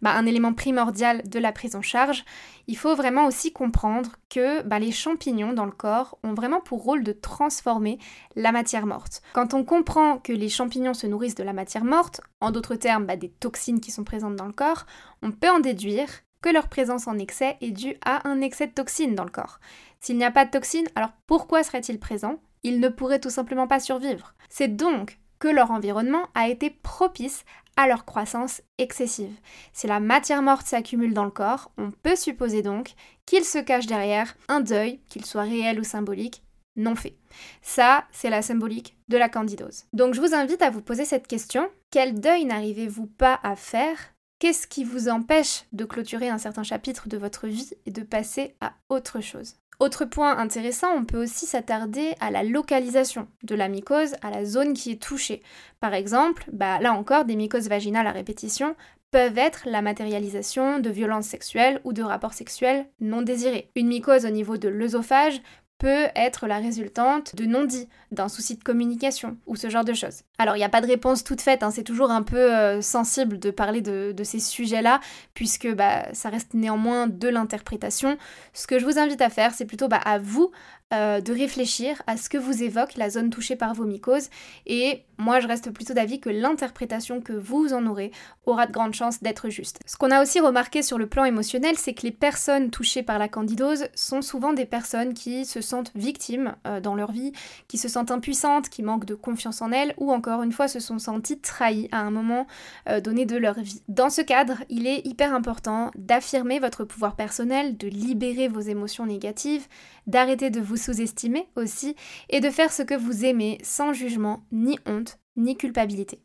bah, 0.00 0.12
un 0.12 0.26
élément 0.26 0.52
primordial 0.52 1.22
de 1.28 1.38
la 1.38 1.52
prise 1.52 1.76
en 1.76 1.82
charge, 1.82 2.24
il 2.68 2.76
faut 2.76 2.94
vraiment 2.94 3.26
aussi 3.26 3.52
comprendre 3.52 4.12
que 4.28 4.62
bah, 4.62 4.78
les 4.78 4.92
champignons 4.92 5.52
dans 5.52 5.64
le 5.64 5.72
corps 5.72 6.18
ont 6.22 6.34
vraiment 6.34 6.60
pour 6.60 6.82
rôle 6.82 7.02
de 7.02 7.12
transformer 7.12 7.98
la 8.36 8.52
matière 8.52 8.86
morte. 8.86 9.22
Quand 9.32 9.54
on 9.54 9.64
comprend 9.64 10.18
que 10.18 10.32
les 10.32 10.48
champignons 10.48 10.94
se 10.94 11.06
nourrissent 11.06 11.34
de 11.34 11.42
la 11.42 11.52
matière 11.52 11.84
morte, 11.84 12.20
en 12.40 12.50
d'autres 12.50 12.76
termes 12.76 13.06
bah, 13.06 13.16
des 13.16 13.30
toxines 13.30 13.80
qui 13.80 13.90
sont 13.90 14.04
présentes 14.04 14.36
dans 14.36 14.46
le 14.46 14.52
corps, 14.52 14.86
on 15.22 15.32
peut 15.32 15.50
en 15.50 15.60
déduire 15.60 16.08
que 16.40 16.50
leur 16.50 16.68
présence 16.68 17.06
en 17.06 17.18
excès 17.18 17.56
est 17.60 17.70
due 17.70 17.96
à 18.04 18.28
un 18.28 18.40
excès 18.40 18.66
de 18.66 18.72
toxines 18.72 19.14
dans 19.14 19.24
le 19.24 19.30
corps. 19.30 19.60
S'il 20.02 20.18
n'y 20.18 20.24
a 20.24 20.32
pas 20.32 20.44
de 20.44 20.50
toxines, 20.50 20.88
alors 20.96 21.12
pourquoi 21.26 21.62
serait-il 21.62 22.00
présent 22.00 22.40
Ils 22.64 22.80
ne 22.80 22.88
pourraient 22.88 23.20
tout 23.20 23.30
simplement 23.30 23.68
pas 23.68 23.78
survivre. 23.78 24.34
C'est 24.48 24.76
donc 24.76 25.20
que 25.38 25.46
leur 25.46 25.70
environnement 25.70 26.26
a 26.34 26.48
été 26.48 26.70
propice 26.70 27.44
à 27.76 27.86
leur 27.86 28.04
croissance 28.04 28.62
excessive. 28.78 29.34
Si 29.72 29.86
la 29.86 30.00
matière 30.00 30.42
morte 30.42 30.66
s'accumule 30.66 31.14
dans 31.14 31.24
le 31.24 31.30
corps, 31.30 31.70
on 31.78 31.92
peut 31.92 32.16
supposer 32.16 32.62
donc 32.62 32.94
qu'il 33.26 33.44
se 33.44 33.58
cache 33.58 33.86
derrière 33.86 34.36
un 34.48 34.60
deuil, 34.60 35.00
qu'il 35.08 35.24
soit 35.24 35.42
réel 35.42 35.78
ou 35.78 35.84
symbolique, 35.84 36.42
non 36.74 36.96
fait. 36.96 37.16
Ça, 37.60 38.04
c'est 38.10 38.30
la 38.30 38.42
symbolique 38.42 38.96
de 39.08 39.16
la 39.16 39.28
candidose. 39.28 39.84
Donc 39.92 40.14
je 40.14 40.20
vous 40.20 40.34
invite 40.34 40.62
à 40.62 40.70
vous 40.70 40.82
poser 40.82 41.04
cette 41.04 41.28
question. 41.28 41.68
Quel 41.90 42.18
deuil 42.18 42.44
n'arrivez-vous 42.44 43.06
pas 43.06 43.38
à 43.44 43.54
faire? 43.54 43.98
Qu'est-ce 44.40 44.66
qui 44.66 44.82
vous 44.82 45.08
empêche 45.08 45.64
de 45.72 45.84
clôturer 45.84 46.28
un 46.28 46.38
certain 46.38 46.64
chapitre 46.64 47.08
de 47.08 47.16
votre 47.16 47.46
vie 47.46 47.70
et 47.86 47.92
de 47.92 48.02
passer 48.02 48.56
à 48.60 48.74
autre 48.88 49.20
chose? 49.20 49.54
Autre 49.82 50.04
point 50.04 50.38
intéressant, 50.38 50.94
on 50.96 51.04
peut 51.04 51.20
aussi 51.20 51.44
s'attarder 51.44 52.14
à 52.20 52.30
la 52.30 52.44
localisation 52.44 53.26
de 53.42 53.56
la 53.56 53.68
mycose, 53.68 54.14
à 54.22 54.30
la 54.30 54.44
zone 54.44 54.74
qui 54.74 54.92
est 54.92 55.02
touchée. 55.02 55.42
Par 55.80 55.92
exemple, 55.92 56.44
bah, 56.52 56.78
là 56.78 56.92
encore, 56.92 57.24
des 57.24 57.34
mycoses 57.34 57.68
vaginales 57.68 58.06
à 58.06 58.12
répétition 58.12 58.76
peuvent 59.10 59.36
être 59.36 59.62
la 59.66 59.82
matérialisation 59.82 60.78
de 60.78 60.88
violences 60.88 61.26
sexuelles 61.26 61.80
ou 61.84 61.92
de 61.92 62.02
rapports 62.02 62.32
sexuels 62.32 62.86
non 63.00 63.22
désirés. 63.22 63.70
Une 63.74 63.88
mycose 63.88 64.24
au 64.24 64.30
niveau 64.30 64.56
de 64.56 64.68
l'œsophage 64.68 65.42
peut 65.82 66.06
être 66.14 66.46
la 66.46 66.58
résultante 66.58 67.34
de 67.34 67.44
non-dits, 67.44 67.88
d'un 68.12 68.28
souci 68.28 68.54
de 68.54 68.62
communication 68.62 69.36
ou 69.48 69.56
ce 69.56 69.68
genre 69.68 69.84
de 69.84 69.94
choses. 69.94 70.22
Alors 70.38 70.54
il 70.54 70.60
n'y 70.60 70.64
a 70.64 70.68
pas 70.68 70.80
de 70.80 70.86
réponse 70.86 71.24
toute 71.24 71.40
faite, 71.40 71.64
hein, 71.64 71.72
c'est 71.72 71.82
toujours 71.82 72.12
un 72.12 72.22
peu 72.22 72.54
euh, 72.54 72.80
sensible 72.80 73.40
de 73.40 73.50
parler 73.50 73.80
de, 73.80 74.14
ces 74.22 74.38
sujets-là, 74.38 75.00
puisque 75.34 75.68
bah, 75.74 76.04
ça 76.12 76.28
reste 76.28 76.54
néanmoins 76.54 77.08
de 77.08 77.26
l'interprétation. 77.26 78.16
Ce 78.52 78.68
que 78.68 78.78
je 78.78 78.84
vous 78.84 79.00
invite 79.00 79.20
à 79.22 79.28
faire, 79.28 79.54
c'est 79.54 79.64
plutôt 79.64 79.88
bah, 79.88 80.00
à 80.04 80.20
vous 80.20 80.52
euh, 80.92 81.20
de 81.20 81.32
réfléchir 81.32 82.02
à 82.06 82.16
ce 82.16 82.28
que 82.28 82.38
vous 82.38 82.62
évoque 82.62 82.96
la 82.96 83.10
zone 83.10 83.30
touchée 83.30 83.56
par 83.56 83.74
vos 83.74 83.84
mycoses. 83.84 84.28
Et 84.66 85.04
moi, 85.18 85.40
je 85.40 85.46
reste 85.46 85.70
plutôt 85.70 85.94
d'avis 85.94 86.20
que 86.20 86.30
l'interprétation 86.30 87.20
que 87.20 87.32
vous 87.32 87.72
en 87.72 87.86
aurez 87.86 88.10
aura 88.44 88.66
de 88.66 88.72
grandes 88.72 88.94
chances 88.94 89.22
d'être 89.22 89.48
juste. 89.48 89.78
Ce 89.86 89.96
qu'on 89.96 90.10
a 90.10 90.20
aussi 90.20 90.40
remarqué 90.40 90.82
sur 90.82 90.98
le 90.98 91.06
plan 91.06 91.24
émotionnel, 91.24 91.76
c'est 91.78 91.94
que 91.94 92.02
les 92.02 92.10
personnes 92.10 92.70
touchées 92.70 93.02
par 93.02 93.18
la 93.18 93.28
candidose 93.28 93.86
sont 93.94 94.20
souvent 94.20 94.52
des 94.52 94.66
personnes 94.66 95.14
qui 95.14 95.44
se 95.44 95.60
sentent 95.60 95.92
victimes 95.94 96.56
euh, 96.66 96.80
dans 96.80 96.94
leur 96.94 97.12
vie, 97.12 97.32
qui 97.68 97.78
se 97.78 97.88
sentent 97.88 98.10
impuissantes, 98.10 98.68
qui 98.68 98.82
manquent 98.82 99.04
de 99.04 99.14
confiance 99.14 99.62
en 99.62 99.70
elles, 99.70 99.94
ou 99.96 100.12
encore 100.12 100.42
une 100.42 100.52
fois 100.52 100.68
se 100.68 100.80
sont 100.80 100.98
senties 100.98 101.38
trahies 101.38 101.88
à 101.92 102.00
un 102.00 102.10
moment 102.10 102.46
euh, 102.88 103.00
donné 103.00 103.24
de 103.24 103.36
leur 103.36 103.60
vie. 103.60 103.82
Dans 103.88 104.10
ce 104.10 104.22
cadre, 104.22 104.58
il 104.68 104.86
est 104.86 105.06
hyper 105.06 105.34
important 105.34 105.90
d'affirmer 105.94 106.58
votre 106.58 106.84
pouvoir 106.84 107.16
personnel, 107.16 107.76
de 107.76 107.88
libérer 107.88 108.48
vos 108.48 108.60
émotions 108.60 109.06
négatives, 109.06 109.66
d'arrêter 110.06 110.50
de 110.50 110.60
vous 110.60 110.76
sous-estimer 110.82 111.48
aussi 111.56 111.96
et 112.28 112.40
de 112.40 112.50
faire 112.50 112.72
ce 112.72 112.82
que 112.82 112.94
vous 112.94 113.24
aimez 113.24 113.58
sans 113.62 113.92
jugement, 113.92 114.44
ni 114.52 114.78
honte, 114.86 115.18
ni 115.36 115.56
culpabilité. 115.56 116.20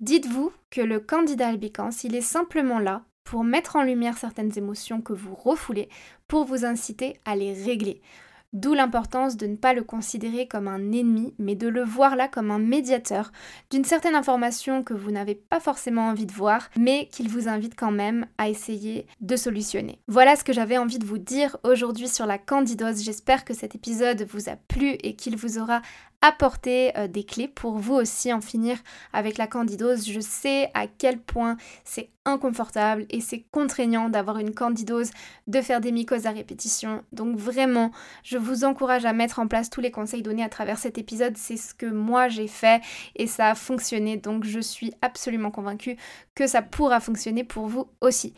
Dites-vous 0.00 0.52
que 0.70 0.80
le 0.80 0.98
candidat 0.98 1.48
albicans, 1.48 1.90
il 2.04 2.14
est 2.14 2.20
simplement 2.20 2.78
là 2.78 3.04
pour 3.24 3.44
mettre 3.44 3.76
en 3.76 3.82
lumière 3.82 4.18
certaines 4.18 4.56
émotions 4.56 5.02
que 5.02 5.12
vous 5.12 5.34
refoulez, 5.34 5.88
pour 6.26 6.44
vous 6.44 6.64
inciter 6.64 7.20
à 7.24 7.36
les 7.36 7.52
régler. 7.52 8.00
D'où 8.52 8.74
l'importance 8.74 9.36
de 9.36 9.46
ne 9.46 9.54
pas 9.54 9.74
le 9.74 9.84
considérer 9.84 10.48
comme 10.48 10.66
un 10.66 10.90
ennemi, 10.90 11.34
mais 11.38 11.54
de 11.54 11.68
le 11.68 11.84
voir 11.84 12.16
là 12.16 12.26
comme 12.26 12.50
un 12.50 12.58
médiateur 12.58 13.30
d'une 13.70 13.84
certaine 13.84 14.16
information 14.16 14.82
que 14.82 14.92
vous 14.92 15.12
n'avez 15.12 15.36
pas 15.36 15.60
forcément 15.60 16.08
envie 16.08 16.26
de 16.26 16.32
voir, 16.32 16.68
mais 16.76 17.08
qu'il 17.12 17.28
vous 17.28 17.48
invite 17.48 17.78
quand 17.78 17.92
même 17.92 18.26
à 18.38 18.48
essayer 18.48 19.06
de 19.20 19.36
solutionner. 19.36 20.00
Voilà 20.08 20.34
ce 20.34 20.42
que 20.42 20.52
j'avais 20.52 20.78
envie 20.78 20.98
de 20.98 21.06
vous 21.06 21.18
dire 21.18 21.58
aujourd'hui 21.62 22.08
sur 22.08 22.26
la 22.26 22.38
candidose. 22.38 23.04
J'espère 23.04 23.44
que 23.44 23.54
cet 23.54 23.76
épisode 23.76 24.22
vous 24.22 24.48
a 24.48 24.56
plu 24.56 24.96
et 25.04 25.14
qu'il 25.14 25.36
vous 25.36 25.58
aura 25.58 25.80
apporter 26.22 26.96
euh, 26.98 27.08
des 27.08 27.24
clés 27.24 27.48
pour 27.48 27.78
vous 27.78 27.94
aussi 27.94 28.32
en 28.32 28.40
finir 28.40 28.76
avec 29.12 29.38
la 29.38 29.46
candidose. 29.46 30.06
Je 30.06 30.20
sais 30.20 30.70
à 30.74 30.86
quel 30.86 31.18
point 31.18 31.56
c'est 31.84 32.10
inconfortable 32.24 33.06
et 33.08 33.20
c'est 33.20 33.44
contraignant 33.50 34.10
d'avoir 34.10 34.38
une 34.38 34.52
candidose, 34.52 35.10
de 35.46 35.60
faire 35.62 35.80
des 35.80 35.92
mycoses 35.92 36.26
à 36.26 36.30
répétition. 36.30 37.02
Donc 37.12 37.36
vraiment, 37.36 37.90
je 38.22 38.36
vous 38.36 38.64
encourage 38.64 39.06
à 39.06 39.12
mettre 39.12 39.38
en 39.38 39.46
place 39.46 39.70
tous 39.70 39.80
les 39.80 39.90
conseils 39.90 40.22
donnés 40.22 40.44
à 40.44 40.50
travers 40.50 40.78
cet 40.78 40.98
épisode. 40.98 41.36
C'est 41.36 41.56
ce 41.56 41.74
que 41.74 41.86
moi 41.86 42.28
j'ai 42.28 42.48
fait 42.48 42.82
et 43.16 43.26
ça 43.26 43.48
a 43.48 43.54
fonctionné. 43.54 44.16
Donc 44.16 44.44
je 44.44 44.60
suis 44.60 44.92
absolument 45.00 45.50
convaincue 45.50 45.96
que 46.34 46.46
ça 46.46 46.60
pourra 46.60 47.00
fonctionner 47.00 47.44
pour 47.44 47.66
vous 47.66 47.88
aussi. 48.00 48.34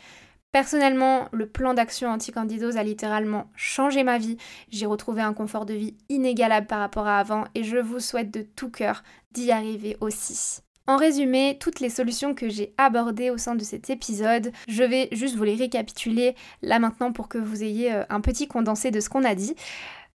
Personnellement, 0.53 1.29
le 1.31 1.47
plan 1.47 1.73
d'action 1.73 2.09
anti-candidose 2.09 2.77
a 2.77 2.83
littéralement 2.83 3.49
changé 3.55 4.03
ma 4.03 4.19
vie. 4.19 4.37
J'ai 4.69 4.85
retrouvé 4.85 5.23
un 5.23 5.33
confort 5.33 5.65
de 5.65 5.73
vie 5.73 5.97
inégalable 6.09 6.67
par 6.67 6.79
rapport 6.79 7.07
à 7.07 7.17
avant 7.17 7.45
et 7.55 7.63
je 7.63 7.77
vous 7.77 7.99
souhaite 7.99 8.31
de 8.31 8.43
tout 8.43 8.69
cœur 8.69 9.01
d'y 9.31 9.51
arriver 9.51 9.97
aussi. 9.99 10.59
En 10.85 10.97
résumé, 10.97 11.57
toutes 11.59 11.79
les 11.79 11.89
solutions 11.89 12.35
que 12.35 12.49
j'ai 12.49 12.75
abordées 12.77 13.31
au 13.31 13.37
sein 13.39 13.55
de 13.55 13.63
cet 13.63 13.89
épisode, 13.89 14.51
je 14.67 14.83
vais 14.83 15.09
juste 15.11 15.35
vous 15.35 15.43
les 15.43 15.55
récapituler 15.55 16.35
là 16.61 16.77
maintenant 16.77 17.11
pour 17.11 17.29
que 17.29 17.39
vous 17.39 17.63
ayez 17.63 17.91
euh, 17.91 18.03
un 18.11 18.21
petit 18.21 18.47
condensé 18.47 18.91
de 18.91 18.99
ce 18.99 19.09
qu'on 19.09 19.23
a 19.23 19.33
dit. 19.33 19.55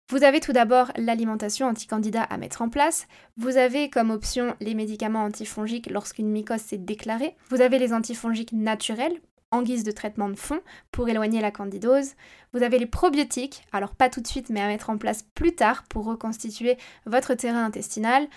Vous 0.09 0.23
avez 0.23 0.39
tout 0.39 0.53
d'abord 0.53 0.91
l'alimentation 0.97 1.67
anti-candida 1.67 2.21
à 2.21 2.37
mettre 2.37 2.61
en 2.61 2.69
place. 2.69 3.07
Vous 3.37 3.57
avez 3.57 3.89
comme 3.89 4.11
option 4.11 4.55
les 4.59 4.75
médicaments 4.75 5.23
antifongiques 5.23 5.89
lorsqu'une 5.89 6.29
mycose 6.29 6.61
s'est 6.61 6.77
déclarée. 6.77 7.35
Vous 7.49 7.61
avez 7.61 7.79
les 7.79 7.91
antifongiques 7.91 8.53
naturels 8.53 9.19
en 9.51 9.61
guise 9.61 9.83
de 9.83 9.91
traitement 9.91 10.29
de 10.29 10.35
fond 10.35 10.59
pour 10.91 11.09
éloigner 11.09 11.41
la 11.41 11.51
candidose. 11.51 12.13
Vous 12.53 12.63
avez 12.63 12.79
les 12.79 12.85
probiotiques, 12.85 13.63
alors 13.71 13.95
pas 13.95 14.09
tout 14.09 14.21
de 14.21 14.27
suite 14.27 14.49
mais 14.49 14.61
à 14.61 14.67
mettre 14.67 14.89
en 14.89 14.97
place 14.97 15.23
plus 15.35 15.55
tard 15.55 15.83
pour 15.89 16.05
reconstituer 16.05 16.77
votre 17.05 17.33
terrain 17.33 17.65
intestinal. 17.65 18.27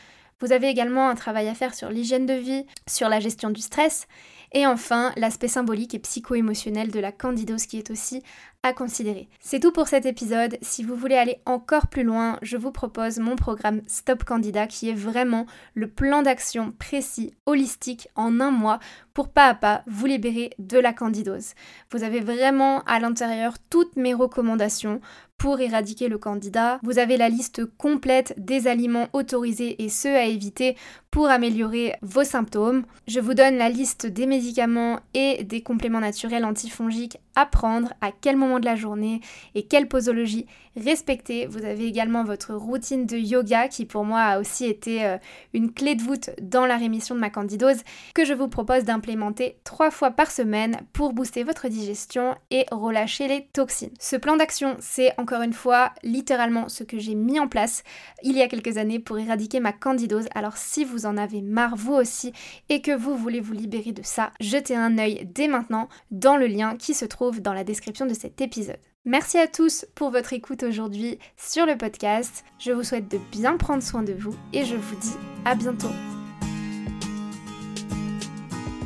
Vous 0.40 0.52
avez 0.52 0.68
également 0.68 1.08
un 1.08 1.14
travail 1.14 1.48
à 1.48 1.54
faire 1.54 1.74
sur 1.74 1.90
l'hygiène 1.90 2.26
de 2.26 2.34
vie, 2.34 2.64
sur 2.88 3.08
la 3.08 3.20
gestion 3.20 3.50
du 3.50 3.60
stress 3.60 4.06
et 4.52 4.66
enfin 4.66 5.12
l'aspect 5.16 5.48
symbolique 5.48 5.94
et 5.94 5.98
psycho-émotionnel 5.98 6.90
de 6.90 7.00
la 7.00 7.12
candidose 7.12 7.66
qui 7.66 7.78
est 7.78 7.90
aussi 7.90 8.22
à 8.62 8.72
considérer. 8.72 9.28
C'est 9.40 9.60
tout 9.60 9.72
pour 9.72 9.88
cet 9.88 10.04
épisode. 10.04 10.58
Si 10.60 10.82
vous 10.82 10.94
voulez 10.94 11.16
aller 11.16 11.38
encore 11.46 11.86
plus 11.86 12.02
loin, 12.02 12.38
je 12.42 12.56
vous 12.56 12.72
propose 12.72 13.18
mon 13.18 13.36
programme 13.36 13.80
Stop 13.86 14.24
Candidat 14.24 14.66
qui 14.66 14.90
est 14.90 14.94
vraiment 14.94 15.46
le 15.74 15.88
plan 15.88 16.22
d'action 16.22 16.72
précis, 16.78 17.32
holistique, 17.46 18.08
en 18.16 18.38
un 18.40 18.50
mois 18.50 18.78
pour 19.14 19.30
pas 19.30 19.46
à 19.46 19.54
pas 19.54 19.82
vous 19.86 20.06
libérer 20.06 20.50
de 20.58 20.78
la 20.78 20.92
candidose. 20.92 21.54
Vous 21.90 22.04
avez 22.04 22.20
vraiment 22.20 22.82
à 22.82 23.00
l'intérieur 23.00 23.54
toutes 23.70 23.96
mes 23.96 24.14
recommandations 24.14 25.00
pour 25.40 25.58
éradiquer 25.58 26.08
le 26.08 26.18
candidat. 26.18 26.78
Vous 26.82 26.98
avez 26.98 27.16
la 27.16 27.30
liste 27.30 27.64
complète 27.78 28.34
des 28.36 28.68
aliments 28.68 29.08
autorisés 29.14 29.82
et 29.82 29.88
ceux 29.88 30.14
à 30.14 30.24
éviter 30.24 30.76
pour 31.10 31.28
améliorer 31.28 31.94
vos 32.02 32.24
symptômes. 32.24 32.84
Je 33.08 33.20
vous 33.20 33.32
donne 33.32 33.56
la 33.56 33.70
liste 33.70 34.06
des 34.06 34.26
médicaments 34.26 35.00
et 35.14 35.42
des 35.42 35.62
compléments 35.62 36.00
naturels 36.00 36.44
antifongiques 36.44 37.18
à 37.36 37.46
prendre, 37.46 37.92
à 38.02 38.10
quel 38.12 38.36
moment 38.36 38.60
de 38.60 38.66
la 38.66 38.76
journée 38.76 39.20
et 39.54 39.62
quelle 39.62 39.88
posologie 39.88 40.46
respecter. 40.76 41.46
Vous 41.46 41.64
avez 41.64 41.86
également 41.86 42.22
votre 42.22 42.54
routine 42.54 43.06
de 43.06 43.16
yoga 43.16 43.68
qui 43.68 43.86
pour 43.86 44.04
moi 44.04 44.20
a 44.20 44.40
aussi 44.40 44.66
été 44.66 45.04
euh, 45.04 45.16
une 45.52 45.72
clé 45.72 45.94
de 45.94 46.02
voûte 46.02 46.30
dans 46.40 46.66
la 46.66 46.76
rémission 46.76 47.14
de 47.14 47.20
ma 47.20 47.30
candidose 47.30 47.82
que 48.14 48.24
je 48.24 48.34
vous 48.34 48.48
propose 48.48 48.84
d'implémenter 48.84 49.56
trois 49.64 49.90
fois 49.90 50.10
par 50.10 50.30
semaine 50.30 50.80
pour 50.92 51.12
booster 51.12 51.42
votre 51.42 51.68
digestion 51.68 52.36
et 52.50 52.66
relâcher 52.70 53.26
les 53.26 53.46
toxines. 53.52 53.90
Ce 53.98 54.16
plan 54.16 54.36
d'action, 54.36 54.76
c'est 54.80 55.12
encore 55.30 55.42
une 55.42 55.52
fois 55.52 55.92
littéralement 56.02 56.68
ce 56.68 56.82
que 56.82 56.98
j'ai 56.98 57.14
mis 57.14 57.38
en 57.38 57.46
place 57.46 57.84
il 58.24 58.36
y 58.36 58.42
a 58.42 58.48
quelques 58.48 58.78
années 58.78 58.98
pour 58.98 59.16
éradiquer 59.16 59.60
ma 59.60 59.72
candidose. 59.72 60.26
Alors 60.34 60.56
si 60.56 60.84
vous 60.84 61.06
en 61.06 61.16
avez 61.16 61.40
marre 61.40 61.76
vous 61.76 61.92
aussi 61.92 62.32
et 62.68 62.82
que 62.82 62.90
vous 62.90 63.16
voulez 63.16 63.38
vous 63.38 63.52
libérer 63.52 63.92
de 63.92 64.02
ça, 64.02 64.32
jetez 64.40 64.74
un 64.74 64.98
œil 64.98 65.28
dès 65.32 65.46
maintenant 65.46 65.88
dans 66.10 66.36
le 66.36 66.48
lien 66.48 66.76
qui 66.76 66.94
se 66.94 67.04
trouve 67.04 67.40
dans 67.40 67.54
la 67.54 67.62
description 67.62 68.06
de 68.06 68.14
cet 68.14 68.40
épisode. 68.40 68.80
Merci 69.04 69.38
à 69.38 69.46
tous 69.46 69.86
pour 69.94 70.10
votre 70.10 70.32
écoute 70.32 70.64
aujourd'hui 70.64 71.20
sur 71.36 71.64
le 71.64 71.78
podcast. 71.78 72.44
Je 72.58 72.72
vous 72.72 72.82
souhaite 72.82 73.08
de 73.08 73.18
bien 73.30 73.56
prendre 73.56 73.84
soin 73.84 74.02
de 74.02 74.12
vous 74.12 74.34
et 74.52 74.64
je 74.64 74.74
vous 74.74 74.96
dis 74.96 75.14
à 75.44 75.54
bientôt. 75.54 76.19